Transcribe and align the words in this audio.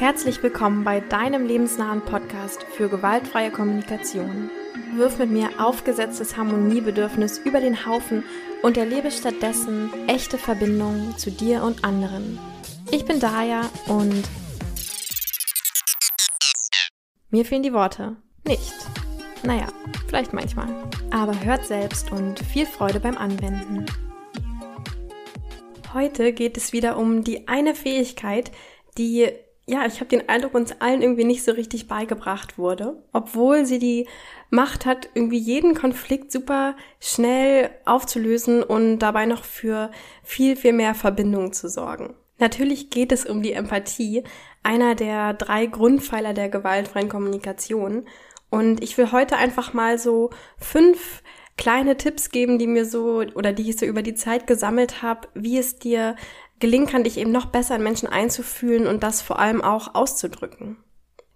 Herzlich 0.00 0.42
willkommen 0.42 0.82
bei 0.82 1.00
deinem 1.00 1.44
lebensnahen 1.44 2.00
Podcast 2.00 2.62
für 2.62 2.88
gewaltfreie 2.88 3.50
Kommunikation. 3.50 4.48
Wirf 4.94 5.18
mit 5.18 5.28
mir 5.28 5.50
aufgesetztes 5.58 6.38
Harmoniebedürfnis 6.38 7.36
über 7.36 7.60
den 7.60 7.84
Haufen 7.84 8.24
und 8.62 8.78
erlebe 8.78 9.10
stattdessen 9.10 9.90
echte 10.08 10.38
Verbindungen 10.38 11.18
zu 11.18 11.30
dir 11.30 11.62
und 11.64 11.84
anderen. 11.84 12.38
Ich 12.90 13.04
bin 13.04 13.20
Daya 13.20 13.68
und 13.88 14.24
mir 17.28 17.44
fehlen 17.44 17.62
die 17.62 17.74
Worte. 17.74 18.16
Nicht. 18.46 18.72
Naja, 19.42 19.66
vielleicht 20.08 20.32
manchmal. 20.32 20.68
Aber 21.10 21.38
hört 21.44 21.66
selbst 21.66 22.10
und 22.10 22.38
viel 22.38 22.64
Freude 22.64 23.00
beim 23.00 23.18
Anwenden. 23.18 23.84
Heute 25.92 26.32
geht 26.32 26.56
es 26.56 26.72
wieder 26.72 26.96
um 26.96 27.22
die 27.22 27.48
eine 27.48 27.74
Fähigkeit, 27.74 28.50
die, 28.96 29.28
ja, 29.70 29.86
ich 29.86 30.00
habe 30.00 30.06
den 30.06 30.28
Eindruck, 30.28 30.54
uns 30.54 30.80
allen 30.80 31.00
irgendwie 31.00 31.24
nicht 31.24 31.44
so 31.44 31.52
richtig 31.52 31.86
beigebracht 31.86 32.58
wurde, 32.58 33.00
obwohl 33.12 33.64
sie 33.64 33.78
die 33.78 34.08
Macht 34.50 34.84
hat, 34.84 35.08
irgendwie 35.14 35.38
jeden 35.38 35.74
Konflikt 35.74 36.32
super 36.32 36.74
schnell 36.98 37.70
aufzulösen 37.84 38.64
und 38.64 38.98
dabei 38.98 39.26
noch 39.26 39.44
für 39.44 39.92
viel, 40.24 40.56
viel 40.56 40.72
mehr 40.72 40.96
Verbindung 40.96 41.52
zu 41.52 41.68
sorgen. 41.68 42.14
Natürlich 42.38 42.90
geht 42.90 43.12
es 43.12 43.24
um 43.24 43.42
die 43.42 43.52
Empathie, 43.52 44.24
einer 44.64 44.96
der 44.96 45.34
drei 45.34 45.66
Grundpfeiler 45.66 46.34
der 46.34 46.48
gewaltfreien 46.48 47.08
Kommunikation. 47.08 48.06
Und 48.50 48.82
ich 48.82 48.98
will 48.98 49.12
heute 49.12 49.36
einfach 49.36 49.72
mal 49.72 49.98
so 49.98 50.30
fünf 50.58 51.22
kleine 51.56 51.96
Tipps 51.96 52.30
geben, 52.30 52.58
die 52.58 52.66
mir 52.66 52.86
so 52.86 53.22
oder 53.34 53.52
die 53.52 53.70
ich 53.70 53.78
so 53.78 53.86
über 53.86 54.02
die 54.02 54.14
Zeit 54.14 54.48
gesammelt 54.48 55.02
habe, 55.02 55.28
wie 55.34 55.58
es 55.58 55.78
dir 55.78 56.16
gelingen 56.60 56.86
kann, 56.86 57.04
dich 57.04 57.18
eben 57.18 57.32
noch 57.32 57.46
besser 57.46 57.76
in 57.76 57.82
Menschen 57.82 58.08
einzufühlen 58.08 58.86
und 58.86 59.02
das 59.02 59.22
vor 59.22 59.38
allem 59.38 59.62
auch 59.62 59.94
auszudrücken. 59.94 60.76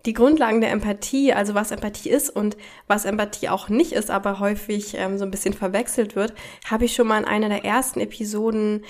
Die 0.07 0.13
Grundlagen 0.13 0.61
der 0.61 0.71
Empathie, 0.71 1.33
also 1.33 1.55
was 1.55 1.71
Empathie 1.71 2.11
ist 2.11 2.29
und 2.29 2.59
was 2.87 3.07
Empathie 3.07 3.49
auch 3.49 3.71
nicht 3.71 3.93
ist, 3.93 4.11
aber 4.11 4.39
häufig 4.39 4.95
ähm, 4.99 5.17
so 5.17 5.25
ein 5.25 5.31
bisschen 5.31 5.55
verwechselt 5.55 6.15
wird, 6.15 6.35
habe 6.69 6.85
ich 6.85 6.95
schon 6.95 7.09
mal 7.09 7.19
in 7.19 7.25
einer 7.25 7.49
der 7.49 7.65
ersten 7.65 8.01
Episoden 8.01 8.85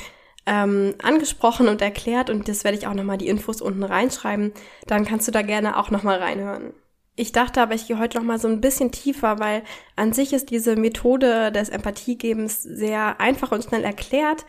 ähm, 0.47 0.95
angesprochen 1.03 1.69
und 1.69 1.81
erklärt 1.81 2.31
und 2.31 2.48
das 2.48 2.64
werde 2.64 2.77
ich 2.77 2.89
auch 2.89 2.95
nochmal 2.95 3.17
die 3.17 3.28
Infos 3.28 3.62
unten 3.62 3.84
reinschreiben. 3.84 4.53
Dann 4.89 5.05
kannst 5.05 5.28
du 5.28 5.33
da 5.33 5.42
gerne 5.42 5.78
auch 5.78 5.91
nochmal 5.91 6.19
reinhören. 6.19 6.75
Ich 7.17 7.30
dachte 7.30 7.62
aber, 7.62 7.75
ich 7.75 7.86
gehe 7.86 8.01
heute 8.01 8.19
noch 8.19 8.25
mal 8.25 8.41
so 8.41 8.48
ein 8.48 8.61
bisschen 8.61 8.91
tiefer, 8.91 9.39
weil 9.39 9.62
an 9.95 10.12
sich 10.12 10.33
ist 10.33 10.51
diese 10.51 10.75
Methode 10.75 11.53
des 11.53 11.69
Empathiegebens 11.69 12.61
sehr 12.61 13.20
einfach 13.20 13.53
und 13.53 13.62
schnell 13.62 13.84
erklärt, 13.84 14.45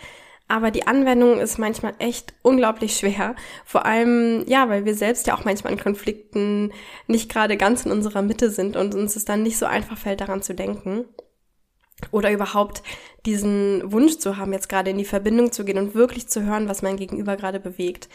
aber 0.48 0.70
die 0.70 0.86
Anwendung 0.86 1.40
ist 1.40 1.58
manchmal 1.58 1.96
echt 1.98 2.34
unglaublich 2.44 2.96
schwer. 2.98 3.36
Vor 3.66 3.86
allem, 3.86 4.46
ja, 4.48 4.70
weil 4.70 4.86
wir 4.86 4.94
selbst 4.94 5.26
ja 5.26 5.36
auch 5.36 5.44
manchmal 5.44 5.74
in 5.74 5.80
Konflikten 5.80 6.72
nicht 7.08 7.32
gerade 7.32 7.58
ganz 7.58 7.86
in 7.86 7.92
unserer 7.92 8.22
Mitte 8.22 8.52
sind 8.52 8.76
und 8.76 8.94
uns 8.94 9.16
es 9.16 9.26
dann 9.26 9.42
nicht 9.42 9.58
so 9.58 9.66
einfach 9.66 9.98
fällt, 9.98 10.22
daran 10.22 10.44
zu 10.44 10.54
denken. 10.54 11.06
Oder 12.12 12.32
überhaupt 12.32 12.84
diesen 13.26 13.92
Wunsch 13.92 14.18
zu 14.18 14.38
haben, 14.38 14.54
jetzt 14.54 14.70
gerade 14.70 14.92
in 14.92 14.98
die 14.98 15.06
Verbindung 15.06 15.52
zu 15.52 15.66
gehen 15.66 15.80
und 15.80 15.96
wirklich 15.96 16.28
zu 16.28 16.44
hören, 16.44 16.68
was 16.68 16.84
mein 16.84 16.98
Gegenüber 16.98 17.38
gerade 17.38 17.60
bewegt. 17.60 18.08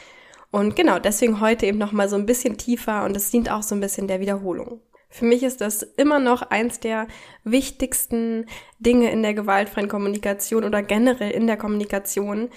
Und 0.52 0.76
genau, 0.76 0.98
deswegen 0.98 1.40
heute 1.40 1.66
eben 1.66 1.78
nochmal 1.78 2.08
so 2.08 2.16
ein 2.16 2.26
bisschen 2.26 2.58
tiefer 2.58 3.04
und 3.04 3.16
es 3.16 3.30
dient 3.30 3.50
auch 3.50 3.62
so 3.62 3.74
ein 3.74 3.80
bisschen 3.80 4.06
der 4.06 4.20
Wiederholung. 4.20 4.80
Für 5.10 5.24
mich 5.24 5.42
ist 5.42 5.60
das 5.60 5.82
immer 5.82 6.20
noch 6.20 6.42
eins 6.42 6.78
der 6.78 7.08
wichtigsten 7.42 8.46
Dinge 8.78 9.10
in 9.10 9.22
der 9.22 9.34
gewaltfreien 9.34 9.88
Kommunikation 9.88 10.64
oder 10.64 10.82
generell 10.82 11.32
in 11.32 11.48
der 11.48 11.56
Kommunikation, 11.56 12.48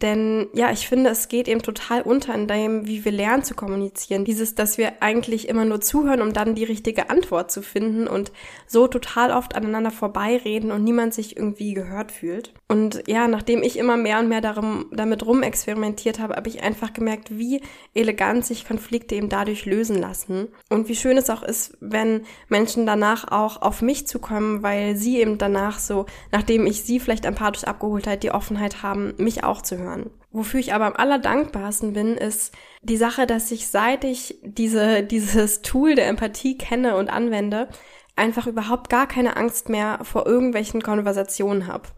denn 0.00 0.48
ja, 0.52 0.72
ich 0.72 0.88
finde, 0.88 1.10
es 1.10 1.28
geht 1.28 1.46
eben 1.46 1.62
total 1.62 2.02
unter 2.02 2.34
in 2.34 2.48
dem, 2.48 2.86
wie 2.86 3.04
wir 3.04 3.12
lernen 3.12 3.44
zu 3.44 3.54
kommunizieren. 3.54 4.24
Dieses, 4.24 4.56
dass 4.56 4.76
wir 4.76 4.94
eigentlich 5.00 5.48
immer 5.48 5.64
nur 5.64 5.80
zuhören, 5.80 6.22
um 6.22 6.32
dann 6.32 6.56
die 6.56 6.64
richtige 6.64 7.08
Antwort 7.08 7.52
zu 7.52 7.62
finden 7.62 8.08
und 8.08 8.32
so 8.66 8.88
total 8.88 9.30
oft 9.30 9.54
aneinander 9.54 9.92
vorbeireden 9.92 10.72
und 10.72 10.82
niemand 10.82 11.14
sich 11.14 11.36
irgendwie 11.36 11.74
gehört 11.74 12.10
fühlt. 12.10 12.52
Und 12.66 13.04
ja, 13.06 13.28
nachdem 13.28 13.62
ich 13.62 13.78
immer 13.78 13.96
mehr 13.96 14.18
und 14.18 14.28
mehr 14.28 14.40
darum, 14.40 14.86
damit 14.90 15.24
rumexperimentiert 15.24 16.18
habe, 16.18 16.34
habe 16.34 16.48
ich 16.48 16.62
einfach 16.62 16.92
gemerkt, 16.92 17.38
wie 17.38 17.60
elegant 17.94 18.44
sich 18.44 18.66
Konflikte 18.66 19.14
eben 19.14 19.28
dadurch 19.28 19.66
lösen 19.66 20.00
lassen. 20.00 20.48
Und 20.68 20.88
wie 20.88 20.96
schön 20.96 21.16
es 21.16 21.30
auch 21.30 21.44
ist, 21.44 21.76
wenn 21.80 22.22
Menschen 22.48 22.86
danach 22.86 23.30
auch 23.30 23.62
auf 23.62 23.82
mich 23.82 24.08
zukommen, 24.08 24.64
weil 24.64 24.96
sie 24.96 25.20
eben 25.20 25.38
danach 25.38 25.78
so, 25.78 26.06
nachdem 26.32 26.66
ich 26.66 26.82
sie 26.82 26.98
vielleicht 26.98 27.24
empathisch 27.24 27.64
abgeholt 27.64 28.08
habe, 28.08 28.16
die 28.16 28.32
Offenheit 28.32 28.82
haben, 28.82 29.14
mich 29.18 29.44
auch 29.44 29.62
zu 29.62 29.78
hören 29.78 29.81
hören. 29.82 30.10
Wofür 30.30 30.60
ich 30.60 30.72
aber 30.72 30.86
am 30.86 30.96
allerdankbarsten 30.96 31.92
bin, 31.92 32.16
ist 32.16 32.54
die 32.82 32.96
Sache, 32.96 33.26
dass 33.26 33.50
ich 33.50 33.68
seit 33.68 34.04
ich 34.04 34.38
diese, 34.42 35.02
dieses 35.04 35.62
Tool 35.62 35.94
der 35.94 36.08
Empathie 36.08 36.56
kenne 36.56 36.96
und 36.96 37.10
anwende, 37.10 37.68
einfach 38.16 38.46
überhaupt 38.46 38.90
gar 38.90 39.06
keine 39.06 39.36
Angst 39.36 39.68
mehr 39.68 40.00
vor 40.02 40.26
irgendwelchen 40.26 40.82
Konversationen 40.82 41.66
habe 41.66 41.88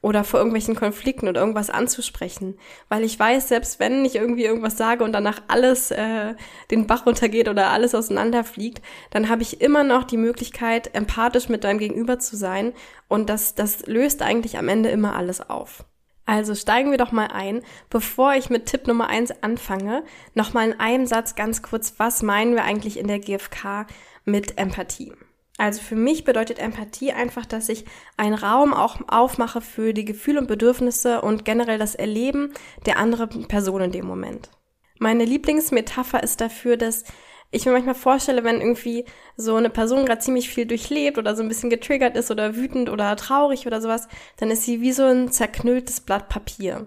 oder 0.00 0.22
vor 0.22 0.38
irgendwelchen 0.38 0.76
Konflikten 0.76 1.28
oder 1.28 1.40
irgendwas 1.40 1.70
anzusprechen, 1.70 2.56
weil 2.88 3.02
ich 3.02 3.18
weiß, 3.18 3.48
selbst 3.48 3.80
wenn 3.80 4.04
ich 4.04 4.14
irgendwie 4.14 4.44
irgendwas 4.44 4.76
sage 4.76 5.02
und 5.02 5.12
danach 5.12 5.42
alles 5.48 5.90
äh, 5.90 6.34
den 6.70 6.86
Bach 6.86 7.04
runtergeht 7.04 7.48
oder 7.48 7.70
alles 7.70 7.94
auseinanderfliegt, 7.94 8.80
dann 9.10 9.28
habe 9.28 9.42
ich 9.42 9.60
immer 9.60 9.82
noch 9.82 10.04
die 10.04 10.16
Möglichkeit, 10.16 10.94
empathisch 10.94 11.48
mit 11.48 11.64
deinem 11.64 11.78
Gegenüber 11.78 12.18
zu 12.18 12.36
sein 12.36 12.72
und 13.08 13.28
das, 13.28 13.54
das 13.54 13.86
löst 13.86 14.22
eigentlich 14.22 14.56
am 14.56 14.68
Ende 14.68 14.88
immer 14.90 15.16
alles 15.16 15.48
auf. 15.48 15.84
Also 16.28 16.54
steigen 16.54 16.90
wir 16.90 16.98
doch 16.98 17.10
mal 17.10 17.28
ein. 17.28 17.62
Bevor 17.88 18.34
ich 18.34 18.50
mit 18.50 18.66
Tipp 18.66 18.86
Nummer 18.86 19.08
eins 19.08 19.32
anfange, 19.42 20.04
nochmal 20.34 20.68
in 20.68 20.78
einem 20.78 21.06
Satz 21.06 21.36
ganz 21.36 21.62
kurz, 21.62 21.94
was 21.96 22.22
meinen 22.22 22.54
wir 22.54 22.64
eigentlich 22.64 22.98
in 22.98 23.08
der 23.08 23.18
GfK 23.18 23.86
mit 24.26 24.58
Empathie? 24.58 25.14
Also 25.56 25.80
für 25.80 25.96
mich 25.96 26.24
bedeutet 26.24 26.58
Empathie 26.58 27.12
einfach, 27.12 27.46
dass 27.46 27.70
ich 27.70 27.86
einen 28.18 28.34
Raum 28.34 28.74
auch 28.74 28.98
aufmache 29.08 29.62
für 29.62 29.94
die 29.94 30.04
Gefühle 30.04 30.40
und 30.40 30.48
Bedürfnisse 30.48 31.22
und 31.22 31.46
generell 31.46 31.78
das 31.78 31.94
Erleben 31.94 32.52
der 32.84 32.98
anderen 32.98 33.48
Person 33.48 33.80
in 33.80 33.92
dem 33.92 34.04
Moment. 34.04 34.50
Meine 34.98 35.24
Lieblingsmetapher 35.24 36.22
ist 36.22 36.42
dafür, 36.42 36.76
dass 36.76 37.04
ich 37.50 37.64
mir 37.64 37.72
manchmal 37.72 37.94
vorstelle, 37.94 38.44
wenn 38.44 38.60
irgendwie 38.60 39.04
so 39.36 39.56
eine 39.56 39.70
Person 39.70 40.04
gerade 40.04 40.20
ziemlich 40.20 40.50
viel 40.50 40.66
durchlebt 40.66 41.16
oder 41.16 41.34
so 41.34 41.42
ein 41.42 41.48
bisschen 41.48 41.70
getriggert 41.70 42.16
ist 42.16 42.30
oder 42.30 42.56
wütend 42.56 42.90
oder 42.90 43.16
traurig 43.16 43.66
oder 43.66 43.80
sowas, 43.80 44.08
dann 44.36 44.50
ist 44.50 44.64
sie 44.64 44.80
wie 44.80 44.92
so 44.92 45.04
ein 45.04 45.32
zerknülltes 45.32 46.00
Blatt 46.00 46.28
Papier. 46.28 46.86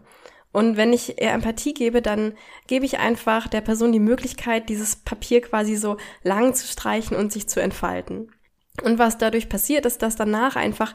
Und 0.52 0.78
wenn 0.78 0.94
ich 0.94 1.22
ihr 1.22 1.32
Empathie 1.32 1.74
gebe, 1.74 2.02
dann 2.02 2.34
gebe 2.68 2.86
ich 2.86 3.00
einfach 3.00 3.48
der 3.48 3.62
Person 3.62 3.92
die 3.92 4.00
Möglichkeit, 4.00 4.70
dieses 4.70 4.98
Papier 4.98 5.42
quasi 5.42 5.76
so 5.76 5.98
lang 6.24 6.54
zu 6.54 6.68
streichen 6.68 7.16
und 7.16 7.32
sich 7.32 7.48
zu 7.48 7.62
entfalten. 7.62 8.32
Und 8.84 9.00
was 9.00 9.18
dadurch 9.18 9.50
passiert, 9.50 9.86
ist, 9.86 10.02
dass 10.02 10.16
danach 10.16 10.56
einfach 10.56 10.94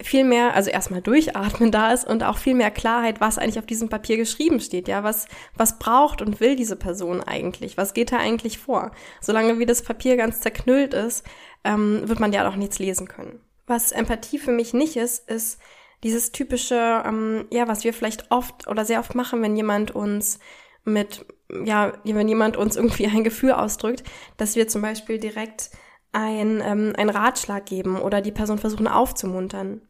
viel 0.00 0.24
mehr, 0.24 0.54
also 0.54 0.70
erstmal 0.70 1.02
durchatmen 1.02 1.70
da 1.70 1.92
ist 1.92 2.06
und 2.06 2.22
auch 2.22 2.38
viel 2.38 2.54
mehr 2.54 2.70
Klarheit, 2.70 3.20
was 3.20 3.38
eigentlich 3.38 3.58
auf 3.58 3.66
diesem 3.66 3.88
Papier 3.88 4.16
geschrieben 4.16 4.60
steht, 4.60 4.88
ja, 4.88 5.04
was, 5.04 5.26
was 5.56 5.78
braucht 5.78 6.22
und 6.22 6.40
will 6.40 6.56
diese 6.56 6.76
Person 6.76 7.22
eigentlich, 7.22 7.76
was 7.76 7.94
geht 7.94 8.12
da 8.12 8.18
eigentlich 8.18 8.58
vor. 8.58 8.92
Solange 9.20 9.58
wie 9.58 9.66
das 9.66 9.82
Papier 9.82 10.16
ganz 10.16 10.40
zerknüllt 10.40 10.94
ist, 10.94 11.24
ähm, 11.64 12.02
wird 12.08 12.20
man 12.20 12.32
ja 12.32 12.48
auch 12.48 12.56
nichts 12.56 12.78
lesen 12.78 13.08
können. 13.08 13.40
Was 13.66 13.92
Empathie 13.92 14.38
für 14.38 14.52
mich 14.52 14.74
nicht 14.74 14.96
ist, 14.96 15.28
ist 15.28 15.60
dieses 16.02 16.32
typische, 16.32 17.02
ähm, 17.06 17.46
ja, 17.50 17.68
was 17.68 17.84
wir 17.84 17.92
vielleicht 17.92 18.30
oft 18.30 18.66
oder 18.66 18.84
sehr 18.84 19.00
oft 19.00 19.14
machen, 19.14 19.40
wenn 19.42 19.56
jemand 19.56 19.92
uns 19.92 20.40
mit, 20.84 21.24
ja, 21.64 21.92
wenn 22.02 22.28
jemand 22.28 22.56
uns 22.56 22.76
irgendwie 22.76 23.06
ein 23.06 23.24
Gefühl 23.24 23.52
ausdrückt, 23.52 24.02
dass 24.36 24.56
wir 24.56 24.66
zum 24.66 24.82
Beispiel 24.82 25.18
direkt 25.18 25.70
ein, 26.12 26.62
ähm, 26.64 26.92
einen 26.96 27.10
Ratschlag 27.10 27.66
geben 27.66 28.00
oder 28.00 28.20
die 28.20 28.32
Person 28.32 28.58
versuchen 28.58 28.86
aufzumuntern. 28.86 29.80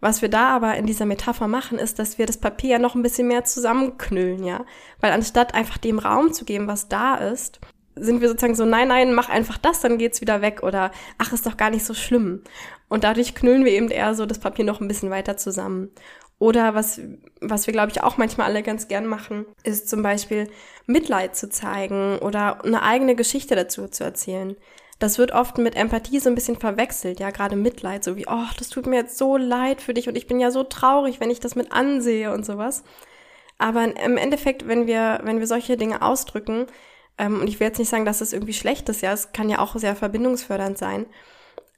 Was 0.00 0.22
wir 0.22 0.28
da 0.28 0.48
aber 0.50 0.76
in 0.76 0.86
dieser 0.86 1.06
Metapher 1.06 1.48
machen, 1.48 1.78
ist, 1.78 1.98
dass 1.98 2.18
wir 2.18 2.26
das 2.26 2.38
Papier 2.38 2.70
ja 2.70 2.78
noch 2.78 2.94
ein 2.94 3.02
bisschen 3.02 3.28
mehr 3.28 3.44
zusammenknüllen, 3.44 4.44
ja. 4.44 4.64
Weil 5.00 5.12
anstatt 5.12 5.54
einfach 5.54 5.78
dem 5.78 5.98
Raum 5.98 6.32
zu 6.32 6.44
geben, 6.44 6.68
was 6.68 6.88
da 6.88 7.16
ist, 7.16 7.60
sind 7.94 8.20
wir 8.20 8.28
sozusagen 8.28 8.54
so, 8.54 8.66
nein, 8.66 8.88
nein, 8.88 9.14
mach 9.14 9.30
einfach 9.30 9.56
das, 9.56 9.80
dann 9.80 9.96
geht's 9.96 10.20
wieder 10.20 10.42
weg 10.42 10.62
oder 10.62 10.90
ach, 11.18 11.32
ist 11.32 11.46
doch 11.46 11.56
gar 11.56 11.70
nicht 11.70 11.84
so 11.84 11.94
schlimm. 11.94 12.42
Und 12.88 13.04
dadurch 13.04 13.34
knüllen 13.34 13.64
wir 13.64 13.72
eben 13.72 13.90
eher 13.90 14.14
so 14.14 14.26
das 14.26 14.38
Papier 14.38 14.66
noch 14.66 14.80
ein 14.80 14.88
bisschen 14.88 15.10
weiter 15.10 15.38
zusammen. 15.38 15.90
Oder 16.38 16.74
was, 16.74 17.00
was 17.40 17.66
wir, 17.66 17.72
glaube 17.72 17.90
ich, 17.90 18.02
auch 18.02 18.18
manchmal 18.18 18.48
alle 18.48 18.62
ganz 18.62 18.88
gern 18.88 19.06
machen, 19.06 19.46
ist 19.64 19.88
zum 19.88 20.02
Beispiel 20.02 20.50
Mitleid 20.84 21.34
zu 21.34 21.48
zeigen 21.48 22.18
oder 22.18 22.62
eine 22.62 22.82
eigene 22.82 23.16
Geschichte 23.16 23.56
dazu 23.56 23.88
zu 23.88 24.04
erzählen 24.04 24.54
das 24.98 25.18
wird 25.18 25.32
oft 25.32 25.58
mit 25.58 25.76
Empathie 25.76 26.20
so 26.20 26.30
ein 26.30 26.34
bisschen 26.34 26.56
verwechselt, 26.56 27.20
ja, 27.20 27.30
gerade 27.30 27.56
Mitleid, 27.56 28.02
so 28.02 28.16
wie, 28.16 28.26
oh, 28.28 28.46
das 28.58 28.68
tut 28.68 28.86
mir 28.86 28.96
jetzt 28.96 29.18
so 29.18 29.36
leid 29.36 29.82
für 29.82 29.94
dich 29.94 30.08
und 30.08 30.16
ich 30.16 30.26
bin 30.26 30.40
ja 30.40 30.50
so 30.50 30.62
traurig, 30.62 31.20
wenn 31.20 31.30
ich 31.30 31.40
das 31.40 31.54
mit 31.54 31.72
ansehe 31.72 32.32
und 32.32 32.46
sowas. 32.46 32.82
Aber 33.58 33.84
im 33.84 34.16
Endeffekt, 34.16 34.66
wenn 34.68 34.86
wir, 34.86 35.20
wenn 35.22 35.38
wir 35.38 35.46
solche 35.46 35.76
Dinge 35.76 36.02
ausdrücken, 36.02 36.66
ähm, 37.18 37.40
und 37.40 37.48
ich 37.48 37.60
will 37.60 37.66
jetzt 37.66 37.78
nicht 37.78 37.88
sagen, 37.88 38.04
dass 38.04 38.18
das 38.18 38.32
irgendwie 38.32 38.52
schlecht 38.52 38.88
ist, 38.88 39.02
ja, 39.02 39.12
es 39.12 39.32
kann 39.32 39.48
ja 39.48 39.58
auch 39.58 39.76
sehr 39.76 39.96
verbindungsfördernd 39.96 40.78
sein, 40.78 41.06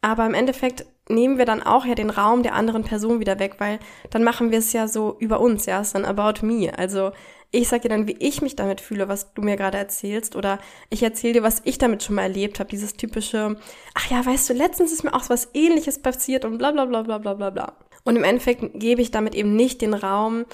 aber 0.00 0.26
im 0.26 0.34
Endeffekt 0.34 0.86
nehmen 1.08 1.38
wir 1.38 1.44
dann 1.44 1.62
auch 1.62 1.84
ja 1.84 1.94
den 1.94 2.10
Raum 2.10 2.42
der 2.42 2.54
anderen 2.54 2.84
Person 2.84 3.20
wieder 3.20 3.38
weg, 3.38 3.56
weil 3.58 3.78
dann 4.10 4.22
machen 4.22 4.50
wir 4.50 4.58
es 4.58 4.72
ja 4.72 4.86
so 4.86 5.16
über 5.18 5.40
uns, 5.40 5.66
ja, 5.66 5.80
es 5.80 5.88
ist 5.88 5.94
dann 5.94 6.04
about 6.04 6.44
me. 6.46 6.70
Also 6.76 7.12
ich 7.50 7.68
sag 7.68 7.82
dir 7.82 7.88
dann, 7.88 8.06
wie 8.06 8.16
ich 8.18 8.42
mich 8.42 8.56
damit 8.56 8.80
fühle, 8.80 9.08
was 9.08 9.32
du 9.32 9.42
mir 9.42 9.56
gerade 9.56 9.78
erzählst, 9.78 10.36
oder 10.36 10.58
ich 10.90 11.02
erzähle 11.02 11.34
dir, 11.34 11.42
was 11.42 11.62
ich 11.64 11.78
damit 11.78 12.02
schon 12.02 12.16
mal 12.16 12.22
erlebt 12.22 12.60
habe, 12.60 12.68
dieses 12.68 12.94
typische, 12.94 13.56
ach 13.94 14.10
ja, 14.10 14.24
weißt 14.24 14.50
du, 14.50 14.54
letztens 14.54 14.92
ist 14.92 15.04
mir 15.04 15.14
auch 15.14 15.28
was 15.30 15.48
ähnliches 15.54 16.00
passiert 16.00 16.44
und 16.44 16.58
bla 16.58 16.72
bla 16.72 16.84
bla 16.84 17.02
bla 17.02 17.18
bla 17.18 17.34
bla 17.34 17.50
bla. 17.50 17.78
Und 18.04 18.16
im 18.16 18.24
Endeffekt 18.24 18.78
gebe 18.78 19.02
ich 19.02 19.10
damit 19.10 19.34
eben 19.34 19.56
nicht 19.56 19.80
den 19.80 19.94
Raum 19.94 20.44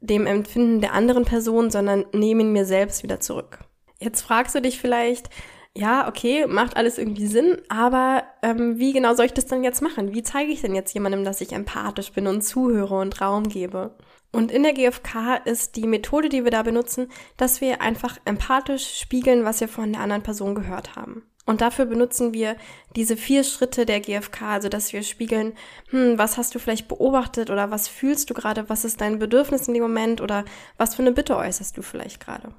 dem 0.00 0.26
Empfinden 0.26 0.80
der 0.80 0.92
anderen 0.92 1.24
Person, 1.24 1.70
sondern 1.70 2.04
nehme 2.12 2.42
ihn 2.42 2.52
mir 2.52 2.66
selbst 2.66 3.02
wieder 3.02 3.20
zurück. 3.20 3.60
Jetzt 4.00 4.22
fragst 4.22 4.54
du 4.54 4.60
dich 4.60 4.78
vielleicht, 4.78 5.30
ja, 5.76 6.06
okay, 6.08 6.46
macht 6.46 6.76
alles 6.76 6.98
irgendwie 6.98 7.26
Sinn, 7.26 7.58
aber 7.68 8.24
ähm, 8.42 8.78
wie 8.78 8.92
genau 8.92 9.14
soll 9.14 9.26
ich 9.26 9.32
das 9.32 9.46
dann 9.46 9.64
jetzt 9.64 9.82
machen? 9.82 10.14
Wie 10.14 10.22
zeige 10.22 10.52
ich 10.52 10.60
denn 10.60 10.74
jetzt 10.74 10.92
jemandem, 10.92 11.24
dass 11.24 11.40
ich 11.40 11.52
empathisch 11.52 12.12
bin 12.12 12.26
und 12.26 12.42
zuhöre 12.42 12.98
und 12.98 13.20
Raum 13.20 13.48
gebe? 13.48 13.96
Und 14.34 14.50
in 14.50 14.64
der 14.64 14.72
GfK 14.72 15.36
ist 15.44 15.76
die 15.76 15.86
Methode, 15.86 16.28
die 16.28 16.42
wir 16.42 16.50
da 16.50 16.64
benutzen, 16.64 17.08
dass 17.36 17.60
wir 17.60 17.80
einfach 17.80 18.18
empathisch 18.24 18.98
spiegeln, 18.98 19.44
was 19.44 19.60
wir 19.60 19.68
von 19.68 19.92
der 19.92 20.00
anderen 20.02 20.24
Person 20.24 20.56
gehört 20.56 20.96
haben. 20.96 21.22
Und 21.46 21.60
dafür 21.60 21.84
benutzen 21.84 22.34
wir 22.34 22.56
diese 22.96 23.16
vier 23.16 23.44
Schritte 23.44 23.86
der 23.86 24.00
GfK, 24.00 24.54
also 24.54 24.68
dass 24.68 24.92
wir 24.92 25.04
spiegeln, 25.04 25.52
hm, 25.90 26.18
was 26.18 26.36
hast 26.36 26.52
du 26.52 26.58
vielleicht 26.58 26.88
beobachtet 26.88 27.48
oder 27.48 27.70
was 27.70 27.86
fühlst 27.86 28.28
du 28.28 28.34
gerade, 28.34 28.68
was 28.68 28.84
ist 28.84 29.00
dein 29.00 29.20
Bedürfnis 29.20 29.68
in 29.68 29.74
dem 29.74 29.84
Moment 29.84 30.20
oder 30.20 30.44
was 30.78 30.96
für 30.96 31.02
eine 31.02 31.12
Bitte 31.12 31.36
äußerst 31.36 31.76
du 31.76 31.82
vielleicht 31.82 32.18
gerade. 32.18 32.52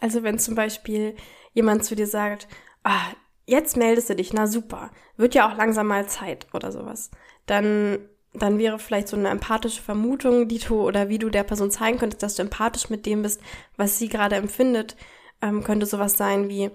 Also 0.00 0.22
wenn 0.22 0.38
zum 0.38 0.54
Beispiel 0.54 1.16
jemand 1.52 1.84
zu 1.84 1.96
dir 1.96 2.06
sagt, 2.06 2.46
ah, 2.84 3.12
jetzt 3.44 3.76
meldest 3.76 4.08
du 4.08 4.14
dich, 4.14 4.32
na 4.32 4.46
super, 4.46 4.92
wird 5.16 5.34
ja 5.34 5.50
auch 5.50 5.56
langsam 5.56 5.88
mal 5.88 6.06
Zeit 6.06 6.46
oder 6.52 6.70
sowas, 6.70 7.10
dann, 7.46 8.08
dann 8.34 8.58
wäre 8.58 8.78
vielleicht 8.78 9.08
so 9.08 9.16
eine 9.16 9.28
empathische 9.28 9.82
Vermutung, 9.82 10.48
die 10.48 10.58
du 10.58 10.82
oder 10.82 11.08
wie 11.08 11.18
du 11.18 11.30
der 11.30 11.44
Person 11.44 11.70
zeigen 11.70 11.98
könntest, 11.98 12.22
dass 12.22 12.34
du 12.34 12.42
empathisch 12.42 12.90
mit 12.90 13.06
dem 13.06 13.22
bist, 13.22 13.40
was 13.76 13.98
sie 13.98 14.08
gerade 14.08 14.36
empfindet, 14.36 14.96
ähm, 15.40 15.62
könnte 15.62 15.86
sowas 15.86 16.14
sein 16.16 16.48
wie, 16.48 16.70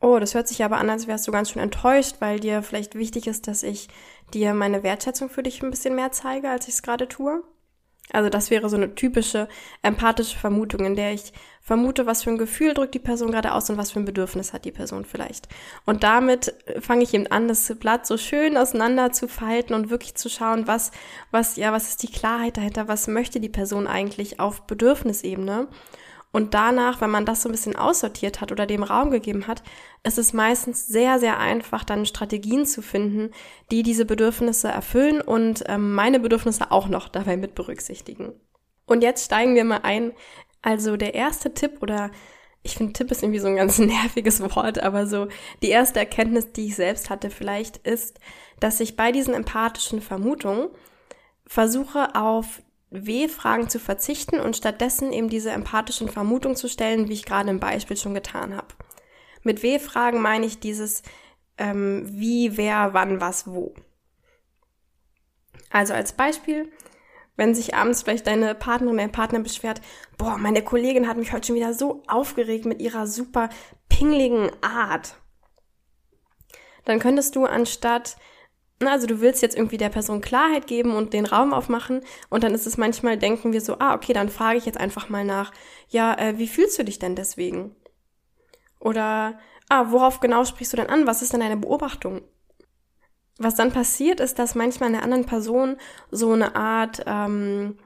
oh, 0.00 0.18
das 0.18 0.34
hört 0.34 0.48
sich 0.48 0.62
aber 0.64 0.78
an, 0.78 0.90
als 0.90 1.06
wärst 1.06 1.26
du 1.26 1.32
ganz 1.32 1.50
schön 1.50 1.62
enttäuscht, 1.62 2.16
weil 2.20 2.40
dir 2.40 2.62
vielleicht 2.62 2.94
wichtig 2.94 3.26
ist, 3.26 3.48
dass 3.48 3.62
ich 3.62 3.88
dir 4.34 4.54
meine 4.54 4.82
Wertschätzung 4.82 5.30
für 5.30 5.42
dich 5.42 5.62
ein 5.62 5.70
bisschen 5.70 5.94
mehr 5.94 6.12
zeige, 6.12 6.50
als 6.50 6.68
ich 6.68 6.74
es 6.74 6.82
gerade 6.82 7.08
tue. 7.08 7.42
Also 8.12 8.30
das 8.30 8.50
wäre 8.50 8.68
so 8.68 8.76
eine 8.76 8.94
typische 8.94 9.48
empathische 9.82 10.38
Vermutung, 10.38 10.84
in 10.84 10.96
der 10.96 11.12
ich 11.12 11.32
vermute, 11.60 12.06
was 12.06 12.22
für 12.22 12.30
ein 12.30 12.38
Gefühl 12.38 12.72
drückt 12.72 12.94
die 12.94 12.98
Person 12.98 13.30
gerade 13.30 13.52
aus 13.52 13.68
und 13.68 13.76
was 13.76 13.90
für 13.90 14.00
ein 14.00 14.06
Bedürfnis 14.06 14.54
hat 14.54 14.64
die 14.64 14.72
Person 14.72 15.04
vielleicht. 15.04 15.48
Und 15.84 16.02
damit 16.02 16.54
fange 16.80 17.02
ich 17.02 17.12
eben 17.12 17.26
an, 17.26 17.46
das 17.46 17.74
Blatt 17.78 18.06
so 18.06 18.16
schön 18.16 18.56
auseinander 18.56 19.12
zu 19.12 19.28
falten 19.28 19.74
und 19.74 19.90
wirklich 19.90 20.14
zu 20.14 20.30
schauen, 20.30 20.66
was, 20.66 20.92
was, 21.30 21.56
ja, 21.56 21.70
was 21.70 21.90
ist 21.90 22.02
die 22.02 22.10
Klarheit 22.10 22.56
dahinter, 22.56 22.88
was 22.88 23.06
möchte 23.06 23.38
die 23.38 23.50
Person 23.50 23.86
eigentlich 23.86 24.40
auf 24.40 24.62
Bedürfnisebene. 24.62 25.68
Und 26.30 26.52
danach, 26.54 27.00
wenn 27.00 27.10
man 27.10 27.24
das 27.24 27.42
so 27.42 27.48
ein 27.48 27.52
bisschen 27.52 27.76
aussortiert 27.76 28.40
hat 28.40 28.52
oder 28.52 28.66
dem 28.66 28.82
Raum 28.82 29.10
gegeben 29.10 29.46
hat, 29.46 29.62
ist 30.02 30.18
es 30.18 30.32
meistens 30.32 30.86
sehr, 30.86 31.18
sehr 31.18 31.38
einfach, 31.38 31.84
dann 31.84 32.04
Strategien 32.04 32.66
zu 32.66 32.82
finden, 32.82 33.30
die 33.70 33.82
diese 33.82 34.04
Bedürfnisse 34.04 34.68
erfüllen 34.68 35.20
und 35.22 35.64
ähm, 35.66 35.94
meine 35.94 36.20
Bedürfnisse 36.20 36.70
auch 36.70 36.88
noch 36.88 37.08
dabei 37.08 37.36
mit 37.36 37.54
berücksichtigen. 37.54 38.34
Und 38.86 39.02
jetzt 39.02 39.24
steigen 39.24 39.54
wir 39.54 39.64
mal 39.64 39.80
ein. 39.82 40.12
Also 40.60 40.96
der 40.96 41.14
erste 41.14 41.54
Tipp 41.54 41.78
oder 41.82 42.10
ich 42.62 42.74
finde, 42.74 42.92
Tipp 42.92 43.10
ist 43.10 43.22
irgendwie 43.22 43.40
so 43.40 43.46
ein 43.46 43.56
ganz 43.56 43.78
nerviges 43.78 44.40
Wort, 44.40 44.82
aber 44.82 45.06
so 45.06 45.28
die 45.62 45.70
erste 45.70 46.00
Erkenntnis, 46.00 46.52
die 46.52 46.66
ich 46.66 46.76
selbst 46.76 47.08
hatte 47.08 47.30
vielleicht, 47.30 47.78
ist, 47.78 48.18
dass 48.60 48.80
ich 48.80 48.96
bei 48.96 49.12
diesen 49.12 49.34
empathischen 49.34 50.02
Vermutungen 50.02 50.68
versuche 51.46 52.14
auf 52.14 52.60
W-Fragen 52.90 53.68
zu 53.68 53.78
verzichten 53.78 54.40
und 54.40 54.56
stattdessen 54.56 55.12
eben 55.12 55.28
diese 55.28 55.50
empathischen 55.50 56.08
Vermutungen 56.08 56.56
zu 56.56 56.68
stellen, 56.68 57.08
wie 57.08 57.14
ich 57.14 57.24
gerade 57.24 57.50
im 57.50 57.60
Beispiel 57.60 57.96
schon 57.96 58.14
getan 58.14 58.56
habe. 58.56 58.68
Mit 59.42 59.62
W-Fragen 59.62 60.20
meine 60.20 60.46
ich 60.46 60.58
dieses 60.58 61.02
ähm, 61.58 62.08
wie, 62.10 62.56
wer, 62.56 62.94
wann, 62.94 63.20
was, 63.20 63.46
wo. 63.46 63.74
Also 65.70 65.92
als 65.92 66.12
Beispiel, 66.12 66.72
wenn 67.36 67.54
sich 67.54 67.74
abends 67.74 68.02
vielleicht 68.02 68.26
deine 68.26 68.54
Partnerin, 68.54 68.96
dein 68.96 69.12
Partner 69.12 69.40
beschwert, 69.40 69.80
boah, 70.16 70.38
meine 70.38 70.62
Kollegin 70.62 71.08
hat 71.08 71.18
mich 71.18 71.32
heute 71.32 71.48
schon 71.48 71.56
wieder 71.56 71.74
so 71.74 72.02
aufgeregt 72.06 72.64
mit 72.64 72.80
ihrer 72.80 73.06
super 73.06 73.50
pingligen 73.88 74.50
Art. 74.62 75.16
Dann 76.84 77.00
könntest 77.00 77.36
du 77.36 77.44
anstatt 77.44 78.16
also 78.86 79.06
du 79.06 79.20
willst 79.20 79.42
jetzt 79.42 79.56
irgendwie 79.56 79.76
der 79.76 79.88
Person 79.88 80.20
Klarheit 80.20 80.66
geben 80.66 80.94
und 80.94 81.12
den 81.12 81.26
Raum 81.26 81.52
aufmachen 81.52 82.02
und 82.30 82.44
dann 82.44 82.54
ist 82.54 82.66
es 82.66 82.76
manchmal, 82.76 83.18
denken 83.18 83.52
wir 83.52 83.60
so, 83.60 83.78
ah, 83.80 83.94
okay, 83.94 84.12
dann 84.12 84.28
frage 84.28 84.58
ich 84.58 84.66
jetzt 84.66 84.78
einfach 84.78 85.08
mal 85.08 85.24
nach, 85.24 85.52
ja, 85.88 86.16
äh, 86.16 86.38
wie 86.38 86.46
fühlst 86.46 86.78
du 86.78 86.84
dich 86.84 86.98
denn 86.98 87.16
deswegen? 87.16 87.74
Oder, 88.78 89.38
ah, 89.68 89.90
worauf 89.90 90.20
genau 90.20 90.44
sprichst 90.44 90.72
du 90.72 90.76
denn 90.76 90.88
an? 90.88 91.06
Was 91.06 91.22
ist 91.22 91.32
denn 91.32 91.40
deine 91.40 91.56
Beobachtung? 91.56 92.22
Was 93.38 93.56
dann 93.56 93.72
passiert, 93.72 94.20
ist, 94.20 94.38
dass 94.38 94.54
manchmal 94.54 94.88
in 94.88 94.94
der 94.94 95.02
anderen 95.04 95.26
Person 95.26 95.76
so 96.10 96.32
eine 96.32 96.54
Art, 96.54 97.02
ähm, 97.06 97.78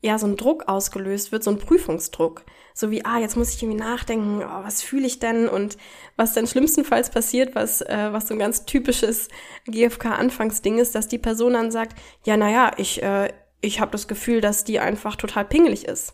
ja, 0.00 0.18
so 0.18 0.26
ein 0.26 0.36
Druck 0.36 0.68
ausgelöst 0.68 1.32
wird, 1.32 1.44
so 1.44 1.50
ein 1.50 1.58
Prüfungsdruck 1.58 2.44
so 2.76 2.90
wie, 2.90 3.06
ah, 3.06 3.18
jetzt 3.18 3.38
muss 3.38 3.54
ich 3.54 3.62
irgendwie 3.62 3.80
nachdenken, 3.80 4.42
oh, 4.44 4.62
was 4.62 4.82
fühle 4.82 5.06
ich 5.06 5.18
denn 5.18 5.48
und 5.48 5.78
was 6.16 6.34
dann 6.34 6.46
schlimmstenfalls 6.46 7.08
passiert, 7.08 7.54
was, 7.54 7.80
äh, 7.80 8.08
was 8.10 8.28
so 8.28 8.34
ein 8.34 8.38
ganz 8.38 8.66
typisches 8.66 9.28
GFK-Anfangsding 9.66 10.76
ist, 10.76 10.94
dass 10.94 11.08
die 11.08 11.16
Person 11.16 11.54
dann 11.54 11.70
sagt, 11.70 11.98
ja, 12.26 12.36
naja, 12.36 12.72
ich, 12.76 13.02
äh, 13.02 13.32
ich 13.62 13.80
habe 13.80 13.92
das 13.92 14.08
Gefühl, 14.08 14.42
dass 14.42 14.64
die 14.64 14.78
einfach 14.78 15.16
total 15.16 15.46
pingelig 15.46 15.86
ist. 15.86 16.12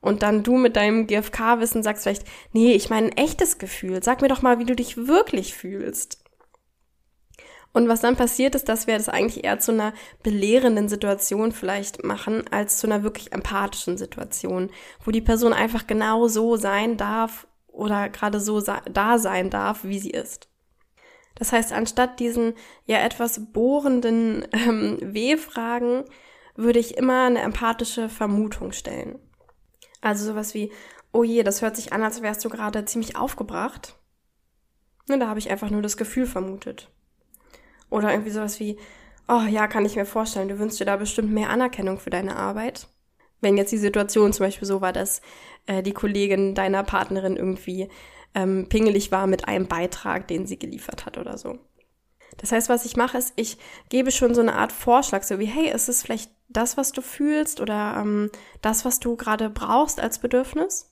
Und 0.00 0.22
dann 0.22 0.42
du 0.44 0.56
mit 0.56 0.76
deinem 0.76 1.06
GFK-Wissen 1.06 1.82
sagst 1.82 2.04
vielleicht, 2.04 2.24
nee, 2.54 2.72
ich 2.72 2.88
meine 2.88 3.08
ein 3.08 3.16
echtes 3.18 3.58
Gefühl. 3.58 4.02
Sag 4.02 4.22
mir 4.22 4.28
doch 4.28 4.40
mal, 4.40 4.58
wie 4.58 4.64
du 4.64 4.74
dich 4.74 4.96
wirklich 4.96 5.52
fühlst. 5.52 6.17
Und 7.78 7.86
was 7.86 8.00
dann 8.00 8.16
passiert 8.16 8.56
ist, 8.56 8.68
dass 8.68 8.88
wir 8.88 8.96
das 8.96 9.08
eigentlich 9.08 9.44
eher 9.44 9.60
zu 9.60 9.70
einer 9.70 9.92
belehrenden 10.24 10.88
Situation 10.88 11.52
vielleicht 11.52 12.02
machen, 12.02 12.42
als 12.50 12.78
zu 12.78 12.88
einer 12.88 13.04
wirklich 13.04 13.30
empathischen 13.30 13.96
Situation, 13.96 14.70
wo 15.04 15.12
die 15.12 15.20
Person 15.20 15.52
einfach 15.52 15.86
genau 15.86 16.26
so 16.26 16.56
sein 16.56 16.96
darf 16.96 17.46
oder 17.68 18.08
gerade 18.08 18.40
so 18.40 18.60
da 18.60 19.18
sein 19.20 19.48
darf, 19.48 19.84
wie 19.84 20.00
sie 20.00 20.10
ist. 20.10 20.48
Das 21.36 21.52
heißt, 21.52 21.72
anstatt 21.72 22.18
diesen 22.18 22.54
ja 22.84 22.98
etwas 22.98 23.52
bohrenden 23.52 24.48
ähm, 24.52 24.98
W-Fragen 25.00 26.04
würde 26.56 26.80
ich 26.80 26.96
immer 26.96 27.26
eine 27.26 27.42
empathische 27.42 28.08
Vermutung 28.08 28.72
stellen. 28.72 29.20
Also 30.00 30.24
sowas 30.24 30.52
wie, 30.52 30.72
oh 31.12 31.22
je, 31.22 31.44
das 31.44 31.62
hört 31.62 31.76
sich 31.76 31.92
an, 31.92 32.02
als 32.02 32.22
wärst 32.22 32.44
du 32.44 32.48
gerade 32.48 32.84
ziemlich 32.86 33.14
aufgebracht. 33.14 33.94
Und 35.08 35.20
da 35.20 35.28
habe 35.28 35.38
ich 35.38 35.48
einfach 35.48 35.70
nur 35.70 35.82
das 35.82 35.96
Gefühl 35.96 36.26
vermutet. 36.26 36.90
Oder 37.90 38.12
irgendwie 38.12 38.30
sowas 38.30 38.60
wie, 38.60 38.78
oh 39.28 39.42
ja, 39.48 39.66
kann 39.66 39.84
ich 39.84 39.96
mir 39.96 40.06
vorstellen, 40.06 40.48
du 40.48 40.58
wünschst 40.58 40.80
dir 40.80 40.84
da 40.84 40.96
bestimmt 40.96 41.32
mehr 41.32 41.50
Anerkennung 41.50 41.98
für 41.98 42.10
deine 42.10 42.36
Arbeit. 42.36 42.88
Wenn 43.40 43.56
jetzt 43.56 43.72
die 43.72 43.78
Situation 43.78 44.32
zum 44.32 44.46
Beispiel 44.46 44.66
so 44.66 44.80
war, 44.80 44.92
dass 44.92 45.20
äh, 45.66 45.82
die 45.82 45.92
Kollegin 45.92 46.54
deiner 46.54 46.82
Partnerin 46.82 47.36
irgendwie 47.36 47.88
ähm, 48.34 48.68
pingelig 48.68 49.12
war 49.12 49.26
mit 49.26 49.46
einem 49.46 49.68
Beitrag, 49.68 50.26
den 50.28 50.46
sie 50.46 50.58
geliefert 50.58 51.06
hat 51.06 51.18
oder 51.18 51.38
so. 51.38 51.58
Das 52.36 52.52
heißt, 52.52 52.68
was 52.68 52.84
ich 52.84 52.96
mache, 52.96 53.18
ist, 53.18 53.32
ich 53.36 53.58
gebe 53.88 54.10
schon 54.10 54.34
so 54.34 54.40
eine 54.40 54.54
Art 54.54 54.72
Vorschlag, 54.72 55.22
so 55.22 55.38
wie, 55.38 55.46
hey, 55.46 55.70
ist 55.70 55.88
es 55.88 56.02
vielleicht 56.02 56.30
das, 56.48 56.76
was 56.76 56.92
du 56.92 57.02
fühlst 57.02 57.60
oder 57.60 57.96
ähm, 57.98 58.30
das, 58.62 58.84
was 58.84 59.00
du 59.00 59.16
gerade 59.16 59.50
brauchst 59.50 60.00
als 60.00 60.18
Bedürfnis? 60.18 60.90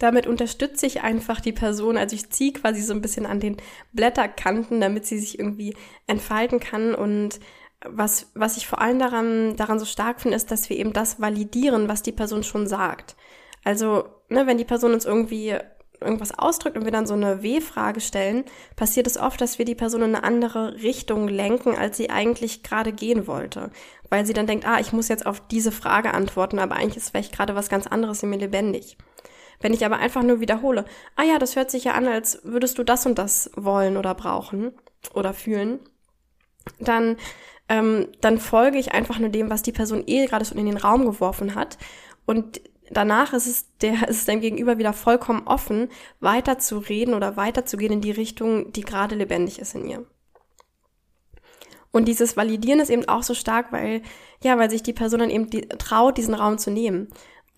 Damit 0.00 0.26
unterstütze 0.26 0.86
ich 0.86 1.02
einfach 1.02 1.40
die 1.40 1.52
Person. 1.52 1.96
Also 1.96 2.16
ich 2.16 2.30
ziehe 2.30 2.54
quasi 2.54 2.80
so 2.80 2.94
ein 2.94 3.02
bisschen 3.02 3.26
an 3.26 3.38
den 3.38 3.58
Blätterkanten, 3.92 4.80
damit 4.80 5.04
sie 5.06 5.18
sich 5.18 5.38
irgendwie 5.38 5.76
entfalten 6.06 6.58
kann. 6.58 6.94
Und 6.94 7.38
was, 7.84 8.30
was 8.34 8.56
ich 8.56 8.66
vor 8.66 8.80
allem 8.80 8.98
daran, 8.98 9.56
daran 9.56 9.78
so 9.78 9.84
stark 9.84 10.22
finde, 10.22 10.36
ist, 10.36 10.50
dass 10.50 10.70
wir 10.70 10.78
eben 10.78 10.94
das 10.94 11.20
validieren, 11.20 11.88
was 11.88 12.02
die 12.02 12.12
Person 12.12 12.42
schon 12.42 12.66
sagt. 12.66 13.14
Also, 13.62 14.08
ne, 14.30 14.46
wenn 14.46 14.56
die 14.56 14.64
Person 14.64 14.94
uns 14.94 15.04
irgendwie 15.04 15.56
irgendwas 16.00 16.36
ausdrückt 16.38 16.78
und 16.78 16.86
wir 16.86 16.92
dann 16.92 17.06
so 17.06 17.12
eine 17.12 17.42
W-Frage 17.42 18.00
stellen, 18.00 18.44
passiert 18.76 19.06
es 19.06 19.18
oft, 19.18 19.38
dass 19.38 19.58
wir 19.58 19.66
die 19.66 19.74
Person 19.74 20.00
in 20.00 20.14
eine 20.14 20.24
andere 20.24 20.82
Richtung 20.82 21.28
lenken, 21.28 21.76
als 21.76 21.98
sie 21.98 22.08
eigentlich 22.08 22.62
gerade 22.62 22.92
gehen 22.92 23.26
wollte. 23.26 23.70
Weil 24.08 24.24
sie 24.24 24.32
dann 24.32 24.46
denkt, 24.46 24.66
ah, 24.66 24.80
ich 24.80 24.94
muss 24.94 25.08
jetzt 25.08 25.26
auf 25.26 25.46
diese 25.48 25.72
Frage 25.72 26.14
antworten, 26.14 26.58
aber 26.58 26.76
eigentlich 26.76 26.96
ist 26.96 27.10
vielleicht 27.10 27.34
gerade 27.34 27.54
was 27.54 27.68
ganz 27.68 27.86
anderes 27.86 28.22
in 28.22 28.30
mir 28.30 28.38
lebendig. 28.38 28.96
Wenn 29.60 29.74
ich 29.74 29.84
aber 29.84 29.98
einfach 29.98 30.22
nur 30.22 30.40
wiederhole, 30.40 30.84
ah 31.16 31.22
ja, 31.22 31.38
das 31.38 31.54
hört 31.54 31.70
sich 31.70 31.84
ja 31.84 31.92
an, 31.92 32.08
als 32.08 32.40
würdest 32.44 32.78
du 32.78 32.82
das 32.84 33.06
und 33.06 33.18
das 33.18 33.50
wollen 33.56 33.96
oder 33.96 34.14
brauchen 34.14 34.72
oder 35.14 35.34
fühlen, 35.34 35.80
dann, 36.78 37.16
ähm, 37.68 38.08
dann 38.20 38.38
folge 38.38 38.78
ich 38.78 38.92
einfach 38.92 39.18
nur 39.18 39.28
dem, 39.28 39.50
was 39.50 39.62
die 39.62 39.72
Person 39.72 40.04
eh 40.06 40.26
gerade 40.26 40.44
so 40.44 40.54
in 40.54 40.66
den 40.66 40.78
Raum 40.78 41.04
geworfen 41.04 41.54
hat. 41.54 41.78
Und 42.26 42.60
danach 42.90 43.32
ist 43.32 43.46
es, 43.46 43.76
der, 43.78 43.92
ist 44.08 44.18
es 44.18 44.24
dem 44.24 44.40
Gegenüber 44.40 44.78
wieder 44.78 44.92
vollkommen 44.92 45.46
offen, 45.46 45.88
weiter 46.20 46.58
zu 46.58 46.78
reden 46.78 47.14
oder 47.14 47.36
weiter 47.36 47.66
zu 47.66 47.76
gehen 47.76 47.92
in 47.92 48.00
die 48.00 48.10
Richtung, 48.10 48.72
die 48.72 48.82
gerade 48.82 49.14
lebendig 49.14 49.58
ist 49.58 49.74
in 49.74 49.86
ihr. 49.86 50.06
Und 51.92 52.06
dieses 52.06 52.36
Validieren 52.36 52.80
ist 52.80 52.90
eben 52.90 53.08
auch 53.08 53.24
so 53.24 53.34
stark, 53.34 53.72
weil, 53.72 54.02
ja, 54.42 54.56
weil 54.58 54.70
sich 54.70 54.82
die 54.82 54.92
Person 54.92 55.20
dann 55.20 55.30
eben 55.30 55.50
die, 55.50 55.62
traut, 55.62 56.18
diesen 56.18 56.34
Raum 56.34 56.56
zu 56.56 56.70
nehmen. 56.70 57.08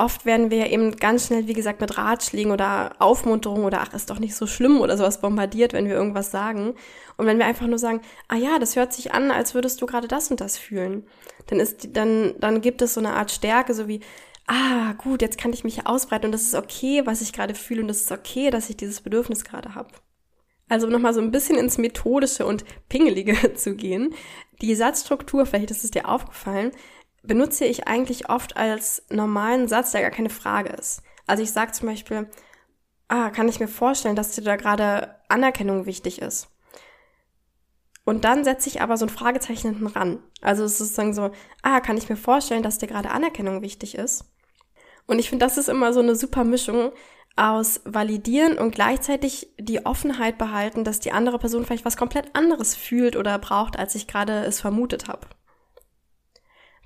Oft 0.03 0.27
werden 0.27 0.51
wir 0.51 0.69
eben 0.69 0.97
ganz 0.97 1.29
schnell, 1.29 1.47
wie 1.47 1.53
gesagt, 1.53 1.81
mit 1.81 1.97
Ratschlägen 1.97 2.51
oder 2.51 2.97
Aufmunterung 2.99 3.65
oder 3.65 3.83
ach, 3.83 3.95
ist 3.95 4.11
doch 4.11 4.19
nicht 4.19 4.35
so 4.35 4.49
schlimm 4.49 4.81
oder 4.81 4.99
sowas 4.99 5.21
bombardiert, 5.21 5.75
wenn 5.75 5.87
wir 5.87 5.95
irgendwas 5.95 6.33
sagen. 6.33 6.75
Und 7.17 7.27
wenn 7.27 7.39
wir 7.39 7.47
einfach 7.47 7.69
nur 7.69 7.79
sagen, 7.79 8.01
ah 8.27 8.35
ja, 8.35 8.59
das 8.59 8.75
hört 8.75 8.93
sich 8.93 9.15
an, 9.15 9.31
als 9.31 9.55
würdest 9.55 9.81
du 9.81 9.87
gerade 9.87 10.09
das 10.09 10.29
und 10.29 10.41
das 10.41 10.59
fühlen, 10.59 11.07
dann 11.47 11.61
ist, 11.61 11.97
dann, 11.97 12.35
dann 12.41 12.61
gibt 12.63 12.83
es 12.83 12.95
so 12.95 13.01
eine 13.01 13.13
Art 13.13 13.31
Stärke, 13.31 13.75
so 13.75 13.87
wie, 13.87 14.01
ah, 14.49 14.95
gut, 14.95 15.23
jetzt 15.23 15.39
kann 15.39 15.53
ich 15.53 15.63
mich 15.63 15.87
ausbreiten 15.87 16.27
und 16.27 16.33
das 16.33 16.43
ist 16.43 16.57
okay, 16.57 17.03
was 17.05 17.21
ich 17.21 17.33
gerade 17.33 17.55
fühle 17.55 17.83
und 17.83 17.87
das 17.87 18.01
ist 18.01 18.11
okay, 18.11 18.51
dass 18.51 18.71
ich 18.71 18.77
dieses 18.77 19.03
Bedürfnis 19.03 19.45
gerade 19.45 19.77
habe. 19.77 19.91
Also 20.69 20.89
nochmal 20.89 21.15
so 21.15 21.21
ein 21.21 21.31
bisschen 21.31 21.59
ins 21.59 21.79
Methodische 21.79 22.45
und 22.45 22.65
Pingelige 22.89 23.55
zu 23.55 23.77
gehen. 23.77 24.15
Die 24.63 24.75
Satzstruktur, 24.75 25.47
vielleicht 25.47 25.71
ist 25.71 25.85
es 25.85 25.93
dir 25.93 26.09
aufgefallen, 26.09 26.73
benutze 27.23 27.65
ich 27.65 27.87
eigentlich 27.87 28.29
oft 28.29 28.57
als 28.57 29.05
normalen 29.11 29.69
Satz, 29.69 29.93
der 29.93 30.03
gar 30.03 30.11
keine 30.11 30.31
Frage 30.31 30.71
ist. 30.71 31.03
Also 31.27 31.43
ich 31.43 31.53
sage 31.53 31.73
zum 31.73 31.89
Beispiel, 31.89 32.29
ah, 33.09 33.31
kann 33.31 33.49
ich 33.49 33.61
mir 33.61 33.69
vorstellen, 33.69 34.17
dass 34.17 34.35
dir 34.35 34.43
da 34.43 34.57
gerade 34.57 35.15
Anerkennung 35.29 35.87
wichtig 35.87 36.21
ist. 36.21 36.49
Und 38.05 38.25
dann 38.25 38.43
setze 38.43 38.69
ich 38.69 38.81
aber 38.83 38.97
so 38.97 39.07
ein 39.07 39.11
Fragezeichen 39.11 39.71
hinten 39.71 39.87
ran. 39.87 40.23
Also 40.41 40.65
es 40.65 40.73
ist 40.73 40.79
sozusagen 40.79 41.15
so, 41.15 41.31
ah, 41.63 41.81
kann 41.81 41.97
ich 41.97 42.09
mir 42.09 42.17
vorstellen, 42.17 42.65
dass 42.65 42.79
dir 42.79 42.89
gerade 42.89 43.11
Anerkennung 43.11 43.63
wichtig 43.63 43.97
ist? 43.97 44.25
Und 45.07 45.19
ich 45.19 45.29
finde, 45.29 45.45
das 45.45 45.59
ist 45.59 45.69
immer 45.69 45.93
so 45.93 46.01
eine 46.01 46.17
super 46.17 46.43
Mischung, 46.43 46.93
aus 47.37 47.81
validieren 47.85 48.59
und 48.59 48.75
gleichzeitig 48.75 49.49
die 49.59 49.87
Offenheit 49.87 50.37
behalten, 50.37 50.85
dass 50.85 51.01
die 51.01 51.13
andere 51.13 51.39
Person 51.39 51.65
vielleicht 51.65 51.85
was 51.85 51.97
komplett 51.97 52.35
anderes 52.35 52.75
fühlt 52.75 53.17
oder 53.17 53.39
braucht, 53.39 53.79
als 53.79 53.95
ich 53.95 54.07
gerade 54.07 54.45
es 54.45 54.61
vermutet 54.61 55.09
habe. 55.09 55.27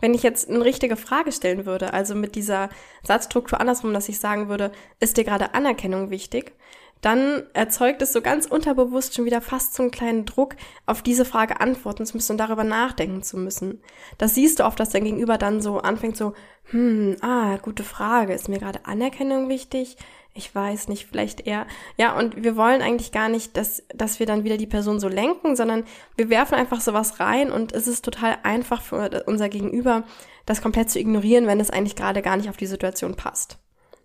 Wenn 0.00 0.14
ich 0.14 0.22
jetzt 0.22 0.48
eine 0.48 0.64
richtige 0.64 0.96
Frage 0.96 1.32
stellen 1.32 1.66
würde, 1.66 1.92
also 1.92 2.14
mit 2.14 2.34
dieser 2.34 2.68
Satzstruktur 3.02 3.60
andersrum, 3.60 3.94
dass 3.94 4.08
ich 4.08 4.18
sagen 4.18 4.48
würde, 4.48 4.72
ist 5.00 5.16
dir 5.16 5.24
gerade 5.24 5.54
Anerkennung 5.54 6.10
wichtig, 6.10 6.52
dann 7.00 7.44
erzeugt 7.52 8.02
es 8.02 8.12
so 8.12 8.22
ganz 8.22 8.46
unterbewusst 8.46 9.14
schon 9.14 9.26
wieder 9.26 9.40
fast 9.40 9.74
so 9.74 9.82
einen 9.82 9.92
kleinen 9.92 10.24
Druck, 10.24 10.56
auf 10.86 11.02
diese 11.02 11.24
Frage 11.24 11.60
antworten 11.60 12.06
zu 12.06 12.16
müssen 12.16 12.32
und 12.32 12.38
darüber 12.38 12.64
nachdenken 12.64 13.22
zu 13.22 13.36
müssen. 13.36 13.82
Das 14.18 14.34
siehst 14.34 14.58
du 14.58 14.64
oft, 14.64 14.80
dass 14.80 14.90
dein 14.90 15.04
Gegenüber 15.04 15.38
dann 15.38 15.60
so 15.60 15.78
anfängt 15.78 16.16
so, 16.16 16.32
hm, 16.70 17.16
ah, 17.20 17.58
gute 17.58 17.84
Frage, 17.84 18.32
ist 18.32 18.48
mir 18.48 18.58
gerade 18.58 18.86
Anerkennung 18.86 19.48
wichtig? 19.48 19.96
Ich 20.37 20.55
weiß 20.55 20.88
nicht, 20.88 21.07
vielleicht 21.07 21.47
eher. 21.47 21.66
Ja, 21.97 22.16
und 22.16 22.43
wir 22.43 22.57
wollen 22.57 22.83
eigentlich 22.83 23.12
gar 23.12 23.28
nicht, 23.28 23.57
dass, 23.57 23.83
dass 23.95 24.21
wir 24.21 24.26
dann 24.26 24.45
wieder 24.45 24.57
die 24.57 24.66
Person 24.66 25.00
so 25.00 25.09
lenken, 25.09 25.57
sondern 25.57 25.85
wir 26.16 26.28
werfen 26.28 26.55
einfach 26.55 26.81
sowas 26.81 27.21
rein 27.21 27.50
und 27.50 27.73
es 27.73 27.87
ist 27.87 28.05
total 28.05 28.38
einfach 28.43 28.83
für 28.83 29.25
unser 29.26 29.49
Gegenüber, 29.49 30.05
das 30.45 30.62
komplett 30.62 30.90
zu 30.90 30.99
ignorieren, 31.00 31.47
wenn 31.47 31.61
es 31.61 31.71
eigentlich 31.71 31.97
gerade 31.97 32.23
gar 32.23 32.37
nicht 32.37 32.49
auf 32.49 32.57
die 32.57 32.66
Situation 32.66 33.16
passt. 33.16 33.59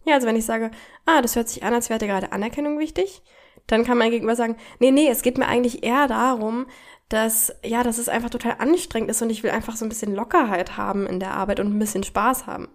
Ja, 0.05 0.15
also 0.15 0.27
wenn 0.27 0.35
ich 0.35 0.45
sage, 0.45 0.71
ah, 1.05 1.21
das 1.21 1.35
hört 1.35 1.49
sich 1.49 1.63
an, 1.63 1.73
als 1.73 1.89
wäre 1.89 1.99
dir 1.99 2.07
gerade 2.07 2.31
Anerkennung 2.31 2.79
wichtig, 2.79 3.21
dann 3.67 3.83
kann 3.83 3.97
mein 3.97 4.11
Gegenüber 4.11 4.35
sagen, 4.35 4.55
nee, 4.79 4.91
nee, 4.91 5.07
es 5.07 5.21
geht 5.21 5.37
mir 5.37 5.47
eigentlich 5.47 5.83
eher 5.83 6.07
darum, 6.07 6.65
dass, 7.09 7.53
ja, 7.63 7.83
dass 7.83 7.97
es 7.97 8.09
einfach 8.09 8.29
total 8.29 8.55
anstrengend 8.59 9.11
ist 9.11 9.21
und 9.21 9.29
ich 9.29 9.43
will 9.43 9.51
einfach 9.51 9.75
so 9.75 9.85
ein 9.85 9.89
bisschen 9.89 10.15
Lockerheit 10.15 10.77
haben 10.77 11.05
in 11.05 11.19
der 11.19 11.31
Arbeit 11.31 11.59
und 11.59 11.67
ein 11.67 11.79
bisschen 11.79 12.03
Spaß 12.03 12.47
haben. 12.47 12.69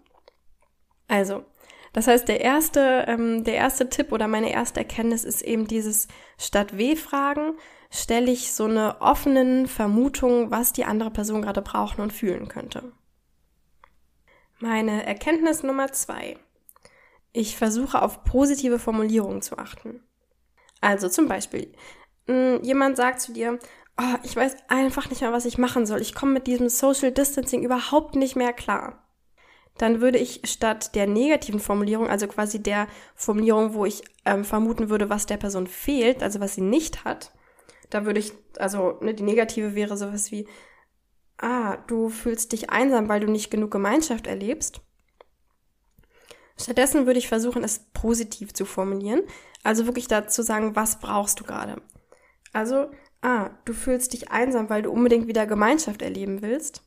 Also, 1.09 1.45
das 1.93 2.07
heißt, 2.07 2.29
der 2.29 2.41
erste, 2.41 3.05
ähm, 3.09 3.45
der 3.45 3.55
erste 3.55 3.89
Tipp 3.89 4.13
oder 4.13 4.29
meine 4.29 4.53
erste 4.53 4.81
Erkenntnis 4.81 5.25
ist 5.25 5.43
eben 5.43 5.67
dieses 5.67 6.09
statt 6.39 6.77
W-Fragen 6.77 7.55
stelle 7.91 8.31
ich 8.31 8.53
so 8.53 8.65
eine 8.65 9.01
offenen 9.01 9.67
Vermutung, 9.67 10.51
was 10.51 10.73
die 10.73 10.85
andere 10.85 11.11
Person 11.11 11.43
gerade 11.43 11.63
brauchen 11.63 12.01
und 12.01 12.13
fühlen 12.13 12.49
könnte. 12.49 12.93
Meine 14.59 15.07
Erkenntnis 15.07 15.63
Nummer 15.63 15.93
zwei. 15.93 16.39
Ich 17.33 17.57
versuche 17.57 18.01
auf 18.01 18.25
positive 18.25 18.79
Formulierungen 18.79 19.43
zu 19.43 19.59
achten. 19.59 20.03
Also 20.81 21.09
zum 21.09 21.29
Beispiel, 21.29 21.73
hm, 22.27 22.63
jemand 22.63 22.97
sagt 22.97 23.21
zu 23.21 23.33
dir, 23.33 23.59
oh, 23.99 24.17
ich 24.23 24.35
weiß 24.35 24.57
einfach 24.69 25.11
nicht 25.11 25.21
mehr, 25.21 25.33
was 25.33 25.45
ich 25.45 25.59
machen 25.59 25.87
soll. 25.87 26.01
Ich 26.01 26.15
komme 26.15 26.33
mit 26.33 26.47
diesem 26.47 26.69
Social 26.69 27.13
Distancing 27.13 27.63
überhaupt 27.63 28.17
nicht 28.17 28.37
mehr 28.37 28.53
klar 28.53 29.06
dann 29.79 30.01
würde 30.01 30.19
ich 30.19 30.41
statt 30.45 30.95
der 30.95 31.07
negativen 31.07 31.61
Formulierung, 31.61 32.09
also 32.09 32.27
quasi 32.27 32.63
der 32.63 32.89
Formulierung, 33.15 33.75
wo 33.75 33.85
ich 33.85 34.03
ähm, 34.25 34.45
vermuten 34.45 34.89
würde, 34.89 35.11
was 35.11 35.27
der 35.27 35.37
Person 35.37 35.67
fehlt, 35.67 36.23
also 36.23 36.41
was 36.41 36.55
sie 36.55 36.63
nicht 36.63 37.05
hat, 37.05 37.33
da 37.91 38.05
würde 38.05 38.21
ich, 38.21 38.33
also 38.59 38.99
ne, 39.01 39.15
die 39.15 39.23
negative 39.23 39.75
wäre 39.75 39.97
sowas 39.97 40.31
wie, 40.33 40.49
ah, 41.39 41.77
du 41.87 42.09
fühlst 42.09 42.53
dich 42.53 42.71
einsam, 42.71 43.09
weil 43.09 43.21
du 43.21 43.31
nicht 43.31 43.51
genug 43.51 43.71
Gemeinschaft 43.71 44.27
erlebst. 44.27 44.81
Stattdessen 46.59 47.07
würde 47.07 47.19
ich 47.19 47.29
versuchen, 47.29 47.63
es 47.63 47.91
positiv 47.93 48.55
zu 48.55 48.65
formulieren, 48.65 49.23
also 49.63 49.87
wirklich 49.87 50.09
dazu 50.09 50.43
sagen, 50.43 50.75
was 50.75 51.01
brauchst 51.01 51.41
du 51.41 51.45
gerade. 51.45 51.83
Also, 52.53 52.91
ah, 53.21 53.51
du 53.67 53.75
fühlst 53.75 54.15
dich 54.15 54.31
einsam, 54.31 54.71
weil 54.71 54.83
du 54.83 54.91
unbedingt 54.91 55.27
wieder 55.27 55.47
Gemeinschaft 55.47 56.01
erleben 56.01 56.41
willst. 56.41 56.86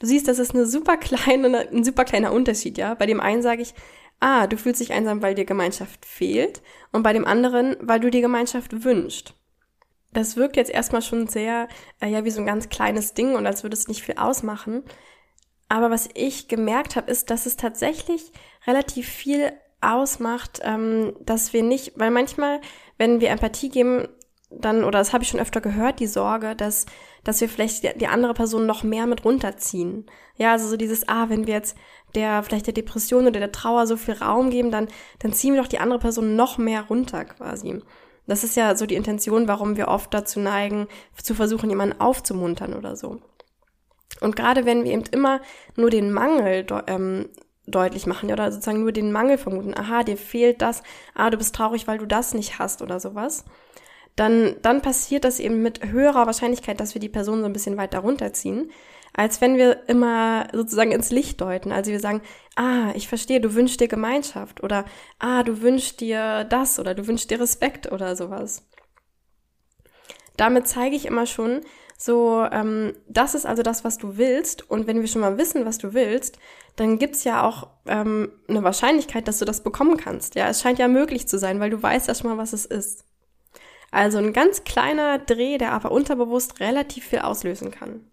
Du 0.00 0.06
siehst, 0.06 0.28
das 0.28 0.38
ist 0.38 0.54
eine 0.54 0.66
super 0.66 0.96
kleine, 0.96 1.68
ein 1.70 1.84
super 1.84 2.04
kleiner 2.04 2.32
Unterschied, 2.32 2.78
ja. 2.78 2.94
Bei 2.94 3.06
dem 3.06 3.20
einen 3.20 3.42
sage 3.42 3.62
ich, 3.62 3.74
ah, 4.20 4.46
du 4.46 4.56
fühlst 4.56 4.80
dich 4.80 4.92
einsam, 4.92 5.22
weil 5.22 5.34
dir 5.34 5.44
Gemeinschaft 5.44 6.04
fehlt. 6.04 6.62
Und 6.92 7.02
bei 7.02 7.12
dem 7.12 7.26
anderen, 7.26 7.76
weil 7.80 8.00
du 8.00 8.10
dir 8.10 8.20
Gemeinschaft 8.20 8.84
wünschst. 8.84 9.34
Das 10.12 10.36
wirkt 10.36 10.56
jetzt 10.56 10.70
erstmal 10.70 11.02
schon 11.02 11.28
sehr, 11.28 11.68
äh, 12.00 12.08
ja, 12.08 12.24
wie 12.24 12.30
so 12.30 12.40
ein 12.40 12.46
ganz 12.46 12.68
kleines 12.68 13.14
Ding 13.14 13.34
und 13.34 13.46
als 13.46 13.62
würde 13.62 13.74
es 13.74 13.88
nicht 13.88 14.02
viel 14.02 14.16
ausmachen. 14.16 14.82
Aber 15.68 15.90
was 15.90 16.08
ich 16.14 16.48
gemerkt 16.48 16.96
habe, 16.96 17.10
ist, 17.10 17.30
dass 17.30 17.44
es 17.44 17.56
tatsächlich 17.56 18.32
relativ 18.66 19.06
viel 19.06 19.52
ausmacht, 19.80 20.60
ähm, 20.62 21.14
dass 21.20 21.52
wir 21.52 21.62
nicht, 21.62 21.92
weil 21.96 22.10
manchmal, 22.10 22.60
wenn 22.96 23.20
wir 23.20 23.28
Empathie 23.28 23.68
geben, 23.68 24.08
dann, 24.50 24.84
oder 24.84 24.98
das 24.98 25.12
habe 25.12 25.24
ich 25.24 25.30
schon 25.30 25.40
öfter 25.40 25.60
gehört, 25.60 26.00
die 26.00 26.06
Sorge, 26.06 26.56
dass, 26.56 26.86
dass 27.24 27.40
wir 27.40 27.48
vielleicht 27.48 27.82
die, 27.82 27.98
die 27.98 28.06
andere 28.06 28.34
Person 28.34 28.66
noch 28.66 28.82
mehr 28.82 29.06
mit 29.06 29.24
runterziehen. 29.24 30.06
Ja, 30.36 30.52
also 30.52 30.68
so 30.68 30.76
dieses, 30.76 31.08
ah, 31.08 31.28
wenn 31.28 31.46
wir 31.46 31.54
jetzt 31.54 31.76
der, 32.14 32.42
vielleicht 32.42 32.66
der 32.66 32.74
Depression 32.74 33.26
oder 33.26 33.40
der 33.40 33.52
Trauer 33.52 33.86
so 33.86 33.96
viel 33.96 34.14
Raum 34.14 34.50
geben, 34.50 34.70
dann, 34.70 34.88
dann 35.18 35.32
ziehen 35.32 35.54
wir 35.54 35.60
doch 35.60 35.68
die 35.68 35.80
andere 35.80 35.98
Person 35.98 36.36
noch 36.36 36.56
mehr 36.56 36.82
runter 36.82 37.24
quasi. 37.24 37.82
Das 38.26 38.44
ist 38.44 38.56
ja 38.56 38.76
so 38.76 38.86
die 38.86 38.94
Intention, 38.94 39.48
warum 39.48 39.76
wir 39.76 39.88
oft 39.88 40.12
dazu 40.12 40.40
neigen, 40.40 40.86
zu 41.22 41.34
versuchen, 41.34 41.70
jemanden 41.70 42.00
aufzumuntern 42.00 42.74
oder 42.74 42.96
so. 42.96 43.20
Und 44.20 44.36
gerade 44.36 44.66
wenn 44.66 44.84
wir 44.84 44.92
eben 44.92 45.04
immer 45.10 45.40
nur 45.76 45.90
den 45.90 46.12
Mangel 46.12 46.66
ähm, 46.86 47.28
deutlich 47.66 48.06
machen, 48.06 48.30
oder 48.30 48.50
sozusagen 48.50 48.80
nur 48.80 48.92
den 48.92 49.12
Mangel 49.12 49.38
vermuten, 49.38 49.76
aha, 49.76 50.02
dir 50.02 50.16
fehlt 50.16 50.62
das, 50.62 50.82
ah, 51.14 51.30
du 51.30 51.36
bist 51.36 51.54
traurig, 51.54 51.86
weil 51.86 51.98
du 51.98 52.06
das 52.06 52.34
nicht 52.34 52.58
hast 52.58 52.82
oder 52.82 53.00
sowas, 53.00 53.44
dann, 54.18 54.56
dann 54.62 54.82
passiert 54.82 55.24
das 55.24 55.38
eben 55.38 55.62
mit 55.62 55.84
höherer 55.84 56.26
Wahrscheinlichkeit, 56.26 56.80
dass 56.80 56.94
wir 56.94 57.00
die 57.00 57.08
Person 57.08 57.40
so 57.40 57.46
ein 57.46 57.52
bisschen 57.52 57.76
weiter 57.76 58.00
runterziehen, 58.00 58.70
als 59.12 59.40
wenn 59.40 59.56
wir 59.56 59.88
immer 59.88 60.48
sozusagen 60.52 60.92
ins 60.92 61.10
Licht 61.10 61.40
deuten. 61.40 61.72
Also 61.72 61.92
wir 61.92 62.00
sagen, 62.00 62.22
ah, 62.56 62.90
ich 62.94 63.08
verstehe, 63.08 63.40
du 63.40 63.54
wünschst 63.54 63.80
dir 63.80 63.88
Gemeinschaft 63.88 64.62
oder 64.62 64.84
ah, 65.18 65.42
du 65.42 65.60
wünschst 65.62 66.00
dir 66.00 66.44
das 66.44 66.80
oder 66.80 66.94
du 66.94 67.06
wünschst 67.06 67.30
dir 67.30 67.40
Respekt 67.40 67.90
oder 67.92 68.16
sowas. 68.16 68.68
Damit 70.36 70.68
zeige 70.68 70.96
ich 70.96 71.06
immer 71.06 71.26
schon, 71.26 71.60
so, 71.96 72.46
ähm, 72.52 72.94
das 73.08 73.34
ist 73.34 73.44
also 73.44 73.62
das, 73.62 73.84
was 73.84 73.98
du 73.98 74.16
willst. 74.16 74.70
Und 74.70 74.86
wenn 74.86 75.00
wir 75.00 75.08
schon 75.08 75.20
mal 75.20 75.36
wissen, 75.36 75.64
was 75.64 75.78
du 75.78 75.94
willst, 75.94 76.38
dann 76.76 76.98
gibt's 76.98 77.24
ja 77.24 77.42
auch 77.42 77.68
ähm, 77.86 78.30
eine 78.48 78.62
Wahrscheinlichkeit, 78.62 79.26
dass 79.26 79.40
du 79.40 79.44
das 79.44 79.64
bekommen 79.64 79.96
kannst. 79.96 80.36
Ja, 80.36 80.48
es 80.48 80.60
scheint 80.60 80.78
ja 80.78 80.86
möglich 80.86 81.26
zu 81.26 81.38
sein, 81.38 81.58
weil 81.58 81.70
du 81.70 81.82
weißt 81.82 82.06
ja 82.06 82.14
schon 82.14 82.30
mal, 82.30 82.38
was 82.38 82.52
es 82.52 82.66
ist. 82.66 83.04
Also 83.90 84.18
ein 84.18 84.32
ganz 84.32 84.64
kleiner 84.64 85.18
Dreh, 85.18 85.58
der 85.58 85.72
aber 85.72 85.90
unterbewusst 85.92 86.60
relativ 86.60 87.06
viel 87.06 87.20
auslösen 87.20 87.70
kann. 87.70 88.10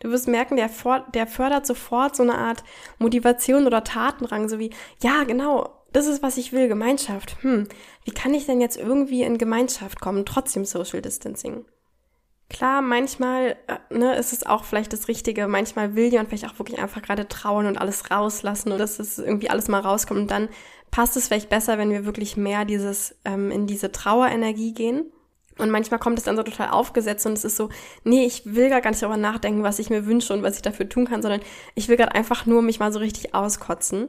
Du 0.00 0.10
wirst 0.10 0.28
merken, 0.28 0.56
der, 0.56 0.70
der 1.14 1.26
fördert 1.26 1.66
sofort 1.66 2.14
so 2.14 2.22
eine 2.22 2.38
Art 2.38 2.62
Motivation 2.98 3.66
oder 3.66 3.82
Tatenrang, 3.82 4.48
so 4.48 4.58
wie, 4.58 4.70
ja, 5.02 5.24
genau, 5.24 5.78
das 5.92 6.06
ist, 6.06 6.22
was 6.22 6.36
ich 6.36 6.52
will, 6.52 6.68
Gemeinschaft. 6.68 7.42
Hm, 7.42 7.66
wie 8.04 8.12
kann 8.12 8.34
ich 8.34 8.46
denn 8.46 8.60
jetzt 8.60 8.76
irgendwie 8.76 9.22
in 9.22 9.38
Gemeinschaft 9.38 10.00
kommen, 10.00 10.26
trotzdem 10.26 10.64
Social 10.64 11.02
Distancing? 11.02 11.64
Klar, 12.50 12.80
manchmal 12.80 13.56
äh, 13.66 13.94
ne, 13.94 14.14
ist 14.16 14.32
es 14.32 14.46
auch 14.46 14.64
vielleicht 14.64 14.92
das 14.92 15.08
Richtige. 15.08 15.48
Manchmal 15.48 15.94
will 15.94 16.10
jemand 16.10 16.30
vielleicht 16.30 16.46
auch 16.46 16.58
wirklich 16.58 16.78
einfach 16.78 17.02
gerade 17.02 17.28
trauen 17.28 17.66
und 17.66 17.76
alles 17.76 18.10
rauslassen 18.10 18.72
und 18.72 18.78
dass 18.78 18.98
es 18.98 19.18
irgendwie 19.18 19.50
alles 19.50 19.68
mal 19.68 19.80
rauskommt. 19.80 20.20
Und 20.20 20.30
dann 20.30 20.48
passt 20.90 21.16
es 21.16 21.28
vielleicht 21.28 21.48
besser, 21.48 21.78
wenn 21.78 21.90
wir 21.90 22.04
wirklich 22.04 22.36
mehr 22.36 22.64
dieses 22.64 23.16
ähm, 23.24 23.50
in 23.50 23.66
diese 23.66 23.92
Trauerenergie 23.92 24.72
gehen. 24.74 25.12
Und 25.58 25.70
manchmal 25.70 25.98
kommt 25.98 26.18
es 26.18 26.24
dann 26.24 26.36
so 26.36 26.44
total 26.44 26.68
aufgesetzt 26.70 27.26
und 27.26 27.32
es 27.32 27.44
ist 27.44 27.56
so, 27.56 27.68
nee, 28.04 28.24
ich 28.24 28.42
will 28.46 28.70
gar 28.70 28.88
nicht 28.88 29.02
darüber 29.02 29.16
nachdenken, 29.16 29.64
was 29.64 29.80
ich 29.80 29.90
mir 29.90 30.06
wünsche 30.06 30.32
und 30.32 30.44
was 30.44 30.56
ich 30.56 30.62
dafür 30.62 30.88
tun 30.88 31.06
kann, 31.06 31.20
sondern 31.20 31.40
ich 31.74 31.88
will 31.88 31.96
gerade 31.96 32.14
einfach 32.14 32.46
nur 32.46 32.62
mich 32.62 32.78
mal 32.78 32.92
so 32.92 33.00
richtig 33.00 33.34
auskotzen. 33.34 34.08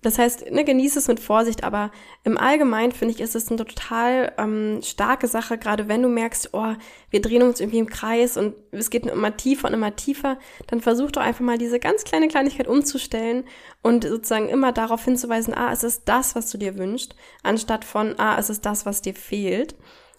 Das 0.00 0.16
heißt, 0.16 0.52
ne, 0.52 0.64
genieße 0.64 1.00
es 1.00 1.08
mit 1.08 1.18
Vorsicht, 1.18 1.64
aber 1.64 1.90
im 2.22 2.38
Allgemeinen 2.38 2.92
finde 2.92 3.14
ich, 3.14 3.20
ist 3.20 3.34
es 3.34 3.48
eine 3.48 3.56
total 3.56 4.32
ähm, 4.38 4.80
starke 4.82 5.26
Sache, 5.26 5.58
gerade 5.58 5.88
wenn 5.88 6.02
du 6.02 6.08
merkst, 6.08 6.50
oh, 6.52 6.74
wir 7.10 7.20
drehen 7.20 7.42
uns 7.42 7.58
irgendwie 7.58 7.80
im 7.80 7.88
Kreis 7.88 8.36
und 8.36 8.54
es 8.70 8.90
geht 8.90 9.06
immer 9.06 9.36
tiefer 9.36 9.66
und 9.66 9.74
immer 9.74 9.96
tiefer, 9.96 10.38
dann 10.68 10.80
versuch 10.80 11.10
doch 11.10 11.22
einfach 11.22 11.44
mal 11.44 11.58
diese 11.58 11.80
ganz 11.80 12.04
kleine 12.04 12.28
Kleinigkeit 12.28 12.68
umzustellen 12.68 13.44
und 13.82 14.04
sozusagen 14.04 14.48
immer 14.48 14.70
darauf 14.70 15.04
hinzuweisen, 15.04 15.52
ah, 15.52 15.72
es 15.72 15.82
ist 15.82 16.04
das, 16.04 16.36
was 16.36 16.48
du 16.50 16.58
dir 16.58 16.78
wünschst, 16.78 17.16
anstatt 17.42 17.84
von, 17.84 18.16
ah, 18.20 18.38
es 18.38 18.50
ist 18.50 18.64
das, 18.64 18.86
was 18.86 19.02
dir 19.02 19.14
fehlt. 19.14 19.74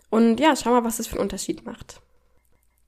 Und 0.09 0.41
ja, 0.41 0.55
schau 0.57 0.71
mal, 0.71 0.83
was 0.83 0.99
es 0.99 1.07
für 1.07 1.13
einen 1.13 1.23
Unterschied 1.23 1.65
macht. 1.65 2.01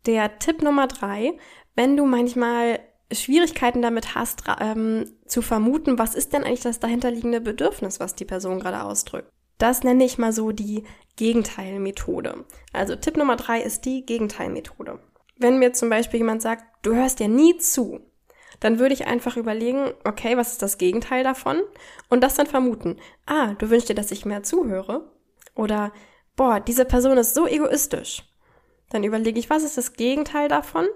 Der 0.07 0.39
Tipp 0.39 0.61
Nummer 0.61 0.87
drei, 0.87 1.37
wenn 1.75 1.95
du 1.95 2.05
manchmal 2.05 2.79
Schwierigkeiten 3.11 3.81
damit 3.81 4.15
hast, 4.15 4.43
ähm, 4.59 5.05
zu 5.25 5.41
vermuten, 5.41 5.99
was 5.99 6.15
ist 6.15 6.33
denn 6.33 6.43
eigentlich 6.43 6.61
das 6.61 6.79
dahinterliegende 6.79 7.41
Bedürfnis, 7.41 7.99
was 7.99 8.15
die 8.15 8.25
Person 8.25 8.59
gerade 8.59 8.83
ausdrückt. 8.83 9.29
Das 9.57 9.83
nenne 9.83 10.03
ich 10.03 10.17
mal 10.17 10.33
so 10.33 10.51
die 10.51 10.83
Gegenteilmethode. 11.17 12.45
Also 12.73 12.95
Tipp 12.95 13.17
Nummer 13.17 13.35
drei 13.35 13.61
ist 13.61 13.85
die 13.85 14.05
Gegenteilmethode. 14.05 14.99
Wenn 15.37 15.59
mir 15.59 15.73
zum 15.73 15.89
Beispiel 15.89 16.19
jemand 16.19 16.41
sagt, 16.41 16.63
du 16.81 16.95
hörst 16.95 17.19
dir 17.19 17.27
nie 17.27 17.57
zu, 17.57 17.99
dann 18.59 18.79
würde 18.79 18.93
ich 18.93 19.07
einfach 19.07 19.37
überlegen, 19.37 19.91
okay, 20.03 20.37
was 20.37 20.53
ist 20.53 20.61
das 20.61 20.77
Gegenteil 20.77 21.23
davon? 21.23 21.61
Und 22.09 22.23
das 22.23 22.35
dann 22.35 22.47
vermuten. 22.47 22.97
Ah, 23.25 23.53
du 23.55 23.69
wünschst 23.69 23.89
dir, 23.89 23.95
dass 23.95 24.11
ich 24.11 24.25
mehr 24.25 24.43
zuhöre? 24.43 25.11
Oder, 25.55 25.91
boah, 26.35 26.59
diese 26.59 26.85
Person 26.85 27.17
ist 27.17 27.33
so 27.33 27.47
egoistisch. 27.47 28.23
Dann 28.89 29.03
überlege 29.03 29.39
ich, 29.39 29.49
was 29.49 29.63
ist 29.63 29.77
das 29.77 29.93
Gegenteil 29.93 30.47
davon? 30.47 30.87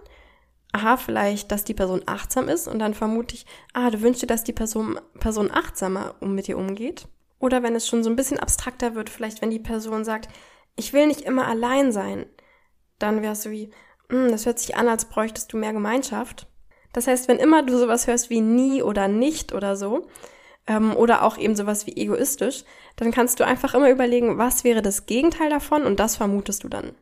Aha, 0.76 0.98
vielleicht, 0.98 1.52
dass 1.52 1.64
die 1.64 1.74
Person 1.74 2.02
achtsam 2.06 2.50
ist 2.50 2.68
und 2.68 2.80
dann 2.80 2.94
vermute 2.94 3.36
ich, 3.36 3.46
ah, 3.74 3.90
du 3.90 4.02
wünschst 4.02 4.24
dir, 4.24 4.28
dass 4.28 4.44
die 4.44 4.54
Person, 4.54 5.00
Person 5.20 5.50
achtsamer 5.52 6.16
mit 6.20 6.48
dir 6.48 6.58
umgeht. 6.58 7.08
Oder 7.40 7.64
wenn 7.64 7.76
es 7.76 7.88
schon 7.88 8.04
so 8.04 8.10
ein 8.10 8.16
bisschen 8.16 8.40
abstrakter 8.40 8.94
wird, 8.94 9.10
vielleicht 9.10 9.42
wenn 9.42 9.52
die 9.52 9.60
Person 9.60 10.04
sagt, 10.04 10.30
ich 10.76 10.92
will 10.92 11.08
nicht 11.08 11.22
immer 11.22 11.48
allein 11.48 11.92
sein, 11.92 12.26
dann 13.00 13.22
wäre 13.22 13.34
es 13.34 13.44
so 13.44 13.52
wie, 13.52 13.72
hm, 14.10 14.30
das 14.32 14.46
hört 14.46 14.60
sich 14.60 14.76
an, 14.76 14.90
als 14.90 15.06
bräuchtest 15.06 15.52
du 15.54 15.58
mehr 15.58 15.74
Gemeinschaft. 15.74 16.48
Das 16.92 17.08
heißt, 17.08 17.28
wenn 17.28 17.38
immer 17.38 17.64
du 17.64 17.78
sowas 17.78 18.08
hörst 18.08 18.30
wie 18.30 18.42
nie 18.42 18.84
oder 18.84 19.08
nicht 19.08 19.54
oder 19.54 19.76
so, 19.78 20.08
ähm, 20.68 20.96
oder 20.96 21.24
auch 21.24 21.38
eben 21.38 21.56
sowas 21.56 21.88
wie 21.88 21.96
egoistisch, 21.96 22.66
dann 22.98 23.12
kannst 23.12 23.40
du 23.40 23.46
einfach 23.46 23.74
immer 23.74 23.90
überlegen, 23.90 24.38
was 24.38 24.64
wäre 24.64 24.82
das 24.82 25.06
Gegenteil 25.06 25.50
davon 25.50 25.84
und 25.84 26.00
das 26.00 26.18
vermutest 26.18 26.64
du 26.64 26.70
dann. 26.70 26.96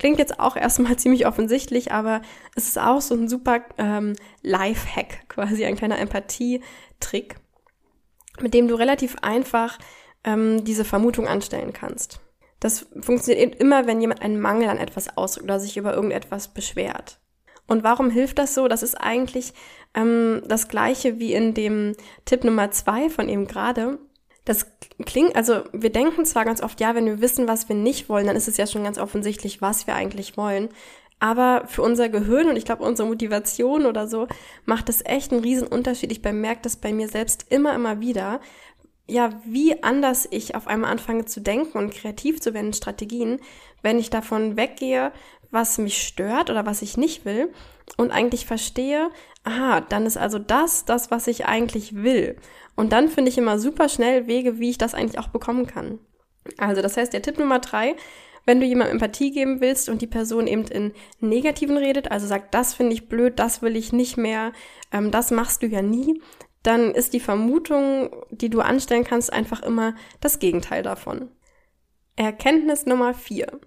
Klingt 0.00 0.18
jetzt 0.18 0.40
auch 0.40 0.56
erstmal 0.56 0.96
ziemlich 0.98 1.26
offensichtlich, 1.26 1.92
aber 1.92 2.22
es 2.56 2.66
ist 2.66 2.78
auch 2.78 3.02
so 3.02 3.14
ein 3.14 3.28
super 3.28 3.60
ähm, 3.76 4.14
Life-Hack, 4.42 5.28
quasi 5.28 5.66
ein 5.66 5.76
kleiner 5.76 5.98
Empathie-Trick, 5.98 7.36
mit 8.40 8.54
dem 8.54 8.66
du 8.66 8.76
relativ 8.76 9.16
einfach 9.20 9.78
ähm, 10.24 10.64
diese 10.64 10.86
Vermutung 10.86 11.28
anstellen 11.28 11.74
kannst. 11.74 12.20
Das 12.60 12.86
funktioniert 13.00 13.56
immer, 13.56 13.86
wenn 13.86 14.00
jemand 14.00 14.22
einen 14.22 14.40
Mangel 14.40 14.70
an 14.70 14.78
etwas 14.78 15.18
ausdrückt 15.18 15.44
oder 15.44 15.60
sich 15.60 15.76
über 15.76 15.92
irgendetwas 15.92 16.48
beschwert. 16.48 17.20
Und 17.66 17.84
warum 17.84 18.10
hilft 18.10 18.38
das 18.38 18.54
so? 18.54 18.68
Das 18.68 18.82
ist 18.82 18.94
eigentlich 18.94 19.52
ähm, 19.94 20.42
das 20.46 20.68
gleiche 20.68 21.18
wie 21.18 21.34
in 21.34 21.52
dem 21.52 21.94
Tipp 22.24 22.42
Nummer 22.44 22.70
zwei 22.70 23.10
von 23.10 23.28
eben 23.28 23.46
gerade. 23.46 23.98
Das 24.44 24.66
klingt, 25.04 25.36
also 25.36 25.62
wir 25.72 25.90
denken 25.90 26.24
zwar 26.24 26.44
ganz 26.44 26.62
oft, 26.62 26.80
ja, 26.80 26.94
wenn 26.94 27.06
wir 27.06 27.20
wissen, 27.20 27.46
was 27.46 27.68
wir 27.68 27.76
nicht 27.76 28.08
wollen, 28.08 28.26
dann 28.26 28.36
ist 28.36 28.48
es 28.48 28.56
ja 28.56 28.66
schon 28.66 28.84
ganz 28.84 28.98
offensichtlich, 28.98 29.60
was 29.60 29.86
wir 29.86 29.94
eigentlich 29.94 30.36
wollen. 30.36 30.70
Aber 31.20 31.64
für 31.66 31.82
unser 31.82 32.08
Gehirn 32.08 32.48
und 32.48 32.56
ich 32.56 32.64
glaube 32.64 32.82
unsere 32.82 33.06
Motivation 33.06 33.84
oder 33.84 34.08
so 34.08 34.26
macht 34.64 34.88
es 34.88 35.04
echt 35.04 35.32
einen 35.32 35.42
riesen 35.42 35.68
Unterschied. 35.68 36.10
Ich 36.10 36.22
bemerke 36.22 36.62
das 36.62 36.76
bei 36.76 36.94
mir 36.94 37.08
selbst 37.08 37.46
immer, 37.50 37.74
immer 37.74 38.00
wieder. 38.00 38.40
Ja, 39.06 39.30
wie 39.44 39.82
anders 39.82 40.26
ich 40.30 40.54
auf 40.54 40.66
einmal 40.66 40.90
anfange 40.90 41.26
zu 41.26 41.40
denken 41.40 41.76
und 41.76 41.92
kreativ 41.92 42.40
zu 42.40 42.54
werden, 42.54 42.72
Strategien, 42.72 43.40
wenn 43.82 43.98
ich 43.98 44.08
davon 44.08 44.56
weggehe, 44.56 45.12
was 45.50 45.78
mich 45.78 46.02
stört 46.02 46.48
oder 46.48 46.64
was 46.64 46.80
ich 46.80 46.96
nicht 46.96 47.24
will 47.24 47.52
und 47.96 48.12
eigentlich 48.12 48.46
verstehe, 48.46 49.10
aha, 49.44 49.80
dann 49.80 50.06
ist 50.06 50.16
also 50.16 50.38
das 50.38 50.84
das, 50.84 51.10
was 51.10 51.26
ich 51.26 51.46
eigentlich 51.46 51.94
will. 51.94 52.36
Und 52.76 52.92
dann 52.92 53.08
finde 53.08 53.30
ich 53.30 53.38
immer 53.38 53.58
super 53.58 53.88
schnell 53.88 54.26
Wege, 54.26 54.58
wie 54.58 54.70
ich 54.70 54.78
das 54.78 54.94
eigentlich 54.94 55.18
auch 55.18 55.28
bekommen 55.28 55.66
kann. 55.66 55.98
Also 56.58 56.82
das 56.82 56.96
heißt, 56.96 57.12
der 57.12 57.22
Tipp 57.22 57.38
Nummer 57.38 57.58
drei, 57.58 57.96
wenn 58.46 58.60
du 58.60 58.66
jemandem 58.66 58.96
Empathie 58.96 59.30
geben 59.30 59.60
willst 59.60 59.88
und 59.88 60.02
die 60.02 60.06
Person 60.06 60.46
eben 60.46 60.64
in 60.64 60.92
Negativen 61.20 61.76
redet, 61.76 62.10
also 62.10 62.26
sagt, 62.26 62.54
das 62.54 62.74
finde 62.74 62.94
ich 62.94 63.08
blöd, 63.08 63.38
das 63.38 63.62
will 63.62 63.76
ich 63.76 63.92
nicht 63.92 64.16
mehr, 64.16 64.52
ähm, 64.92 65.10
das 65.10 65.30
machst 65.30 65.62
du 65.62 65.66
ja 65.66 65.82
nie, 65.82 66.20
dann 66.62 66.92
ist 66.94 67.12
die 67.12 67.20
Vermutung, 67.20 68.10
die 68.30 68.50
du 68.50 68.60
anstellen 68.60 69.04
kannst, 69.04 69.32
einfach 69.32 69.62
immer 69.62 69.94
das 70.20 70.38
Gegenteil 70.38 70.82
davon. 70.82 71.30
Erkenntnis 72.16 72.86
Nummer 72.86 73.14
vier. 73.14 73.60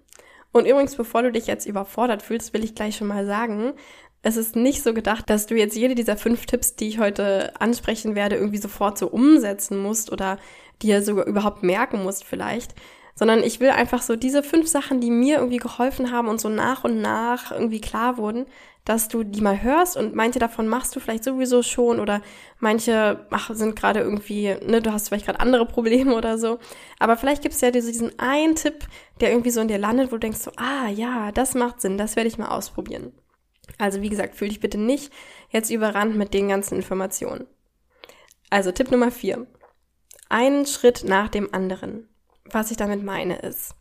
Und 0.52 0.68
übrigens, 0.68 0.96
bevor 0.96 1.24
du 1.24 1.32
dich 1.32 1.48
jetzt 1.48 1.66
überfordert 1.66 2.22
fühlst, 2.22 2.54
will 2.54 2.64
ich 2.64 2.76
gleich 2.76 2.96
schon 2.96 3.08
mal 3.08 3.26
sagen, 3.26 3.74
es 4.24 4.38
ist 4.38 4.56
nicht 4.56 4.82
so 4.82 4.94
gedacht, 4.94 5.30
dass 5.30 5.48
du 5.48 5.56
jetzt 5.56 5.76
jede 5.76 5.96
dieser 5.96 6.16
fünf 6.16 6.46
Tipps, 6.46 6.76
die 6.76 6.88
ich 6.88 6.98
heute 6.98 7.60
ansprechen 7.60 8.16
werde, 8.16 8.38
irgendwie 8.38 8.58
sofort 8.58 8.98
so 8.98 9.08
umsetzen 9.08 9.78
musst 9.78 10.12
oder 10.12 10.40
dir 10.82 11.04
sogar 11.04 11.28
überhaupt 11.28 11.62
merken 11.62 12.04
musst 12.04 12.24
vielleicht, 12.24 12.74
sondern 13.16 13.44
ich 13.44 13.60
will 13.60 13.70
einfach 13.70 14.02
so 14.02 14.16
diese 14.16 14.42
fünf 14.42 14.68
Sachen, 14.68 15.02
die 15.02 15.12
mir 15.12 15.38
irgendwie 15.38 15.58
geholfen 15.58 16.12
haben 16.12 16.30
und 16.30 16.40
so 16.40 16.48
nach 16.48 16.86
und 16.86 17.02
nach 17.02 17.52
irgendwie 17.52 17.82
klar 17.82 18.18
wurden, 18.18 18.46
dass 18.86 19.10
du 19.10 19.24
die 19.24 19.42
mal 19.42 19.62
hörst 19.62 19.98
und 19.98 20.16
manche 20.16 20.40
davon 20.40 20.68
machst 20.68 20.96
du 20.96 21.00
vielleicht 21.02 21.24
sowieso 21.26 21.62
schon 21.62 22.00
oder 22.00 22.22
manche 22.60 23.26
ach, 23.30 23.52
sind 23.54 23.76
gerade 23.76 24.00
irgendwie, 24.00 24.56
ne, 24.66 24.82
du 24.82 24.94
hast 24.94 25.10
vielleicht 25.10 25.26
gerade 25.26 25.42
andere 25.42 25.66
Probleme 25.66 26.16
oder 26.18 26.38
so. 26.38 26.60
Aber 26.98 27.18
vielleicht 27.18 27.42
gibt 27.42 27.56
es 27.56 27.62
ja 27.62 27.72
diesen 27.72 28.18
einen 28.20 28.56
Tipp, 28.56 28.88
der 29.20 29.32
irgendwie 29.32 29.52
so 29.52 29.60
in 29.60 29.68
dir 29.68 29.78
landet, 29.78 30.08
wo 30.08 30.16
du 30.16 30.20
denkst 30.20 30.40
so, 30.40 30.52
ah 30.56 30.88
ja, 30.88 31.32
das 31.34 31.56
macht 31.56 31.82
Sinn, 31.82 31.98
das 31.98 32.16
werde 32.16 32.30
ich 32.30 32.38
mal 32.38 32.50
ausprobieren. 32.50 33.12
Also 33.78 34.02
wie 34.02 34.10
gesagt, 34.10 34.36
fühl 34.36 34.50
dich 34.50 34.60
bitte 34.60 34.78
nicht 34.78 35.12
jetzt 35.50 35.70
überrannt 35.70 36.16
mit 36.16 36.34
den 36.34 36.50
ganzen 36.50 36.76
Informationen. 36.76 37.48
Also 38.50 38.72
Tipp 38.72 38.92
Nummer 38.92 39.12
vier: 39.12 39.48
Einen 40.30 40.66
Schritt 40.66 41.04
nach 41.06 41.30
dem 41.30 41.54
anderen. 41.54 42.10
Was 42.46 42.72
ich 42.72 42.78
damit 42.78 43.04
meine 43.04 43.38
ist, 43.38 43.76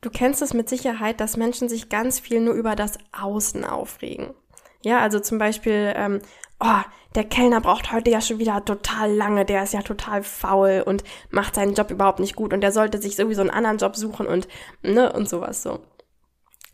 du 0.00 0.10
kennst 0.10 0.42
es 0.42 0.54
mit 0.54 0.68
Sicherheit, 0.68 1.20
dass 1.20 1.36
Menschen 1.36 1.68
sich 1.68 1.88
ganz 1.88 2.20
viel 2.20 2.40
nur 2.40 2.54
über 2.54 2.76
das 2.76 2.98
Außen 3.12 3.64
aufregen. 3.64 4.34
Ja, 4.82 5.00
also 5.00 5.18
zum 5.18 5.38
Beispiel, 5.38 5.92
ähm, 5.96 6.20
oh, 6.60 6.82
der 7.14 7.24
Kellner 7.24 7.60
braucht 7.60 7.92
heute 7.92 8.10
ja 8.10 8.20
schon 8.20 8.38
wieder 8.38 8.64
total 8.64 9.12
lange, 9.12 9.44
der 9.44 9.64
ist 9.64 9.72
ja 9.72 9.82
total 9.82 10.22
faul 10.22 10.84
und 10.86 11.02
macht 11.30 11.54
seinen 11.54 11.74
Job 11.74 11.90
überhaupt 11.90 12.20
nicht 12.20 12.36
gut 12.36 12.52
und 12.52 12.60
der 12.60 12.72
sollte 12.72 13.00
sich 13.00 13.16
sowieso 13.16 13.40
einen 13.40 13.50
anderen 13.50 13.78
Job 13.78 13.96
suchen 13.96 14.26
und, 14.26 14.46
ne, 14.82 15.12
und 15.12 15.28
sowas 15.28 15.62
so. 15.62 15.80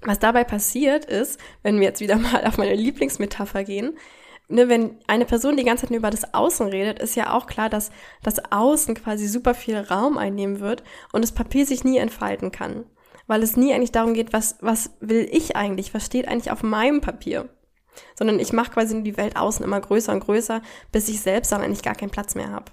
Was 0.04 0.18
dabei 0.18 0.44
passiert 0.44 1.04
ist, 1.04 1.40
wenn 1.62 1.76
wir 1.76 1.84
jetzt 1.84 2.00
wieder 2.00 2.16
mal 2.18 2.44
auf 2.44 2.58
meine 2.58 2.74
Lieblingsmetapher 2.74 3.64
gehen, 3.64 3.96
ne, 4.48 4.68
wenn 4.68 4.98
eine 5.06 5.24
Person 5.24 5.56
die 5.56 5.64
ganze 5.64 5.82
Zeit 5.82 5.90
nur 5.90 5.98
über 5.98 6.10
das 6.10 6.34
Außen 6.34 6.68
redet, 6.68 6.98
ist 6.98 7.16
ja 7.16 7.32
auch 7.32 7.46
klar, 7.46 7.68
dass 7.68 7.90
das 8.22 8.52
Außen 8.52 8.94
quasi 8.94 9.26
super 9.26 9.54
viel 9.54 9.76
Raum 9.76 10.18
einnehmen 10.18 10.60
wird 10.60 10.82
und 11.12 11.22
das 11.22 11.32
Papier 11.32 11.66
sich 11.66 11.84
nie 11.84 11.98
entfalten 11.98 12.52
kann. 12.52 12.84
Weil 13.26 13.42
es 13.42 13.56
nie 13.56 13.72
eigentlich 13.72 13.92
darum 13.92 14.12
geht, 14.12 14.34
was, 14.34 14.58
was 14.60 14.90
will 15.00 15.26
ich 15.30 15.56
eigentlich, 15.56 15.94
was 15.94 16.04
steht 16.04 16.28
eigentlich 16.28 16.50
auf 16.50 16.62
meinem 16.62 17.00
Papier. 17.00 17.48
Sondern 18.14 18.38
ich 18.38 18.52
mache 18.52 18.72
quasi 18.72 18.94
nur 18.94 19.04
die 19.04 19.16
Welt 19.16 19.36
außen 19.36 19.64
immer 19.64 19.80
größer 19.80 20.12
und 20.12 20.20
größer, 20.20 20.60
bis 20.92 21.08
ich 21.08 21.20
selbst 21.20 21.52
dann 21.52 21.62
eigentlich 21.62 21.82
gar 21.82 21.94
keinen 21.94 22.10
Platz 22.10 22.34
mehr 22.34 22.50
habe. 22.50 22.72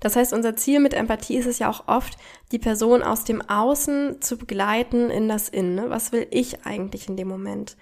Das 0.00 0.16
heißt, 0.16 0.32
unser 0.32 0.56
Ziel 0.56 0.80
mit 0.80 0.94
Empathie 0.94 1.36
ist 1.36 1.46
es 1.46 1.58
ja 1.58 1.70
auch 1.70 1.88
oft, 1.88 2.16
die 2.52 2.58
Person 2.58 3.02
aus 3.02 3.24
dem 3.24 3.42
Außen 3.42 4.20
zu 4.20 4.36
begleiten 4.36 5.10
in 5.10 5.28
das 5.28 5.48
Innen. 5.48 5.74
Ne? 5.74 5.90
Was 5.90 6.12
will 6.12 6.26
ich 6.30 6.64
eigentlich 6.66 7.08
in 7.08 7.16
dem 7.16 7.28
Moment? 7.28 7.76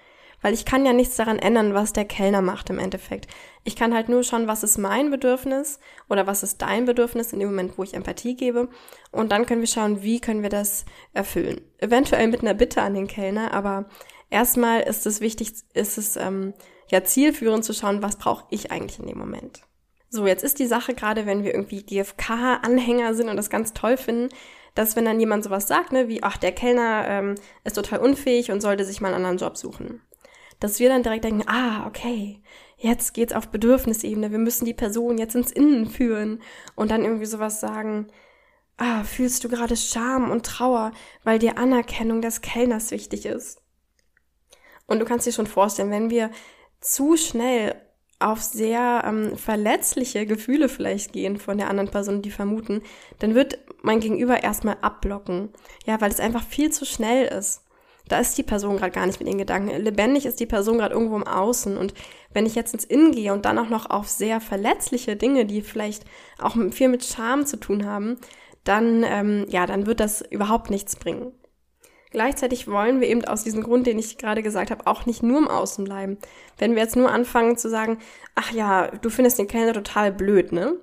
Weil 0.44 0.52
ich 0.52 0.66
kann 0.66 0.84
ja 0.84 0.92
nichts 0.92 1.16
daran 1.16 1.38
ändern, 1.38 1.72
was 1.72 1.94
der 1.94 2.04
Kellner 2.04 2.42
macht 2.42 2.68
im 2.68 2.78
Endeffekt. 2.78 3.28
Ich 3.64 3.76
kann 3.76 3.94
halt 3.94 4.10
nur 4.10 4.22
schauen, 4.22 4.46
was 4.46 4.62
ist 4.62 4.76
mein 4.76 5.10
Bedürfnis 5.10 5.80
oder 6.10 6.26
was 6.26 6.42
ist 6.42 6.60
dein 6.60 6.84
Bedürfnis 6.84 7.32
in 7.32 7.38
dem 7.38 7.48
Moment, 7.48 7.78
wo 7.78 7.82
ich 7.82 7.94
Empathie 7.94 8.36
gebe. 8.36 8.68
Und 9.10 9.32
dann 9.32 9.46
können 9.46 9.62
wir 9.62 9.68
schauen, 9.68 10.02
wie 10.02 10.20
können 10.20 10.42
wir 10.42 10.50
das 10.50 10.84
erfüllen. 11.14 11.62
Eventuell 11.78 12.28
mit 12.28 12.42
einer 12.42 12.52
Bitte 12.52 12.82
an 12.82 12.92
den 12.92 13.06
Kellner, 13.06 13.54
aber 13.54 13.86
erstmal 14.28 14.82
ist 14.82 15.06
es 15.06 15.22
wichtig, 15.22 15.54
ist 15.72 15.96
es 15.96 16.16
ähm, 16.16 16.52
ja 16.90 17.02
zielführend 17.02 17.64
zu 17.64 17.72
schauen, 17.72 18.02
was 18.02 18.16
brauche 18.16 18.44
ich 18.50 18.70
eigentlich 18.70 18.98
in 18.98 19.06
dem 19.06 19.16
Moment. 19.16 19.62
So, 20.14 20.28
jetzt 20.28 20.44
ist 20.44 20.60
die 20.60 20.68
Sache 20.68 20.94
gerade, 20.94 21.26
wenn 21.26 21.42
wir 21.42 21.52
irgendwie 21.52 21.82
GFK-Anhänger 21.82 23.14
sind 23.14 23.28
und 23.28 23.36
das 23.36 23.50
ganz 23.50 23.72
toll 23.72 23.96
finden, 23.96 24.28
dass 24.76 24.94
wenn 24.94 25.04
dann 25.06 25.18
jemand 25.18 25.42
sowas 25.42 25.66
sagt, 25.66 25.90
ne, 25.90 26.06
wie, 26.06 26.22
ach, 26.22 26.36
der 26.36 26.52
Kellner 26.52 27.04
ähm, 27.08 27.34
ist 27.64 27.74
total 27.74 27.98
unfähig 27.98 28.52
und 28.52 28.60
sollte 28.60 28.84
sich 28.84 29.00
mal 29.00 29.08
einen 29.08 29.16
anderen 29.16 29.38
Job 29.38 29.56
suchen. 29.56 30.02
Dass 30.60 30.78
wir 30.78 30.88
dann 30.88 31.02
direkt 31.02 31.24
denken, 31.24 31.48
ah, 31.48 31.88
okay, 31.88 32.40
jetzt 32.76 33.12
geht's 33.12 33.32
auf 33.32 33.48
Bedürfnisebene, 33.48 34.30
wir 34.30 34.38
müssen 34.38 34.66
die 34.66 34.72
Person 34.72 35.18
jetzt 35.18 35.34
ins 35.34 35.50
Innen 35.50 35.86
führen 35.90 36.40
und 36.76 36.92
dann 36.92 37.02
irgendwie 37.02 37.26
sowas 37.26 37.58
sagen, 37.58 38.06
ah, 38.76 39.02
fühlst 39.02 39.42
du 39.42 39.48
gerade 39.48 39.74
Scham 39.76 40.30
und 40.30 40.46
Trauer, 40.46 40.92
weil 41.24 41.40
dir 41.40 41.58
Anerkennung 41.58 42.22
des 42.22 42.40
Kellners 42.40 42.92
wichtig 42.92 43.26
ist. 43.26 43.60
Und 44.86 45.00
du 45.00 45.06
kannst 45.06 45.26
dir 45.26 45.32
schon 45.32 45.48
vorstellen, 45.48 45.90
wenn 45.90 46.08
wir 46.08 46.30
zu 46.80 47.16
schnell 47.16 47.83
auf 48.24 48.42
sehr 48.42 49.02
ähm, 49.06 49.36
verletzliche 49.36 50.24
Gefühle 50.24 50.68
vielleicht 50.68 51.12
gehen 51.12 51.36
von 51.36 51.58
der 51.58 51.68
anderen 51.68 51.90
Person, 51.90 52.22
die 52.22 52.30
vermuten, 52.30 52.82
dann 53.18 53.34
wird 53.34 53.58
mein 53.82 54.00
Gegenüber 54.00 54.42
erstmal 54.42 54.78
abblocken. 54.80 55.50
Ja, 55.84 56.00
weil 56.00 56.10
es 56.10 56.20
einfach 56.20 56.42
viel 56.42 56.70
zu 56.70 56.86
schnell 56.86 57.26
ist. 57.26 57.60
Da 58.08 58.18
ist 58.18 58.36
die 58.36 58.42
Person 58.42 58.76
gerade 58.76 58.92
gar 58.92 59.06
nicht 59.06 59.18
mit 59.18 59.28
ihren 59.28 59.38
Gedanken. 59.38 59.80
Lebendig 59.82 60.26
ist 60.26 60.40
die 60.40 60.46
Person 60.46 60.78
gerade 60.78 60.94
irgendwo 60.94 61.16
im 61.16 61.26
Außen. 61.26 61.76
Und 61.76 61.94
wenn 62.32 62.46
ich 62.46 62.54
jetzt 62.54 62.74
ins 62.74 62.84
Innen 62.84 63.12
gehe 63.12 63.32
und 63.32 63.44
dann 63.44 63.58
auch 63.58 63.68
noch 63.68 63.88
auf 63.90 64.08
sehr 64.08 64.40
verletzliche 64.40 65.16
Dinge, 65.16 65.44
die 65.44 65.62
vielleicht 65.62 66.04
auch 66.38 66.56
viel 66.70 66.88
mit 66.88 67.04
Scham 67.04 67.46
zu 67.46 67.58
tun 67.58 67.86
haben, 67.86 68.18
dann, 68.64 69.04
ähm, 69.06 69.46
ja, 69.48 69.66
dann 69.66 69.86
wird 69.86 70.00
das 70.00 70.22
überhaupt 70.22 70.70
nichts 70.70 70.96
bringen. 70.96 71.32
Gleichzeitig 72.14 72.68
wollen 72.68 73.00
wir 73.00 73.08
eben 73.08 73.24
aus 73.24 73.42
diesem 73.42 73.64
Grund, 73.64 73.88
den 73.88 73.98
ich 73.98 74.18
gerade 74.18 74.44
gesagt 74.44 74.70
habe, 74.70 74.86
auch 74.86 75.04
nicht 75.04 75.24
nur 75.24 75.36
im 75.36 75.48
Außen 75.48 75.82
bleiben. 75.82 76.16
Wenn 76.58 76.76
wir 76.76 76.82
jetzt 76.82 76.94
nur 76.94 77.10
anfangen 77.10 77.56
zu 77.56 77.68
sagen, 77.68 77.98
ach 78.36 78.52
ja, 78.52 78.86
du 78.86 79.10
findest 79.10 79.40
den 79.40 79.48
Kellner 79.48 79.72
total 79.72 80.12
blöd, 80.12 80.52
ne? 80.52 80.76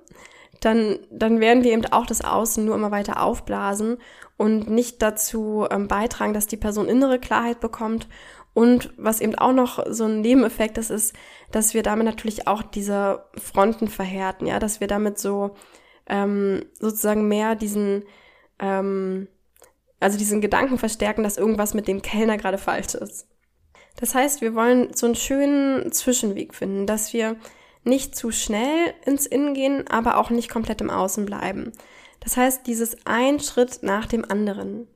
Dann, 0.60 0.98
dann 1.10 1.40
werden 1.40 1.64
wir 1.64 1.72
eben 1.72 1.86
auch 1.86 2.04
das 2.04 2.22
Außen 2.22 2.66
nur 2.66 2.74
immer 2.74 2.90
weiter 2.90 3.22
aufblasen 3.22 3.96
und 4.36 4.68
nicht 4.68 5.00
dazu 5.00 5.66
ähm, 5.70 5.88
beitragen, 5.88 6.34
dass 6.34 6.46
die 6.46 6.58
Person 6.58 6.86
innere 6.86 7.18
Klarheit 7.18 7.60
bekommt. 7.60 8.08
Und 8.52 8.92
was 8.98 9.22
eben 9.22 9.34
auch 9.34 9.54
noch 9.54 9.82
so 9.88 10.04
ein 10.04 10.20
Nebeneffekt 10.20 10.76
ist, 10.76 10.90
ist, 10.90 11.16
dass 11.50 11.72
wir 11.72 11.82
damit 11.82 12.04
natürlich 12.04 12.46
auch 12.46 12.62
diese 12.62 13.24
Fronten 13.38 13.88
verhärten, 13.88 14.46
ja, 14.46 14.58
dass 14.58 14.80
wir 14.80 14.86
damit 14.86 15.18
so 15.18 15.54
ähm, 16.06 16.66
sozusagen 16.78 17.26
mehr 17.26 17.54
diesen 17.54 18.04
ähm, 18.58 19.28
also 20.02 20.18
diesen 20.18 20.40
Gedanken 20.40 20.78
verstärken, 20.78 21.22
dass 21.22 21.36
irgendwas 21.36 21.74
mit 21.74 21.88
dem 21.88 22.02
Kellner 22.02 22.36
gerade 22.36 22.58
falsch 22.58 22.94
ist. 22.94 23.26
Das 23.96 24.14
heißt, 24.14 24.40
wir 24.40 24.54
wollen 24.54 24.94
so 24.94 25.06
einen 25.06 25.14
schönen 25.14 25.92
Zwischenweg 25.92 26.54
finden, 26.54 26.86
dass 26.86 27.12
wir 27.12 27.36
nicht 27.84 28.16
zu 28.16 28.30
schnell 28.30 28.94
ins 29.04 29.26
Innen 29.26 29.54
gehen, 29.54 29.86
aber 29.88 30.18
auch 30.18 30.30
nicht 30.30 30.50
komplett 30.50 30.80
im 30.80 30.90
Außen 30.90 31.26
bleiben. 31.26 31.72
Das 32.20 32.36
heißt, 32.36 32.66
dieses 32.66 32.96
ein 33.04 33.40
Schritt 33.40 33.82
nach 33.82 34.06
dem 34.06 34.24
anderen. 34.24 34.86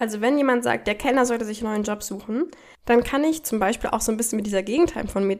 Also 0.00 0.22
wenn 0.22 0.38
jemand 0.38 0.64
sagt, 0.64 0.86
der 0.86 0.94
Kellner 0.94 1.26
sollte 1.26 1.44
sich 1.44 1.60
einen 1.60 1.74
neuen 1.74 1.84
Job 1.84 2.02
suchen, 2.02 2.50
dann 2.86 3.04
kann 3.04 3.22
ich 3.22 3.42
zum 3.42 3.58
Beispiel 3.58 3.90
auch 3.90 4.00
so 4.00 4.10
ein 4.10 4.16
bisschen 4.16 4.36
mit 4.36 4.46
dieser 4.46 4.62
Gegenteil 4.62 5.06
von 5.06 5.38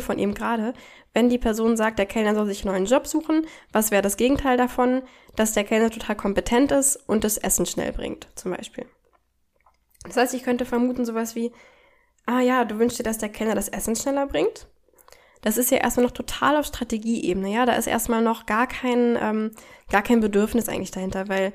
von 0.00 0.18
eben 0.18 0.34
gerade, 0.34 0.74
wenn 1.14 1.30
die 1.30 1.38
Person 1.38 1.78
sagt, 1.78 1.98
der 1.98 2.04
Kellner 2.04 2.34
soll 2.34 2.44
sich 2.44 2.64
einen 2.64 2.74
neuen 2.74 2.84
Job 2.84 3.06
suchen, 3.06 3.46
was 3.72 3.90
wäre 3.90 4.02
das 4.02 4.18
Gegenteil 4.18 4.58
davon? 4.58 5.02
Dass 5.36 5.54
der 5.54 5.64
Kellner 5.64 5.90
total 5.90 6.16
kompetent 6.16 6.70
ist 6.70 6.96
und 7.08 7.24
das 7.24 7.38
Essen 7.38 7.64
schnell 7.64 7.92
bringt, 7.92 8.28
zum 8.34 8.52
Beispiel. 8.52 8.84
Das 10.04 10.18
heißt, 10.18 10.34
ich 10.34 10.42
könnte 10.42 10.66
vermuten 10.66 11.06
sowas 11.06 11.34
wie, 11.34 11.50
ah 12.26 12.40
ja, 12.40 12.66
du 12.66 12.78
wünschst 12.78 12.98
dir, 12.98 13.04
dass 13.04 13.16
der 13.16 13.30
Kellner 13.30 13.54
das 13.54 13.70
Essen 13.70 13.96
schneller 13.96 14.26
bringt? 14.26 14.66
Das 15.40 15.56
ist 15.56 15.70
ja 15.70 15.78
erstmal 15.78 16.04
noch 16.04 16.12
total 16.12 16.58
auf 16.58 16.66
Strategieebene, 16.66 17.50
ja, 17.50 17.64
da 17.64 17.72
ist 17.72 17.86
erstmal 17.86 18.20
noch 18.20 18.44
gar 18.44 18.66
kein, 18.66 19.16
ähm, 19.18 19.52
gar 19.90 20.02
kein 20.02 20.20
Bedürfnis 20.20 20.68
eigentlich 20.68 20.90
dahinter, 20.90 21.28
weil 21.28 21.54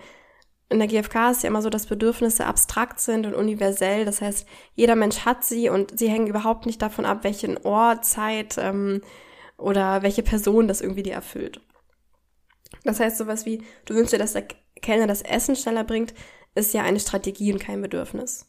in 0.70 0.78
der 0.78 0.88
GfK 0.88 1.32
ist 1.32 1.44
ja 1.44 1.50
immer 1.50 1.64
so, 1.64 1.70
dass 1.70 1.88
Bedürfnisse 1.88 2.46
abstrakt 2.46 3.00
sind 3.00 3.26
und 3.26 3.34
universell. 3.34 4.06
Das 4.06 4.22
heißt, 4.22 4.48
jeder 4.76 4.96
Mensch 4.96 5.26
hat 5.26 5.44
sie 5.44 5.70
und 5.70 5.98
sie 5.98 6.10
hängen 6.10 6.28
überhaupt 6.28 6.68
nicht 6.68 6.82
davon 6.82 7.06
ab, 7.06 7.24
welchen 7.24 7.58
Ort, 7.66 8.06
Zeit 8.06 8.58
ähm, 8.60 9.02
oder 9.58 10.04
welche 10.04 10.22
Person 10.22 10.68
das 10.68 10.82
irgendwie 10.82 11.04
dir 11.04 11.14
erfüllt. 11.14 11.60
Das 12.84 13.00
heißt, 13.00 13.18
sowas 13.18 13.46
wie, 13.46 13.64
du 13.86 13.96
wünschst 13.96 14.14
dir, 14.14 14.20
dass 14.20 14.34
der 14.34 14.48
Kellner 14.82 15.08
das 15.08 15.24
Essen 15.24 15.56
schneller 15.56 15.84
bringt, 15.84 16.14
ist 16.54 16.74
ja 16.74 16.84
eine 16.84 17.00
Strategie 17.00 17.52
und 17.52 17.60
kein 17.60 17.82
Bedürfnis. 17.82 18.46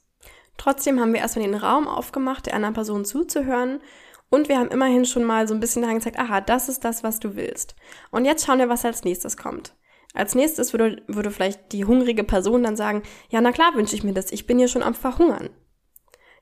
Trotzdem 0.58 1.00
haben 1.00 1.14
wir 1.14 1.20
erstmal 1.20 1.46
den 1.46 1.54
Raum 1.54 1.88
aufgemacht, 1.88 2.46
der 2.46 2.54
anderen 2.54 2.74
Person 2.74 3.06
zuzuhören 3.06 3.80
und 4.28 4.48
wir 4.48 4.58
haben 4.58 4.70
immerhin 4.70 5.06
schon 5.06 5.24
mal 5.24 5.48
so 5.48 5.54
ein 5.54 5.60
bisschen 5.60 5.82
daran 5.82 5.96
gezeigt, 5.96 6.18
aha, 6.18 6.40
das 6.42 6.68
ist 6.68 6.84
das, 6.84 7.02
was 7.02 7.18
du 7.18 7.34
willst. 7.34 7.74
Und 8.10 8.26
jetzt 8.26 8.44
schauen 8.44 8.58
wir, 8.58 8.68
was 8.68 8.84
als 8.84 9.04
nächstes 9.04 9.36
kommt. 9.38 9.74
Als 10.12 10.34
nächstes 10.34 10.72
würde, 10.72 11.02
würde 11.06 11.30
vielleicht 11.30 11.72
die 11.72 11.84
hungrige 11.84 12.24
Person 12.24 12.64
dann 12.64 12.76
sagen, 12.76 13.02
ja, 13.28 13.40
na 13.40 13.52
klar 13.52 13.74
wünsche 13.74 13.94
ich 13.94 14.02
mir 14.02 14.12
das, 14.12 14.32
ich 14.32 14.46
bin 14.46 14.58
hier 14.58 14.68
schon 14.68 14.82
am 14.82 14.94
Verhungern. 14.94 15.50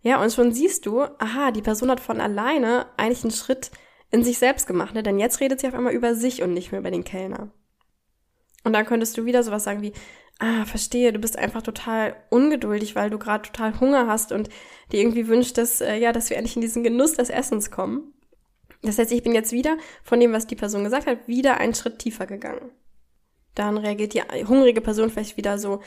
Ja, 0.00 0.22
und 0.22 0.32
schon 0.32 0.52
siehst 0.52 0.86
du, 0.86 1.02
aha, 1.02 1.50
die 1.50 1.62
Person 1.62 1.90
hat 1.90 2.00
von 2.00 2.20
alleine 2.20 2.86
eigentlich 2.96 3.24
einen 3.24 3.32
Schritt 3.32 3.70
in 4.10 4.24
sich 4.24 4.38
selbst 4.38 4.66
gemacht, 4.66 4.94
ne? 4.94 5.02
denn 5.02 5.18
jetzt 5.18 5.40
redet 5.40 5.60
sie 5.60 5.68
auf 5.68 5.74
einmal 5.74 5.92
über 5.92 6.14
sich 6.14 6.42
und 6.42 6.54
nicht 6.54 6.72
mehr 6.72 6.80
über 6.80 6.90
den 6.90 7.04
Kellner. 7.04 7.50
Und 8.64 8.72
dann 8.72 8.86
könntest 8.86 9.18
du 9.18 9.26
wieder 9.26 9.42
sowas 9.42 9.64
sagen 9.64 9.82
wie, 9.82 9.92
ah, 10.38 10.64
verstehe, 10.64 11.12
du 11.12 11.18
bist 11.18 11.36
einfach 11.36 11.62
total 11.62 12.16
ungeduldig, 12.30 12.96
weil 12.96 13.10
du 13.10 13.18
gerade 13.18 13.42
total 13.42 13.78
Hunger 13.80 14.06
hast 14.06 14.32
und 14.32 14.48
dir 14.92 15.00
irgendwie 15.00 15.28
wünscht, 15.28 15.58
dass, 15.58 15.80
äh, 15.80 15.96
ja, 15.96 16.12
dass 16.12 16.30
wir 16.30 16.36
endlich 16.38 16.56
in 16.56 16.62
diesen 16.62 16.84
Genuss 16.84 17.14
des 17.14 17.28
Essens 17.28 17.70
kommen. 17.70 18.14
Das 18.82 18.98
heißt, 18.98 19.12
ich 19.12 19.22
bin 19.22 19.34
jetzt 19.34 19.52
wieder 19.52 19.76
von 20.04 20.20
dem, 20.20 20.32
was 20.32 20.46
die 20.46 20.56
Person 20.56 20.84
gesagt 20.84 21.06
hat, 21.06 21.26
wieder 21.26 21.58
einen 21.58 21.74
Schritt 21.74 21.98
tiefer 21.98 22.26
gegangen 22.26 22.70
dann 23.58 23.78
reagiert 23.78 24.14
die 24.14 24.22
hungrige 24.44 24.80
Person 24.80 25.10
vielleicht 25.10 25.36
wieder 25.36 25.58
so, 25.58 25.80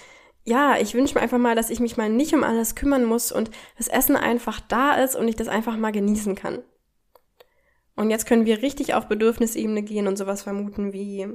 ja, 0.44 0.78
ich 0.78 0.94
wünsche 0.94 1.16
mir 1.16 1.22
einfach 1.22 1.38
mal, 1.38 1.56
dass 1.56 1.70
ich 1.70 1.80
mich 1.80 1.98
mal 1.98 2.10
nicht 2.10 2.34
um 2.34 2.44
alles 2.44 2.76
kümmern 2.76 3.06
muss 3.06 3.32
und 3.32 3.52
das 3.78 3.88
Essen 3.88 4.16
einfach 4.16 4.60
da 4.60 4.96
ist 4.96 5.16
und 5.16 5.28
ich 5.28 5.36
das 5.36 5.48
einfach 5.48 5.78
mal 5.78 5.92
genießen 5.92 6.36
kann. 6.36 6.64
Und 7.96 8.10
jetzt 8.10 8.26
können 8.26 8.46
wir 8.46 8.62
richtig 8.62 8.94
auf 8.94 9.08
Bedürfnisebene 9.08 9.84
gehen 9.84 10.08
und 10.08 10.18
sowas 10.18 10.42
vermuten 10.42 10.94
wie, 10.94 11.28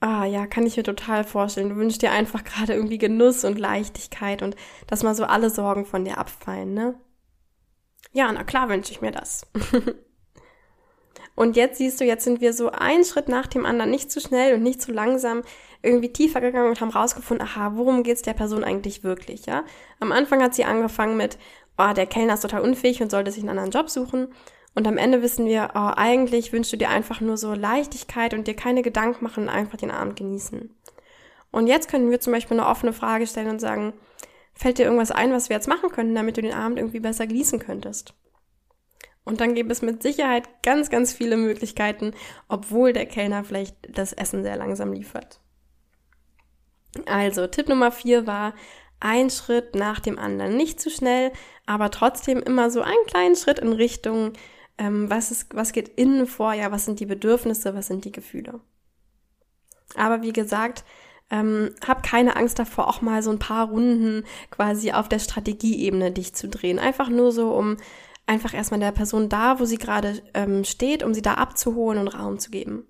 ah 0.00 0.24
ja, 0.24 0.46
kann 0.46 0.66
ich 0.66 0.76
mir 0.76 0.82
total 0.82 1.22
vorstellen. 1.22 1.68
Du 1.68 1.76
wünschst 1.76 2.02
dir 2.02 2.10
einfach 2.10 2.42
gerade 2.44 2.74
irgendwie 2.74 2.98
Genuss 2.98 3.44
und 3.44 3.58
Leichtigkeit 3.58 4.42
und 4.42 4.56
dass 4.86 5.02
mal 5.02 5.14
so 5.14 5.24
alle 5.24 5.50
Sorgen 5.50 5.84
von 5.84 6.04
dir 6.04 6.18
abfallen, 6.18 6.74
ne? 6.74 6.98
Ja, 8.12 8.32
na 8.32 8.44
klar 8.44 8.68
wünsche 8.68 8.92
ich 8.92 9.00
mir 9.00 9.12
das. 9.12 9.46
Und 11.36 11.54
jetzt 11.54 11.78
siehst 11.78 12.00
du, 12.00 12.04
jetzt 12.04 12.24
sind 12.24 12.40
wir 12.40 12.52
so 12.52 12.72
einen 12.72 13.04
Schritt 13.04 13.28
nach 13.28 13.46
dem 13.46 13.66
anderen, 13.66 13.90
nicht 13.90 14.10
zu 14.10 14.20
schnell 14.20 14.54
und 14.54 14.62
nicht 14.62 14.82
zu 14.82 14.90
langsam, 14.90 15.42
irgendwie 15.82 16.12
tiefer 16.12 16.40
gegangen 16.40 16.70
und 16.70 16.80
haben 16.80 16.90
rausgefunden, 16.90 17.46
aha, 17.46 17.72
worum 17.76 18.02
geht's 18.02 18.22
der 18.22 18.32
Person 18.32 18.64
eigentlich 18.64 19.04
wirklich, 19.04 19.46
ja? 19.46 19.62
Am 20.00 20.10
Anfang 20.10 20.42
hat 20.42 20.54
sie 20.54 20.64
angefangen 20.64 21.16
mit, 21.16 21.38
oh, 21.78 21.92
der 21.92 22.06
Kellner 22.06 22.34
ist 22.34 22.40
total 22.40 22.62
unfähig 22.62 23.02
und 23.02 23.10
sollte 23.10 23.30
sich 23.30 23.42
einen 23.42 23.50
anderen 23.50 23.70
Job 23.70 23.90
suchen. 23.90 24.28
Und 24.74 24.86
am 24.88 24.98
Ende 24.98 25.22
wissen 25.22 25.46
wir, 25.46 25.70
oh, 25.74 25.92
eigentlich 25.94 26.52
wünschst 26.52 26.72
du 26.72 26.76
dir 26.78 26.88
einfach 26.88 27.20
nur 27.20 27.36
so 27.36 27.54
Leichtigkeit 27.54 28.34
und 28.34 28.48
dir 28.48 28.54
keine 28.54 28.82
Gedanken 28.82 29.24
machen 29.24 29.44
und 29.44 29.48
einfach 29.50 29.76
den 29.76 29.90
Abend 29.90 30.16
genießen. 30.16 30.74
Und 31.50 31.66
jetzt 31.66 31.88
können 31.90 32.10
wir 32.10 32.20
zum 32.20 32.32
Beispiel 32.32 32.58
eine 32.58 32.68
offene 32.68 32.92
Frage 32.92 33.26
stellen 33.26 33.48
und 33.48 33.60
sagen, 33.60 33.92
fällt 34.54 34.78
dir 34.78 34.84
irgendwas 34.84 35.10
ein, 35.10 35.32
was 35.32 35.48
wir 35.48 35.56
jetzt 35.56 35.68
machen 35.68 35.90
könnten, 35.90 36.14
damit 36.14 36.36
du 36.36 36.42
den 36.42 36.54
Abend 36.54 36.78
irgendwie 36.78 37.00
besser 37.00 37.26
genießen 37.26 37.58
könntest? 37.58 38.14
Und 39.26 39.40
dann 39.40 39.54
gibt 39.54 39.70
es 39.72 39.82
mit 39.82 40.02
Sicherheit 40.02 40.48
ganz, 40.62 40.88
ganz 40.88 41.12
viele 41.12 41.36
Möglichkeiten, 41.36 42.12
obwohl 42.48 42.92
der 42.92 43.06
Kellner 43.06 43.42
vielleicht 43.44 43.76
das 43.90 44.12
Essen 44.12 44.44
sehr 44.44 44.56
langsam 44.56 44.92
liefert. 44.92 45.40
Also, 47.06 47.48
Tipp 47.48 47.68
Nummer 47.68 47.90
vier 47.90 48.26
war, 48.26 48.54
ein 49.00 49.28
Schritt 49.28 49.74
nach 49.74 49.98
dem 49.98 50.18
anderen. 50.18 50.56
Nicht 50.56 50.80
zu 50.80 50.90
schnell, 50.90 51.32
aber 51.66 51.90
trotzdem 51.90 52.38
immer 52.38 52.70
so 52.70 52.80
einen 52.80 53.04
kleinen 53.08 53.36
Schritt 53.36 53.58
in 53.58 53.72
Richtung, 53.72 54.32
ähm, 54.78 55.10
was, 55.10 55.32
ist, 55.32 55.54
was 55.54 55.72
geht 55.72 55.88
innen 55.88 56.28
vor, 56.28 56.54
ja, 56.54 56.70
was 56.70 56.84
sind 56.84 57.00
die 57.00 57.06
Bedürfnisse, 57.06 57.74
was 57.74 57.88
sind 57.88 58.04
die 58.04 58.12
Gefühle. 58.12 58.60
Aber 59.96 60.22
wie 60.22 60.32
gesagt, 60.32 60.84
ähm, 61.30 61.74
hab 61.86 62.04
keine 62.04 62.36
Angst 62.36 62.60
davor, 62.60 62.88
auch 62.88 63.02
mal 63.02 63.22
so 63.24 63.30
ein 63.30 63.40
paar 63.40 63.68
Runden 63.68 64.24
quasi 64.50 64.92
auf 64.92 65.08
der 65.08 65.18
Strategieebene 65.18 66.12
dich 66.12 66.34
zu 66.34 66.48
drehen. 66.48 66.78
Einfach 66.78 67.08
nur 67.08 67.32
so, 67.32 67.50
um 67.50 67.76
einfach 68.26 68.54
erstmal 68.54 68.80
der 68.80 68.92
Person 68.92 69.28
da, 69.28 69.60
wo 69.60 69.64
sie 69.64 69.78
gerade 69.78 70.22
ähm, 70.34 70.64
steht, 70.64 71.02
um 71.02 71.14
sie 71.14 71.22
da 71.22 71.34
abzuholen 71.34 71.98
und 71.98 72.08
Raum 72.08 72.38
zu 72.38 72.50
geben. 72.50 72.86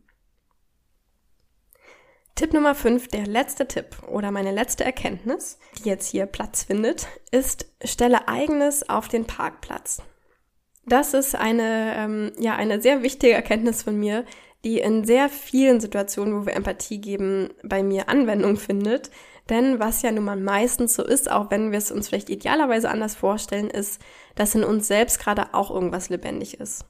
Tipp 2.35 2.53
Nummer 2.53 2.75
5, 2.75 3.09
der 3.09 3.27
letzte 3.27 3.67
Tipp 3.67 4.03
oder 4.09 4.31
meine 4.31 4.53
letzte 4.53 4.85
Erkenntnis, 4.85 5.59
die 5.79 5.89
jetzt 5.89 6.07
hier 6.07 6.27
Platz 6.27 6.65
findet, 6.65 7.09
ist, 7.31 7.67
stelle 7.83 8.29
eigenes 8.29 8.89
auf 8.91 9.09
den 9.09 9.27
Parkplatz. 9.27 10.03
Das 10.85 11.15
ist 11.15 11.35
eine, 11.35 11.95
ähm, 11.97 12.33
ja, 12.39 12.55
eine 12.55 12.81
sehr 12.83 13.03
wichtige 13.03 13.33
Erkenntnis 13.33 13.83
von 13.83 13.99
mir, 13.99 14.25
die 14.67 14.81
in 14.81 15.05
sehr 15.05 15.29
vielen 15.29 15.79
Situationen, 15.79 16.35
wo 16.35 16.45
wir 16.45 16.57
Empathie 16.57 17.01
geben, 17.01 17.51
bei 17.63 17.85
mir 17.85 18.09
Anwendung 18.09 18.57
findet. 18.57 19.13
Denn 19.49 19.79
was 19.79 20.03
ja 20.03 20.11
nun 20.11 20.25
mal 20.25 20.37
meistens 20.37 20.95
so 20.95 21.05
ist, 21.05 21.31
auch 21.31 21.53
wenn 21.53 21.71
wir 21.71 21.79
es 21.79 21.93
uns 21.93 22.09
vielleicht 22.09 22.31
idealerweise 22.31 22.91
anders 22.91 23.15
vorstellen, 23.15 23.71
ist, 23.71 24.03
dass 24.35 24.57
in 24.57 24.65
uns 24.65 24.89
selbst 24.89 25.21
gerade 25.21 25.55
auch 25.55 25.71
irgendwas 25.71 26.09
lebendig 26.09 26.59
ist. 26.59 26.85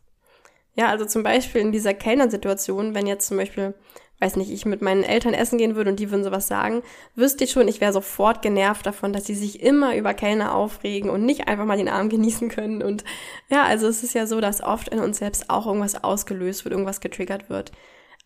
Ja, 0.74 0.88
also 0.88 1.04
zum 1.04 1.22
Beispiel 1.22 1.60
in 1.60 1.70
dieser 1.70 1.92
Kellnersituation, 1.92 2.94
wenn 2.94 3.06
jetzt 3.06 3.28
zum 3.28 3.36
Beispiel, 3.36 3.74
weiß 4.20 4.36
nicht, 4.36 4.50
ich 4.50 4.64
mit 4.64 4.82
meinen 4.82 5.02
Eltern 5.02 5.34
essen 5.34 5.58
gehen 5.58 5.76
würde 5.76 5.90
und 5.90 6.00
die 6.00 6.10
würden 6.10 6.24
sowas 6.24 6.48
sagen, 6.48 6.82
wüsste 7.14 7.44
ich 7.44 7.50
schon, 7.50 7.68
ich 7.68 7.80
wäre 7.80 7.92
sofort 7.92 8.42
genervt 8.42 8.86
davon, 8.86 9.12
dass 9.12 9.26
sie 9.26 9.34
sich 9.34 9.62
immer 9.62 9.96
über 9.96 10.14
Kellner 10.14 10.54
aufregen 10.54 11.10
und 11.10 11.24
nicht 11.24 11.48
einfach 11.48 11.64
mal 11.64 11.76
den 11.76 11.88
Abend 11.88 12.10
genießen 12.10 12.48
können. 12.48 12.82
Und 12.82 13.04
ja, 13.48 13.64
also 13.64 13.86
es 13.86 14.02
ist 14.02 14.14
ja 14.14 14.26
so, 14.26 14.40
dass 14.40 14.62
oft 14.62 14.88
in 14.88 14.98
uns 14.98 15.18
selbst 15.18 15.50
auch 15.50 15.66
irgendwas 15.66 16.02
ausgelöst 16.02 16.64
wird, 16.64 16.72
irgendwas 16.72 17.00
getriggert 17.00 17.50
wird. 17.50 17.72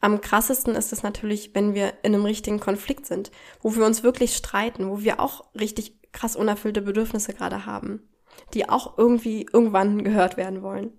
Am 0.01 0.21
krassesten 0.21 0.75
ist 0.75 0.93
es 0.93 1.03
natürlich, 1.03 1.55
wenn 1.55 1.75
wir 1.75 1.93
in 2.03 2.15
einem 2.15 2.25
richtigen 2.25 2.61
Konflikt 2.61 3.07
sind, 3.07 3.31
wo 3.61 3.75
wir 3.75 3.85
uns 3.85 4.03
wirklich 4.03 4.35
streiten, 4.35 4.89
wo 4.89 5.01
wir 5.01 5.21
auch 5.21 5.45
richtig 5.59 5.95
krass 6.13 6.37
unerfüllte 6.37 6.83
Bedürfnisse 6.83 7.35
gerade 7.35 7.67
haben 7.67 8.03
die 8.55 8.69
auch 8.69 8.99
irgendwie 8.99 9.47
irgendwann 9.53 10.05
gehört 10.05 10.37
werden 10.37 10.63
wollen. 10.63 10.93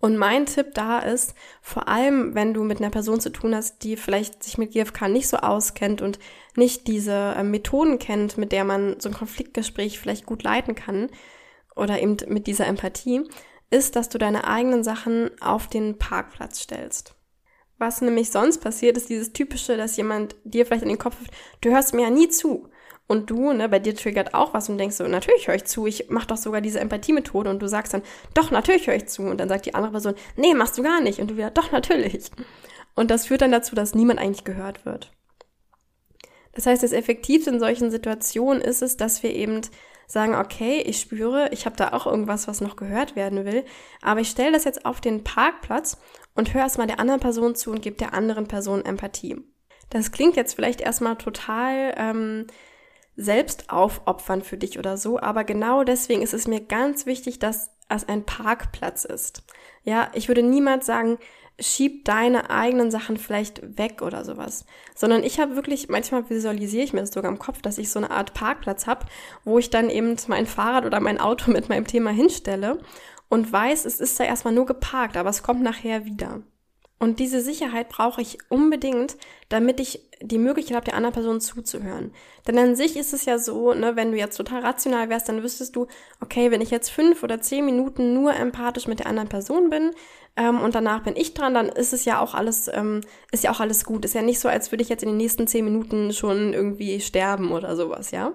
Und 0.00 0.16
mein 0.16 0.46
Tipp 0.46 0.74
da 0.74 0.98
ist, 0.98 1.34
vor 1.60 1.86
allem 1.86 2.34
wenn 2.34 2.54
du 2.54 2.64
mit 2.64 2.78
einer 2.80 2.90
Person 2.90 3.20
zu 3.20 3.30
tun 3.30 3.54
hast, 3.54 3.84
die 3.84 3.96
vielleicht 3.96 4.42
sich 4.42 4.56
mit 4.56 4.72
GFK 4.72 5.08
nicht 5.08 5.28
so 5.28 5.36
auskennt 5.36 6.00
und 6.00 6.18
nicht 6.56 6.86
diese 6.86 7.34
äh, 7.36 7.42
Methoden 7.42 7.98
kennt, 7.98 8.38
mit 8.38 8.50
der 8.50 8.64
man 8.64 8.98
so 8.98 9.10
ein 9.10 9.14
Konfliktgespräch 9.14 10.00
vielleicht 10.00 10.24
gut 10.24 10.42
leiten 10.42 10.74
kann 10.74 11.10
oder 11.76 12.00
eben 12.00 12.16
mit 12.28 12.46
dieser 12.46 12.66
Empathie, 12.66 13.28
ist, 13.70 13.94
dass 13.94 14.08
du 14.08 14.16
deine 14.16 14.46
eigenen 14.46 14.82
Sachen 14.82 15.30
auf 15.40 15.68
den 15.68 15.98
Parkplatz 15.98 16.60
stellst. 16.60 17.14
Was 17.76 18.00
nämlich 18.00 18.30
sonst 18.30 18.58
passiert, 18.58 18.96
ist 18.96 19.08
dieses 19.08 19.32
typische, 19.32 19.76
dass 19.76 19.96
jemand 19.96 20.34
dir 20.44 20.66
vielleicht 20.66 20.82
in 20.82 20.88
den 20.88 20.98
Kopf, 20.98 21.16
du 21.60 21.70
hörst 21.70 21.94
mir 21.94 22.02
ja 22.02 22.10
nie 22.10 22.28
zu. 22.28 22.68
Und 23.10 23.28
du, 23.28 23.52
ne, 23.52 23.68
bei 23.68 23.80
dir 23.80 23.96
triggert 23.96 24.34
auch 24.34 24.54
was 24.54 24.68
und 24.68 24.78
denkst 24.78 24.94
so, 24.94 25.08
natürlich 25.08 25.48
höre 25.48 25.56
ich 25.56 25.64
zu, 25.64 25.84
ich 25.84 26.10
mache 26.10 26.28
doch 26.28 26.36
sogar 26.36 26.60
diese 26.60 26.78
Empathie-Methode 26.78 27.50
und 27.50 27.60
du 27.60 27.66
sagst 27.66 27.92
dann, 27.92 28.02
doch, 28.34 28.52
natürlich 28.52 28.86
höre 28.86 28.94
ich 28.94 29.08
zu. 29.08 29.22
Und 29.22 29.40
dann 29.40 29.48
sagt 29.48 29.66
die 29.66 29.74
andere 29.74 29.90
Person, 29.90 30.14
nee, 30.36 30.54
machst 30.54 30.78
du 30.78 30.84
gar 30.84 31.00
nicht. 31.00 31.18
Und 31.18 31.28
du 31.28 31.36
wieder, 31.36 31.50
doch, 31.50 31.72
natürlich. 31.72 32.30
Und 32.94 33.10
das 33.10 33.26
führt 33.26 33.40
dann 33.40 33.50
dazu, 33.50 33.74
dass 33.74 33.96
niemand 33.96 34.20
eigentlich 34.20 34.44
gehört 34.44 34.84
wird. 34.86 35.10
Das 36.52 36.66
heißt, 36.66 36.84
das 36.84 36.92
Effektivste 36.92 37.50
in 37.50 37.58
solchen 37.58 37.90
Situationen 37.90 38.62
ist 38.62 38.80
es, 38.80 38.96
dass 38.96 39.24
wir 39.24 39.34
eben 39.34 39.62
sagen, 40.06 40.36
okay, 40.36 40.80
ich 40.86 41.00
spüre, 41.00 41.48
ich 41.50 41.66
habe 41.66 41.74
da 41.74 41.92
auch 41.94 42.06
irgendwas, 42.06 42.46
was 42.46 42.60
noch 42.60 42.76
gehört 42.76 43.16
werden 43.16 43.44
will, 43.44 43.64
aber 44.02 44.20
ich 44.20 44.30
stelle 44.30 44.52
das 44.52 44.62
jetzt 44.62 44.86
auf 44.86 45.00
den 45.00 45.24
Parkplatz 45.24 45.98
und 46.36 46.54
höre 46.54 46.62
erstmal 46.62 46.86
der 46.86 47.00
anderen 47.00 47.20
Person 47.20 47.56
zu 47.56 47.72
und 47.72 47.82
gebe 47.82 47.96
der 47.96 48.14
anderen 48.14 48.46
Person 48.46 48.84
Empathie. 48.84 49.36
Das 49.88 50.12
klingt 50.12 50.36
jetzt 50.36 50.54
vielleicht 50.54 50.80
erstmal 50.80 51.16
total 51.16 51.92
ähm, 51.96 52.46
selbst 53.20 53.70
aufopfern 53.70 54.42
für 54.42 54.56
dich 54.56 54.78
oder 54.78 54.96
so, 54.96 55.20
aber 55.20 55.44
genau 55.44 55.84
deswegen 55.84 56.22
ist 56.22 56.34
es 56.34 56.48
mir 56.48 56.60
ganz 56.60 57.06
wichtig, 57.06 57.38
dass 57.38 57.70
es 57.88 58.08
ein 58.08 58.24
Parkplatz 58.24 59.04
ist. 59.04 59.42
Ja, 59.84 60.10
ich 60.14 60.28
würde 60.28 60.42
niemals 60.42 60.86
sagen, 60.86 61.18
schieb 61.58 62.06
deine 62.06 62.48
eigenen 62.48 62.90
Sachen 62.90 63.18
vielleicht 63.18 63.78
weg 63.78 64.00
oder 64.00 64.24
sowas, 64.24 64.64
sondern 64.94 65.22
ich 65.22 65.38
habe 65.38 65.56
wirklich, 65.56 65.88
manchmal 65.88 66.28
visualisiere 66.30 66.84
ich 66.84 66.92
mir 66.92 67.00
das 67.00 67.12
sogar 67.12 67.30
im 67.30 67.38
Kopf, 67.38 67.60
dass 67.60 67.78
ich 67.78 67.90
so 67.90 67.98
eine 67.98 68.10
Art 68.10 68.32
Parkplatz 68.32 68.86
habe, 68.86 69.06
wo 69.44 69.58
ich 69.58 69.68
dann 69.68 69.90
eben 69.90 70.16
mein 70.28 70.46
Fahrrad 70.46 70.86
oder 70.86 71.00
mein 71.00 71.20
Auto 71.20 71.50
mit 71.50 71.68
meinem 71.68 71.86
Thema 71.86 72.10
hinstelle 72.10 72.78
und 73.28 73.52
weiß, 73.52 73.84
es 73.84 74.00
ist 74.00 74.18
da 74.18 74.24
erstmal 74.24 74.54
nur 74.54 74.66
geparkt, 74.66 75.16
aber 75.16 75.28
es 75.28 75.42
kommt 75.42 75.62
nachher 75.62 76.06
wieder. 76.06 76.40
Und 77.02 77.18
diese 77.18 77.40
Sicherheit 77.40 77.88
brauche 77.88 78.20
ich 78.20 78.36
unbedingt, 78.50 79.16
damit 79.48 79.80
ich 79.80 80.06
die 80.20 80.38
Möglichkeit 80.38 80.76
habe, 80.76 80.84
der 80.84 80.94
anderen 80.94 81.14
Person 81.14 81.40
zuzuhören. 81.40 82.12
Denn 82.46 82.58
an 82.58 82.76
sich 82.76 82.94
ist 82.98 83.14
es 83.14 83.24
ja 83.24 83.38
so, 83.38 83.72
ne, 83.72 83.96
wenn 83.96 84.12
du 84.12 84.18
jetzt 84.18 84.36
total 84.36 84.60
rational 84.60 85.08
wärst, 85.08 85.30
dann 85.30 85.42
wüsstest 85.42 85.74
du, 85.74 85.86
okay, 86.20 86.50
wenn 86.50 86.60
ich 86.60 86.70
jetzt 86.70 86.90
fünf 86.90 87.22
oder 87.22 87.40
zehn 87.40 87.64
Minuten 87.64 88.12
nur 88.12 88.34
empathisch 88.34 88.86
mit 88.86 88.98
der 88.98 89.06
anderen 89.06 89.30
Person 89.30 89.70
bin 89.70 89.92
ähm, 90.36 90.60
und 90.60 90.74
danach 90.74 91.02
bin 91.02 91.16
ich 91.16 91.32
dran, 91.32 91.54
dann 91.54 91.70
ist 91.70 91.94
es 91.94 92.04
ja 92.04 92.20
auch 92.20 92.34
alles, 92.34 92.68
ähm, 92.72 93.00
ist 93.32 93.44
ja 93.44 93.50
auch 93.50 93.60
alles 93.60 93.86
gut. 93.86 94.04
Ist 94.04 94.14
ja 94.14 94.20
nicht 94.20 94.38
so, 94.38 94.50
als 94.50 94.70
würde 94.70 94.82
ich 94.82 94.90
jetzt 94.90 95.02
in 95.02 95.08
den 95.08 95.16
nächsten 95.16 95.46
zehn 95.46 95.64
Minuten 95.64 96.12
schon 96.12 96.52
irgendwie 96.52 97.00
sterben 97.00 97.50
oder 97.50 97.76
sowas, 97.76 98.10
ja. 98.10 98.32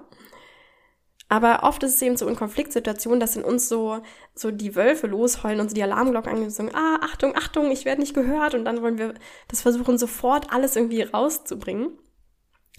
Aber 1.28 1.64
oft 1.64 1.82
ist 1.84 1.96
es 1.96 2.02
eben 2.02 2.18
so 2.18 2.28
in 2.28 2.36
Konfliktsituationen, 2.36 3.20
dass 3.20 3.36
in 3.36 3.44
uns 3.44 3.68
so, 3.68 4.00
so 4.36 4.52
die 4.52 4.76
Wölfe 4.76 5.08
losheulen 5.08 5.60
und 5.60 5.70
so 5.70 5.76
die 5.76 5.82
Alarmglocken 5.82 6.32
angesungen, 6.32 6.76
ah, 6.76 7.00
Achtung, 7.02 7.36
Achtung, 7.36 7.72
ich 7.72 7.86
werde 7.86 8.02
nicht 8.02 8.14
gehört 8.14 8.54
und 8.54 8.64
dann 8.66 8.82
wollen 8.82 9.00
wir 9.00 9.16
das 9.48 9.62
versuchen, 9.62 9.98
sofort 9.98 10.54
alles 10.54 10.76
irgendwie 10.76 11.02
rauszubringen. 11.02 11.98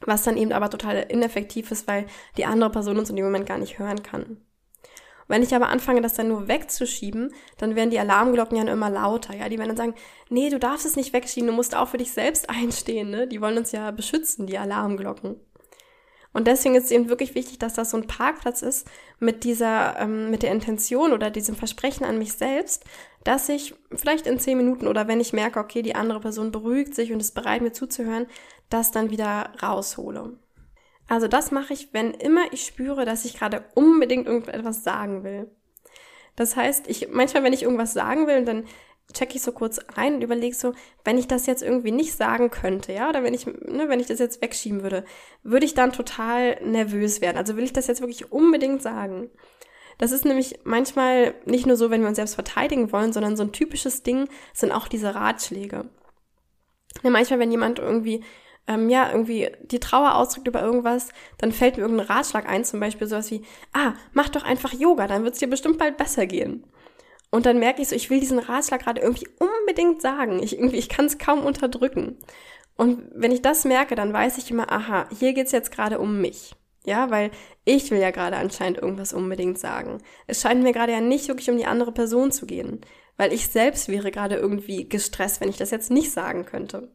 Was 0.02 0.24
dann 0.24 0.36
eben 0.36 0.52
aber 0.52 0.70
total 0.70 1.06
ineffektiv 1.08 1.70
ist, 1.70 1.88
weil 1.88 2.06
die 2.36 2.44
andere 2.44 2.70
Person 2.70 2.98
uns 2.98 3.10
in 3.10 3.16
dem 3.16 3.24
Moment 3.24 3.46
gar 3.46 3.58
nicht 3.58 3.78
hören 3.78 4.02
kann. 4.02 4.36
Wenn 5.28 5.42
ich 5.42 5.54
aber 5.54 5.68
anfange, 5.68 6.02
das 6.02 6.14
dann 6.14 6.28
nur 6.28 6.48
wegzuschieben, 6.48 7.32
dann 7.58 7.74
werden 7.74 7.90
die 7.90 7.98
Alarmglocken 7.98 8.56
ja 8.56 8.72
immer 8.72 8.90
lauter. 8.90 9.34
Ja, 9.34 9.48
die 9.48 9.58
werden 9.58 9.70
dann 9.70 9.76
sagen, 9.76 9.94
nee, 10.28 10.50
du 10.50 10.58
darfst 10.58 10.86
es 10.86 10.96
nicht 10.96 11.12
wegschieben, 11.12 11.48
du 11.48 11.54
musst 11.54 11.74
auch 11.74 11.88
für 11.88 11.98
dich 11.98 12.12
selbst 12.12 12.48
einstehen. 12.50 13.10
Ne? 13.10 13.26
Die 13.26 13.40
wollen 13.40 13.58
uns 13.58 13.72
ja 13.72 13.90
beschützen, 13.90 14.46
die 14.46 14.58
Alarmglocken. 14.58 15.40
Und 16.36 16.46
deswegen 16.46 16.74
ist 16.74 16.84
es 16.84 16.90
eben 16.90 17.08
wirklich 17.08 17.34
wichtig, 17.34 17.58
dass 17.60 17.72
das 17.72 17.92
so 17.92 17.96
ein 17.96 18.06
Parkplatz 18.06 18.60
ist 18.60 18.86
mit 19.18 19.42
dieser, 19.42 19.98
ähm, 19.98 20.30
mit 20.30 20.42
der 20.42 20.52
Intention 20.52 21.14
oder 21.14 21.30
diesem 21.30 21.56
Versprechen 21.56 22.04
an 22.04 22.18
mich 22.18 22.34
selbst, 22.34 22.84
dass 23.24 23.48
ich 23.48 23.74
vielleicht 23.94 24.26
in 24.26 24.38
zehn 24.38 24.58
Minuten 24.58 24.86
oder 24.86 25.08
wenn 25.08 25.18
ich 25.18 25.32
merke, 25.32 25.58
okay, 25.58 25.80
die 25.80 25.94
andere 25.94 26.20
Person 26.20 26.52
beruhigt 26.52 26.94
sich 26.94 27.10
und 27.10 27.20
ist 27.20 27.34
bereit, 27.34 27.62
mir 27.62 27.72
zuzuhören, 27.72 28.26
das 28.68 28.90
dann 28.90 29.08
wieder 29.08 29.50
raushole. 29.62 30.38
Also 31.08 31.26
das 31.26 31.52
mache 31.52 31.72
ich, 31.72 31.94
wenn 31.94 32.10
immer 32.10 32.42
ich 32.52 32.66
spüre, 32.66 33.06
dass 33.06 33.24
ich 33.24 33.38
gerade 33.38 33.64
unbedingt 33.74 34.26
irgendetwas 34.26 34.84
sagen 34.84 35.24
will. 35.24 35.50
Das 36.36 36.54
heißt, 36.54 36.86
ich 36.86 37.08
manchmal, 37.10 37.44
wenn 37.44 37.54
ich 37.54 37.62
irgendwas 37.62 37.94
sagen 37.94 38.26
will, 38.26 38.44
dann 38.44 38.66
check 39.12 39.34
ich 39.34 39.42
so 39.42 39.52
kurz 39.52 39.78
ein 39.94 40.16
und 40.16 40.22
überlege 40.22 40.54
so, 40.54 40.72
wenn 41.04 41.18
ich 41.18 41.28
das 41.28 41.46
jetzt 41.46 41.62
irgendwie 41.62 41.92
nicht 41.92 42.14
sagen 42.14 42.50
könnte, 42.50 42.92
ja, 42.92 43.08
oder 43.08 43.22
wenn 43.22 43.34
ich, 43.34 43.46
ne, 43.46 43.88
wenn 43.88 44.00
ich 44.00 44.06
das 44.06 44.18
jetzt 44.18 44.42
wegschieben 44.42 44.82
würde, 44.82 45.04
würde 45.42 45.64
ich 45.64 45.74
dann 45.74 45.92
total 45.92 46.60
nervös 46.64 47.20
werden. 47.20 47.36
Also 47.36 47.56
will 47.56 47.64
ich 47.64 47.72
das 47.72 47.86
jetzt 47.86 48.00
wirklich 48.00 48.32
unbedingt 48.32 48.82
sagen. 48.82 49.30
Das 49.98 50.12
ist 50.12 50.24
nämlich 50.24 50.60
manchmal 50.64 51.34
nicht 51.46 51.66
nur 51.66 51.76
so, 51.76 51.90
wenn 51.90 52.02
wir 52.02 52.08
uns 52.08 52.16
selbst 52.16 52.34
verteidigen 52.34 52.92
wollen, 52.92 53.12
sondern 53.12 53.36
so 53.36 53.42
ein 53.44 53.52
typisches 53.52 54.02
Ding 54.02 54.28
sind 54.52 54.72
auch 54.72 54.88
diese 54.88 55.14
Ratschläge. 55.14 55.88
Ja, 57.02 57.10
manchmal, 57.10 57.38
wenn 57.38 57.50
jemand 57.50 57.78
irgendwie 57.78 58.22
ähm, 58.66 58.88
ja, 58.88 59.10
irgendwie 59.10 59.50
die 59.62 59.80
Trauer 59.80 60.16
ausdrückt 60.16 60.48
über 60.48 60.60
irgendwas, 60.62 61.10
dann 61.38 61.52
fällt 61.52 61.76
mir 61.76 61.82
irgendein 61.82 62.06
Ratschlag 62.06 62.48
ein, 62.48 62.64
zum 62.64 62.80
Beispiel 62.80 63.06
sowas 63.06 63.30
wie, 63.30 63.42
ah, 63.72 63.94
mach 64.12 64.28
doch 64.28 64.42
einfach 64.42 64.72
Yoga, 64.72 65.06
dann 65.06 65.22
wird 65.24 65.34
es 65.34 65.40
dir 65.40 65.48
bestimmt 65.48 65.78
bald 65.78 65.96
besser 65.96 66.26
gehen. 66.26 66.64
Und 67.30 67.46
dann 67.46 67.58
merke 67.58 67.82
ich 67.82 67.88
so, 67.88 67.96
ich 67.96 68.08
will 68.10 68.20
diesen 68.20 68.38
Ratschlag 68.38 68.82
gerade 68.82 69.00
irgendwie 69.00 69.28
unbedingt 69.38 70.00
sagen. 70.00 70.42
Ich 70.42 70.58
irgendwie, 70.58 70.78
ich 70.78 70.88
kann 70.88 71.06
es 71.06 71.18
kaum 71.18 71.44
unterdrücken. 71.44 72.18
Und 72.76 73.10
wenn 73.14 73.32
ich 73.32 73.42
das 73.42 73.64
merke, 73.64 73.94
dann 73.94 74.12
weiß 74.12 74.38
ich 74.38 74.50
immer, 74.50 74.70
aha, 74.70 75.08
hier 75.18 75.32
geht's 75.32 75.52
jetzt 75.52 75.72
gerade 75.72 75.98
um 75.98 76.20
mich. 76.20 76.54
Ja, 76.84 77.10
weil 77.10 77.30
ich 77.64 77.90
will 77.90 77.98
ja 77.98 78.12
gerade 78.12 78.36
anscheinend 78.36 78.78
irgendwas 78.78 79.12
unbedingt 79.12 79.58
sagen. 79.58 79.98
Es 80.28 80.40
scheint 80.40 80.62
mir 80.62 80.72
gerade 80.72 80.92
ja 80.92 81.00
nicht 81.00 81.26
wirklich 81.26 81.50
um 81.50 81.56
die 81.56 81.66
andere 81.66 81.90
Person 81.90 82.30
zu 82.30 82.46
gehen, 82.46 82.80
weil 83.16 83.32
ich 83.32 83.48
selbst 83.48 83.88
wäre 83.88 84.12
gerade 84.12 84.36
irgendwie 84.36 84.88
gestresst, 84.88 85.40
wenn 85.40 85.48
ich 85.48 85.56
das 85.56 85.72
jetzt 85.72 85.90
nicht 85.90 86.12
sagen 86.12 86.44
könnte. 86.44 86.88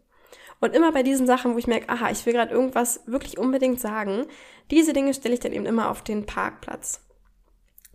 Und 0.61 0.75
immer 0.75 0.93
bei 0.93 1.03
diesen 1.03 1.27
Sachen, 1.27 1.55
wo 1.55 1.57
ich 1.57 1.67
merke, 1.67 1.89
aha, 1.89 2.09
ich 2.09 2.25
will 2.25 2.33
gerade 2.33 2.53
irgendwas 2.53 3.01
wirklich 3.05 3.37
unbedingt 3.37 3.81
sagen, 3.81 4.27
diese 4.69 4.93
Dinge 4.93 5.13
stelle 5.13 5.33
ich 5.33 5.39
dann 5.41 5.51
eben 5.51 5.65
immer 5.65 5.89
auf 5.89 6.03
den 6.03 6.25
Parkplatz 6.25 7.01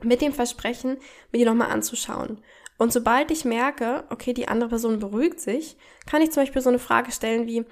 mit 0.03 0.21
dem 0.21 0.33
Versprechen, 0.33 0.99
mir 1.33 1.39
die 1.39 1.45
nochmal 1.45 1.71
anzuschauen. 1.71 2.43
Und 2.79 2.93
sobald 2.93 3.31
ich 3.31 3.45
merke, 3.45 4.05
okay, 4.11 4.33
die 4.33 4.49
andere 4.49 4.69
Person 4.69 4.99
beruhigt 4.99 5.41
sich, 5.41 5.77
kann 6.05 6.23
ich 6.23 6.31
zum 6.33 6.43
Beispiel 6.43 6.63
so 6.63 6.69
eine 6.69 6.79
Frage 6.79 7.11
stellen 7.11 7.47
wie, 7.47 7.65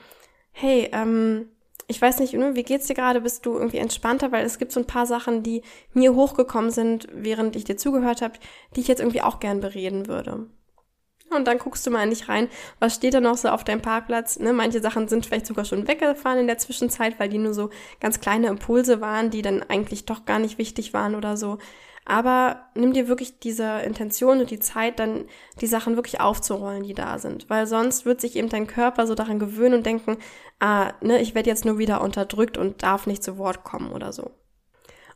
hey, 0.53 0.89
ähm, 0.93 1.51
ich 1.87 2.01
weiß 2.01 2.21
nicht, 2.21 2.33
ne, 2.33 2.55
wie 2.55 2.63
geht's 2.63 2.87
dir 2.87 2.95
gerade? 2.95 3.21
Bist 3.21 3.45
du 3.45 3.55
irgendwie 3.55 3.79
entspannter? 3.79 4.33
Weil 4.33 4.47
es 4.47 4.59
gibt 4.59 4.73
so 4.73 4.81
ein 4.81 4.87
paar 4.87 5.07
Sachen, 5.07 5.43
die 5.43 5.63
mir 5.93 6.15
hochgekommen 6.15 6.71
sind, 6.71 7.09
während 7.13 7.57
ich 7.57 7.65
dir 7.65 7.77
zugehört 7.77 8.23
habe, 8.23 8.39
die 8.75 8.81
ich 8.81 8.89
jetzt 8.89 9.01
irgendwie 9.01 9.21
auch 9.21 9.41
gern 9.41 9.61
bereden 9.61 10.07
würde. 10.07 10.47
Und 11.31 11.47
dann 11.47 11.59
guckst 11.59 11.87
du 11.87 11.91
mal 11.91 12.05
in 12.05 12.11
dich 12.11 12.29
rein, 12.29 12.49
was 12.79 12.95
steht 12.95 13.15
da 13.15 13.21
noch 13.21 13.37
so 13.37 13.49
auf 13.49 13.65
deinem 13.65 13.83
Parkplatz. 13.83 14.39
Ne? 14.39 14.53
Manche 14.53 14.81
Sachen 14.81 15.09
sind 15.09 15.27
vielleicht 15.27 15.47
sogar 15.47 15.65
schon 15.65 15.89
weggefahren 15.89 16.39
in 16.39 16.47
der 16.47 16.59
Zwischenzeit, 16.59 17.19
weil 17.19 17.29
die 17.29 17.39
nur 17.39 17.55
so 17.55 17.71
ganz 18.01 18.21
kleine 18.21 18.49
Impulse 18.49 19.01
waren, 19.01 19.31
die 19.31 19.43
dann 19.43 19.63
eigentlich 19.63 20.07
doch 20.07 20.25
gar 20.25 20.39
nicht 20.39 20.59
wichtig 20.59 20.95
waren 20.95 21.15
oder 21.15 21.37
so. 21.37 21.59
Aber 22.05 22.67
nimm 22.75 22.93
dir 22.93 23.09
wirklich 23.09 23.39
diese 23.39 23.81
Intention 23.81 24.41
und 24.41 24.51
die 24.51 24.59
Zeit, 24.59 24.99
dann 24.99 25.25
die 25.61 25.67
Sachen 25.67 25.97
wirklich 25.97 26.21
aufzurollen, 26.21 26.83
die 26.83 26.93
da 26.93 27.19
sind. 27.19 27.49
Weil 27.49 27.67
sonst 27.67 28.05
wird 28.05 28.21
sich 28.21 28.37
eben 28.37 28.51
dein 28.51 28.67
Körper 28.67 29.07
so 29.07 29.15
daran 29.15 29.39
gewöhnen 29.39 29.77
und 29.77 29.87
denken, 29.87 30.19
ah, 30.61 30.93
ne, 31.01 31.21
ich 31.21 31.35
werde 31.35 31.49
jetzt 31.49 31.65
nur 31.65 31.79
wieder 31.79 32.03
unterdrückt 32.03 32.59
und 32.59 32.83
darf 32.83 33.07
nicht 33.07 33.23
zu 33.23 33.39
Wort 33.39 33.65
kommen 33.65 33.91
oder 33.91 34.13
so. 34.13 34.33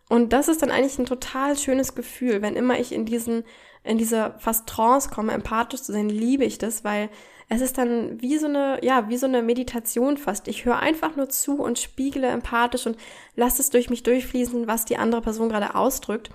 Und 0.09 0.33
das 0.33 0.49
ist 0.49 0.63
dann 0.63 0.71
eigentlich 0.71 0.99
ein 0.99 1.05
total 1.05 1.59
schönes 1.59 1.95
Gefühl, 1.95 2.41
wenn 2.41 2.57
immer 2.57 2.79
ich 2.79 2.93
in 2.93 3.05
diesen, 3.05 3.45
in 3.85 3.99
diese 3.99 4.35
fast 4.39 4.67
Trance 4.67 5.11
komme, 5.11 5.33
empathisch 5.33 5.83
zu 5.83 5.93
sein, 5.93 6.09
liebe 6.09 6.45
ich 6.45 6.57
das, 6.57 6.83
weil 6.85 7.11
es 7.51 7.61
ist 7.61 7.77
dann 7.77 8.21
wie 8.23 8.39
so 8.39 8.47
eine, 8.47 8.79
ja, 8.83 9.11
wie 9.11 9.19
so 9.19 9.27
eine 9.27 9.43
Meditation 9.43 10.17
fast. 10.17 10.49
Ich 10.49 10.65
höre 10.65 10.79
einfach 10.79 11.17
nur 11.17 11.29
zu 11.29 11.59
und 11.59 11.79
spiegele 11.79 12.29
empathisch 12.29 12.87
und 12.87 12.97
lasse 13.37 13.61
es 13.61 13.69
durch 13.69 13.91
mich 13.91 14.03
durchfließen, 14.03 14.67
was 14.67 14.87
die 14.87 14.97
andere 14.97 15.21
Person 15.21 15.51
gerade 15.51 15.75
ausdrückt 15.75 16.31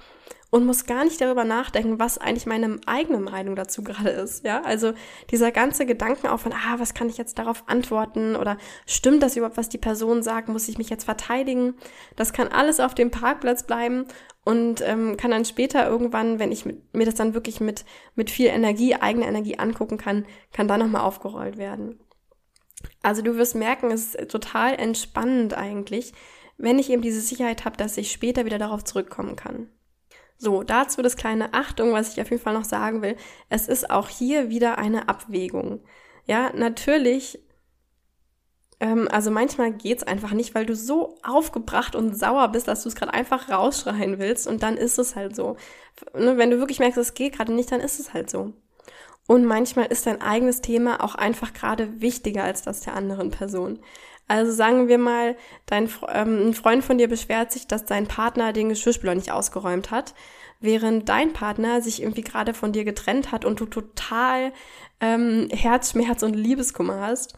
und 0.53 0.67
muss 0.67 0.85
gar 0.85 1.03
nicht 1.03 1.19
darüber 1.19 1.45
nachdenken, 1.45 1.97
was 1.97 2.19
eigentlich 2.19 2.45
meine 2.45 2.79
eigene 2.85 3.17
Meinung 3.19 3.55
dazu 3.55 3.83
gerade 3.83 4.11
ist. 4.11 4.45
Ja, 4.45 4.61
also 4.61 4.93
dieser 5.31 5.51
ganze 5.51 5.87
Gedankenaufwand, 5.87 6.53
ah, 6.53 6.75
was 6.77 6.93
kann 6.93 7.09
ich 7.09 7.17
jetzt 7.17 7.39
darauf 7.39 7.63
antworten 7.65 8.35
oder 8.35 8.59
stimmt 8.85 9.23
das 9.23 9.35
überhaupt, 9.35 9.57
was 9.57 9.69
die 9.69 9.79
Person 9.79 10.21
sagt? 10.21 10.49
Muss 10.49 10.67
ich 10.67 10.77
mich 10.77 10.91
jetzt 10.91 11.05
verteidigen? 11.05 11.73
Das 12.15 12.33
kann 12.33 12.49
alles 12.49 12.79
auf 12.79 12.93
dem 12.93 13.09
Parkplatz 13.09 13.63
bleiben 13.63 14.05
und 14.45 14.81
ähm, 14.81 15.17
kann 15.17 15.31
dann 15.31 15.43
später 15.43 15.89
irgendwann, 15.89 16.37
wenn 16.37 16.51
ich 16.51 16.65
mit, 16.65 16.93
mir 16.93 17.05
das 17.05 17.15
dann 17.15 17.33
wirklich 17.33 17.59
mit, 17.59 17.83
mit 18.13 18.29
viel 18.29 18.45
Energie, 18.45 18.93
eigener 18.93 19.25
Energie 19.25 19.57
angucken 19.57 19.97
kann, 19.97 20.27
kann 20.51 20.67
dann 20.67 20.81
nochmal 20.81 21.01
aufgerollt 21.01 21.57
werden. 21.57 21.99
Also 23.01 23.23
du 23.23 23.37
wirst 23.37 23.55
merken, 23.55 23.89
es 23.89 24.13
ist 24.13 24.29
total 24.29 24.75
entspannend 24.75 25.55
eigentlich, 25.55 26.13
wenn 26.59 26.77
ich 26.77 26.91
eben 26.91 27.01
diese 27.01 27.21
Sicherheit 27.21 27.65
habe, 27.65 27.75
dass 27.75 27.97
ich 27.97 28.11
später 28.11 28.45
wieder 28.45 28.59
darauf 28.59 28.83
zurückkommen 28.83 29.35
kann. 29.35 29.69
So, 30.43 30.61
dazu 30.61 31.01
das 31.01 31.15
kleine 31.15 31.53
Achtung, 31.53 31.93
was 31.93 32.11
ich 32.11 32.21
auf 32.21 32.29
jeden 32.29 32.41
Fall 32.41 32.53
noch 32.53 32.65
sagen 32.65 33.01
will. 33.01 33.15
Es 33.47 33.69
ist 33.69 33.89
auch 33.89 34.09
hier 34.09 34.49
wieder 34.49 34.77
eine 34.77 35.07
Abwägung. 35.07 35.79
Ja, 36.25 36.51
natürlich 36.53 37.39
ähm, 38.81 39.07
also 39.09 39.31
manchmal 39.31 39.71
geht's 39.71 40.03
einfach 40.03 40.31
nicht, 40.31 40.53
weil 40.55 40.65
du 40.65 40.75
so 40.75 41.17
aufgebracht 41.23 41.95
und 41.95 42.17
sauer 42.17 42.49
bist, 42.49 42.67
dass 42.67 42.83
du 42.83 42.89
es 42.89 42.95
gerade 42.95 43.13
einfach 43.13 43.49
rausschreien 43.49 44.19
willst 44.19 44.45
und 44.45 44.61
dann 44.61 44.75
ist 44.75 44.99
es 44.99 45.15
halt 45.15 45.35
so. 45.35 45.55
Ne, 46.13 46.37
wenn 46.37 46.51
du 46.51 46.59
wirklich 46.59 46.79
merkst, 46.79 46.97
es 46.97 47.13
geht 47.13 47.37
gerade 47.37 47.53
nicht, 47.53 47.71
dann 47.71 47.79
ist 47.79 48.01
es 48.01 48.13
halt 48.13 48.29
so. 48.29 48.51
Und 49.25 49.45
manchmal 49.45 49.85
ist 49.85 50.05
dein 50.05 50.21
eigenes 50.21 50.59
Thema 50.59 51.01
auch 51.01 51.15
einfach 51.15 51.53
gerade 51.53 52.01
wichtiger 52.01 52.43
als 52.43 52.63
das 52.63 52.81
der 52.81 52.95
anderen 52.95 53.31
Person. 53.31 53.79
Also 54.27 54.51
sagen 54.51 54.87
wir 54.87 54.97
mal, 54.97 55.35
dein 55.65 55.89
ähm, 56.09 56.47
ein 56.47 56.53
Freund 56.53 56.83
von 56.83 56.97
dir 56.97 57.07
beschwert 57.07 57.51
sich, 57.51 57.67
dass 57.67 57.85
dein 57.85 58.07
Partner 58.07 58.53
den 58.53 58.69
Geschirrspüler 58.69 59.15
nicht 59.15 59.31
ausgeräumt 59.31 59.91
hat, 59.91 60.13
während 60.59 61.09
dein 61.09 61.33
Partner 61.33 61.81
sich 61.81 62.01
irgendwie 62.01 62.21
gerade 62.21 62.53
von 62.53 62.71
dir 62.71 62.85
getrennt 62.85 63.31
hat 63.31 63.43
und 63.43 63.59
du 63.59 63.65
total 63.65 64.53
ähm, 65.01 65.49
Herzschmerz 65.51 66.23
und 66.23 66.35
Liebeskummer 66.35 67.01
hast. 67.01 67.35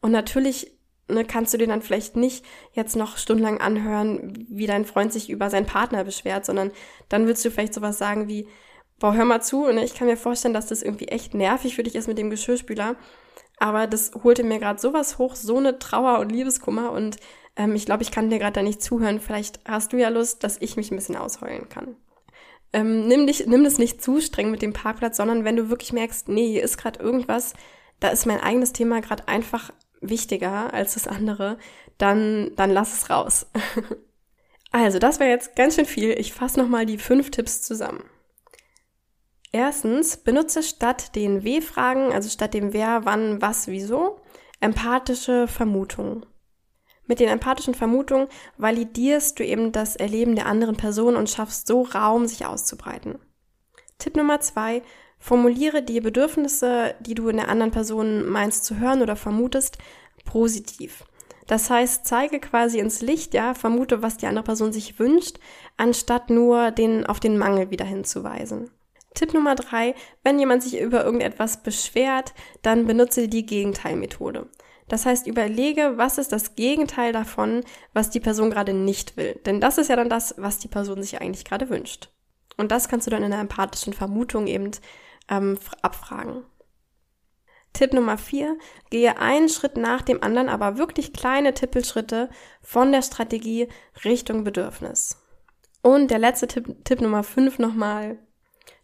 Und 0.00 0.12
natürlich 0.12 0.78
ne, 1.08 1.24
kannst 1.24 1.52
du 1.52 1.58
dir 1.58 1.66
dann 1.66 1.82
vielleicht 1.82 2.16
nicht 2.16 2.44
jetzt 2.72 2.96
noch 2.96 3.16
stundenlang 3.16 3.60
anhören, 3.60 4.46
wie 4.48 4.66
dein 4.66 4.84
Freund 4.84 5.12
sich 5.12 5.30
über 5.30 5.50
seinen 5.50 5.66
Partner 5.66 6.04
beschwert, 6.04 6.46
sondern 6.46 6.70
dann 7.08 7.26
würdest 7.26 7.44
du 7.44 7.50
vielleicht 7.50 7.74
sowas 7.74 7.98
sagen 7.98 8.28
wie, 8.28 8.48
boah, 8.98 9.14
hör 9.14 9.24
mal 9.24 9.42
zu, 9.42 9.66
ne, 9.66 9.84
ich 9.84 9.94
kann 9.94 10.06
mir 10.06 10.16
vorstellen, 10.16 10.54
dass 10.54 10.66
das 10.66 10.82
irgendwie 10.82 11.08
echt 11.08 11.34
nervig 11.34 11.74
für 11.74 11.82
dich 11.82 11.94
ist 11.94 12.08
mit 12.08 12.18
dem 12.18 12.30
Geschirrspüler, 12.30 12.96
aber 13.60 13.86
das 13.86 14.12
holte 14.22 14.44
mir 14.44 14.58
gerade 14.58 14.80
sowas 14.80 15.18
hoch, 15.18 15.34
so 15.34 15.56
eine 15.56 15.78
Trauer 15.78 16.18
und 16.20 16.30
Liebeskummer 16.30 16.92
und 16.92 17.16
ähm, 17.56 17.74
ich 17.74 17.84
glaube, 17.84 18.02
ich 18.02 18.10
kann 18.10 18.30
dir 18.30 18.38
gerade 18.38 18.52
da 18.52 18.62
nicht 18.62 18.82
zuhören. 18.82 19.20
Vielleicht 19.20 19.60
hast 19.66 19.92
du 19.92 19.98
ja 19.98 20.08
Lust, 20.08 20.44
dass 20.44 20.60
ich 20.60 20.76
mich 20.76 20.90
ein 20.90 20.96
bisschen 20.96 21.16
ausheulen 21.16 21.68
kann. 21.68 21.96
Ähm, 22.72 23.08
nimm, 23.08 23.26
dich, 23.26 23.46
nimm 23.46 23.64
das 23.64 23.78
nicht 23.78 24.02
zu 24.02 24.20
streng 24.20 24.50
mit 24.50 24.62
dem 24.62 24.72
Parkplatz, 24.72 25.16
sondern 25.16 25.44
wenn 25.44 25.56
du 25.56 25.68
wirklich 25.68 25.92
merkst, 25.92 26.28
nee, 26.28 26.48
hier 26.48 26.62
ist 26.62 26.78
gerade 26.78 27.00
irgendwas, 27.00 27.54
da 27.98 28.08
ist 28.08 28.26
mein 28.26 28.40
eigenes 28.40 28.72
Thema 28.72 29.00
gerade 29.00 29.26
einfach 29.26 29.72
wichtiger 30.00 30.72
als 30.72 30.94
das 30.94 31.08
andere, 31.08 31.58
dann, 31.96 32.52
dann 32.56 32.70
lass 32.70 32.92
es 32.92 33.10
raus. 33.10 33.46
also, 34.70 34.98
das 34.98 35.18
war 35.18 35.26
jetzt 35.26 35.56
ganz 35.56 35.74
schön 35.74 35.86
viel. 35.86 36.10
Ich 36.10 36.32
fasse 36.32 36.60
nochmal 36.60 36.86
die 36.86 36.98
fünf 36.98 37.30
Tipps 37.30 37.62
zusammen. 37.62 38.04
Erstens, 39.52 40.18
benutze 40.18 40.62
statt 40.62 41.14
den 41.16 41.42
W-Fragen, 41.42 42.12
also 42.12 42.28
statt 42.28 42.54
dem 42.54 42.72
Wer, 42.72 43.04
wann, 43.04 43.40
was, 43.40 43.66
wieso, 43.66 44.20
empathische 44.60 45.48
Vermutungen. 45.48 46.26
Mit 47.06 47.20
den 47.20 47.28
empathischen 47.28 47.74
Vermutungen 47.74 48.28
validierst 48.58 49.38
du 49.38 49.44
eben 49.44 49.72
das 49.72 49.96
Erleben 49.96 50.34
der 50.34 50.46
anderen 50.46 50.76
Person 50.76 51.16
und 51.16 51.30
schaffst 51.30 51.66
so 51.66 51.82
Raum, 51.82 52.26
sich 52.26 52.44
auszubreiten. 52.44 53.18
Tipp 53.98 54.16
Nummer 54.16 54.40
zwei, 54.40 54.82
Formuliere 55.18 55.82
die 55.82 56.00
Bedürfnisse, 56.00 56.94
die 57.00 57.14
du 57.14 57.28
in 57.28 57.36
der 57.36 57.48
anderen 57.48 57.72
Person 57.72 58.28
meinst 58.28 58.64
zu 58.64 58.78
hören 58.78 59.02
oder 59.02 59.16
vermutest, 59.16 59.78
positiv. 60.24 61.04
Das 61.46 61.70
heißt, 61.70 62.06
zeige 62.06 62.40
quasi 62.40 62.78
ins 62.78 63.00
Licht, 63.00 63.34
ja, 63.34 63.54
vermute, 63.54 64.02
was 64.02 64.18
die 64.18 64.26
andere 64.26 64.44
Person 64.44 64.72
sich 64.72 64.98
wünscht, 64.98 65.38
anstatt 65.76 66.30
nur 66.30 66.70
den, 66.70 67.06
auf 67.06 67.20
den 67.20 67.38
Mangel 67.38 67.70
wieder 67.70 67.86
hinzuweisen. 67.86 68.70
Tipp 69.18 69.34
Nummer 69.34 69.56
drei, 69.56 69.96
wenn 70.22 70.38
jemand 70.38 70.62
sich 70.62 70.78
über 70.78 71.04
irgendetwas 71.04 71.64
beschwert, 71.64 72.34
dann 72.62 72.86
benutze 72.86 73.26
die 73.26 73.44
Gegenteilmethode. 73.44 74.48
Das 74.86 75.06
heißt, 75.06 75.26
überlege, 75.26 75.94
was 75.96 76.18
ist 76.18 76.30
das 76.30 76.54
Gegenteil 76.54 77.12
davon, 77.12 77.64
was 77.92 78.10
die 78.10 78.20
Person 78.20 78.48
gerade 78.48 78.72
nicht 78.72 79.16
will. 79.16 79.34
Denn 79.44 79.60
das 79.60 79.76
ist 79.76 79.88
ja 79.88 79.96
dann 79.96 80.08
das, 80.08 80.36
was 80.38 80.60
die 80.60 80.68
Person 80.68 81.02
sich 81.02 81.20
eigentlich 81.20 81.44
gerade 81.44 81.68
wünscht. 81.68 82.10
Und 82.56 82.70
das 82.70 82.88
kannst 82.88 83.08
du 83.08 83.10
dann 83.10 83.24
in 83.24 83.32
einer 83.32 83.42
empathischen 83.42 83.92
Vermutung 83.92 84.46
eben 84.46 84.70
ähm, 85.28 85.58
abfragen. 85.82 86.44
Tipp 87.72 87.92
Nummer 87.92 88.18
vier, 88.18 88.56
gehe 88.90 89.18
einen 89.18 89.48
Schritt 89.48 89.76
nach 89.76 90.02
dem 90.02 90.22
anderen, 90.22 90.48
aber 90.48 90.78
wirklich 90.78 91.12
kleine 91.12 91.54
Tippelschritte 91.54 92.30
von 92.62 92.92
der 92.92 93.02
Strategie 93.02 93.66
Richtung 94.04 94.44
Bedürfnis. 94.44 95.20
Und 95.82 96.12
der 96.12 96.20
letzte 96.20 96.46
Tipp, 96.46 96.84
Tipp 96.84 97.00
Nummer 97.00 97.24
fünf 97.24 97.58
nochmal, 97.58 98.18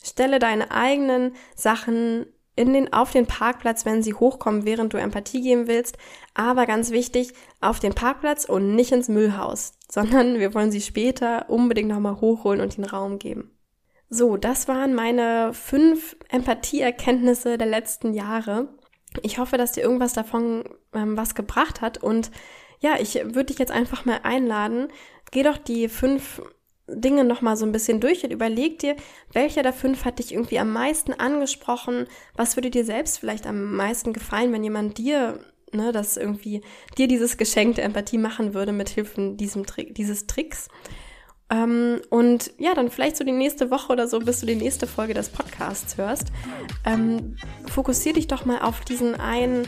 stelle 0.05 0.39
deine 0.39 0.71
eigenen 0.71 1.35
Sachen 1.57 2.27
in 2.57 2.73
den, 2.73 2.93
auf 2.93 3.11
den 3.11 3.27
Parkplatz, 3.27 3.85
wenn 3.85 4.03
sie 4.03 4.15
hochkommen, 4.15 4.65
während 4.65 4.93
du 4.93 4.99
Empathie 4.99 5.43
geben 5.43 5.67
willst. 5.67 5.99
Aber 6.35 6.67
ganz 6.67 6.91
wichtig, 6.91 7.33
auf 7.61 7.81
den 7.81 7.95
Parkplatz 7.95 8.45
und 8.45 8.75
nicht 8.77 8.93
ins 8.93 9.09
Müllhaus, 9.09 9.73
sondern 9.91 10.39
wir 10.39 10.55
wollen 10.55 10.71
sie 10.71 10.81
später 10.81 11.47
unbedingt 11.49 11.89
nochmal 11.89 12.21
hochholen 12.21 12.61
und 12.61 12.77
den 12.77 12.85
Raum 12.85 13.19
geben. 13.19 13.51
So, 14.09 14.37
das 14.37 14.69
waren 14.69 14.95
meine 14.95 15.53
fünf 15.55 16.17
Empathieerkenntnisse 16.29 17.59
der 17.59 17.67
letzten 17.67 18.13
Jahre. 18.13 18.69
Ich 19.23 19.39
hoffe, 19.39 19.57
dass 19.57 19.73
dir 19.73 19.83
irgendwas 19.83 20.13
davon 20.13 20.65
ähm, 20.93 21.17
was 21.17 21.35
gebracht 21.35 21.81
hat 21.81 21.99
und 21.99 22.31
ja, 22.81 22.97
ich 23.01 23.15
würde 23.15 23.47
dich 23.47 23.59
jetzt 23.59 23.73
einfach 23.73 24.05
mal 24.05 24.21
einladen. 24.25 24.89
Geh 25.31 25.43
doch 25.43 25.57
die 25.57 25.89
fünf 25.89 26.43
Dinge 26.87 27.25
nochmal 27.25 27.57
so 27.57 27.65
ein 27.65 27.73
bisschen 27.73 28.01
durch 28.01 28.25
und 28.25 28.33
überleg 28.33 28.79
dir, 28.79 28.97
welcher 29.33 29.63
der 29.63 29.73
fünf 29.73 30.05
hat 30.05 30.19
dich 30.19 30.33
irgendwie 30.33 30.59
am 30.59 30.73
meisten 30.73 31.13
angesprochen? 31.15 32.07
Was 32.37 32.57
würde 32.57 32.71
dir 32.71 32.85
selbst 32.85 33.19
vielleicht 33.19 33.47
am 33.47 33.75
meisten 33.75 34.13
gefallen, 34.13 34.53
wenn 34.53 34.65
jemand 34.65 34.99
dir, 34.99 35.41
ne, 35.73 35.93
das 35.93 36.17
irgendwie, 36.17 36.61
dir 36.99 37.09
dieses 37.09 37.37
Geschenk 37.37 37.77
der 37.77 37.85
Empathie 37.85 38.19
machen 38.19 38.55
würde 38.55 38.73
mit 38.73 38.95
diesem 39.17 39.67
Trick, 39.67 39.95
dieses 39.95 40.27
Tricks? 40.27 40.69
Ähm, 41.51 42.01
und 42.11 42.53
ja, 42.59 42.75
dann 42.75 42.91
vielleicht 42.91 43.17
so 43.17 43.25
die 43.25 43.33
nächste 43.33 43.71
Woche 43.71 43.93
oder 43.93 44.09
so, 44.09 44.19
bis 44.19 44.41
du 44.41 44.47
die 44.47 44.55
nächste 44.55 44.87
Folge 44.87 45.15
des 45.15 45.29
Podcasts 45.29 45.97
hörst. 45.97 46.29
Ähm, 46.85 47.37
fokussier 47.67 48.13
dich 48.13 48.27
doch 48.27 48.45
mal 48.45 48.61
auf 48.61 48.81
diesen 48.81 49.15
einen 49.15 49.67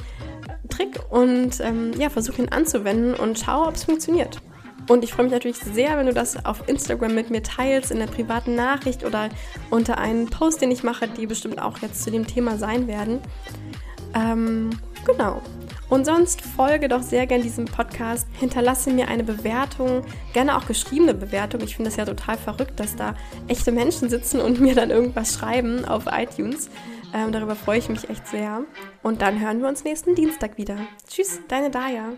Trick 0.68 1.00
und 1.10 1.60
ähm, 1.60 1.92
ja, 1.98 2.10
versuch 2.10 2.38
ihn 2.38 2.48
anzuwenden 2.48 3.14
und 3.14 3.38
schau, 3.38 3.68
ob 3.68 3.74
es 3.74 3.84
funktioniert. 3.84 4.40
Und 4.88 5.02
ich 5.02 5.12
freue 5.12 5.24
mich 5.24 5.32
natürlich 5.32 5.58
sehr, 5.58 5.98
wenn 5.98 6.06
du 6.06 6.14
das 6.14 6.44
auf 6.44 6.68
Instagram 6.68 7.14
mit 7.14 7.30
mir 7.30 7.42
teilst, 7.42 7.90
in 7.90 7.98
der 7.98 8.06
privaten 8.06 8.54
Nachricht 8.54 9.04
oder 9.04 9.30
unter 9.70 9.98
einen 9.98 10.28
Post, 10.30 10.60
den 10.62 10.70
ich 10.70 10.84
mache, 10.84 11.08
die 11.08 11.26
bestimmt 11.26 11.60
auch 11.60 11.78
jetzt 11.78 12.02
zu 12.04 12.10
dem 12.10 12.26
Thema 12.26 12.56
sein 12.56 12.86
werden. 12.86 13.20
Ähm, 14.14 14.70
genau. 15.04 15.42
Und 15.88 16.04
sonst 16.04 16.40
folge 16.40 16.88
doch 16.88 17.02
sehr 17.02 17.26
gern 17.26 17.42
diesem 17.42 17.64
Podcast, 17.64 18.26
hinterlasse 18.40 18.90
mir 18.90 19.08
eine 19.08 19.22
Bewertung, 19.22 20.02
gerne 20.32 20.56
auch 20.56 20.66
geschriebene 20.66 21.14
Bewertung. 21.14 21.60
Ich 21.60 21.76
finde 21.76 21.90
es 21.90 21.96
ja 21.96 22.04
total 22.04 22.36
verrückt, 22.36 22.80
dass 22.80 22.96
da 22.96 23.14
echte 23.46 23.70
Menschen 23.70 24.08
sitzen 24.08 24.40
und 24.40 24.60
mir 24.60 24.74
dann 24.74 24.90
irgendwas 24.90 25.34
schreiben 25.34 25.84
auf 25.84 26.04
iTunes. 26.10 26.70
Ähm, 27.14 27.30
darüber 27.30 27.54
freue 27.54 27.78
ich 27.78 27.88
mich 27.88 28.10
echt 28.10 28.26
sehr. 28.26 28.62
Und 29.02 29.22
dann 29.22 29.40
hören 29.40 29.60
wir 29.60 29.68
uns 29.68 29.84
nächsten 29.84 30.14
Dienstag 30.14 30.58
wieder. 30.58 30.76
Tschüss, 31.08 31.40
deine 31.48 31.70
Daya. 31.70 32.12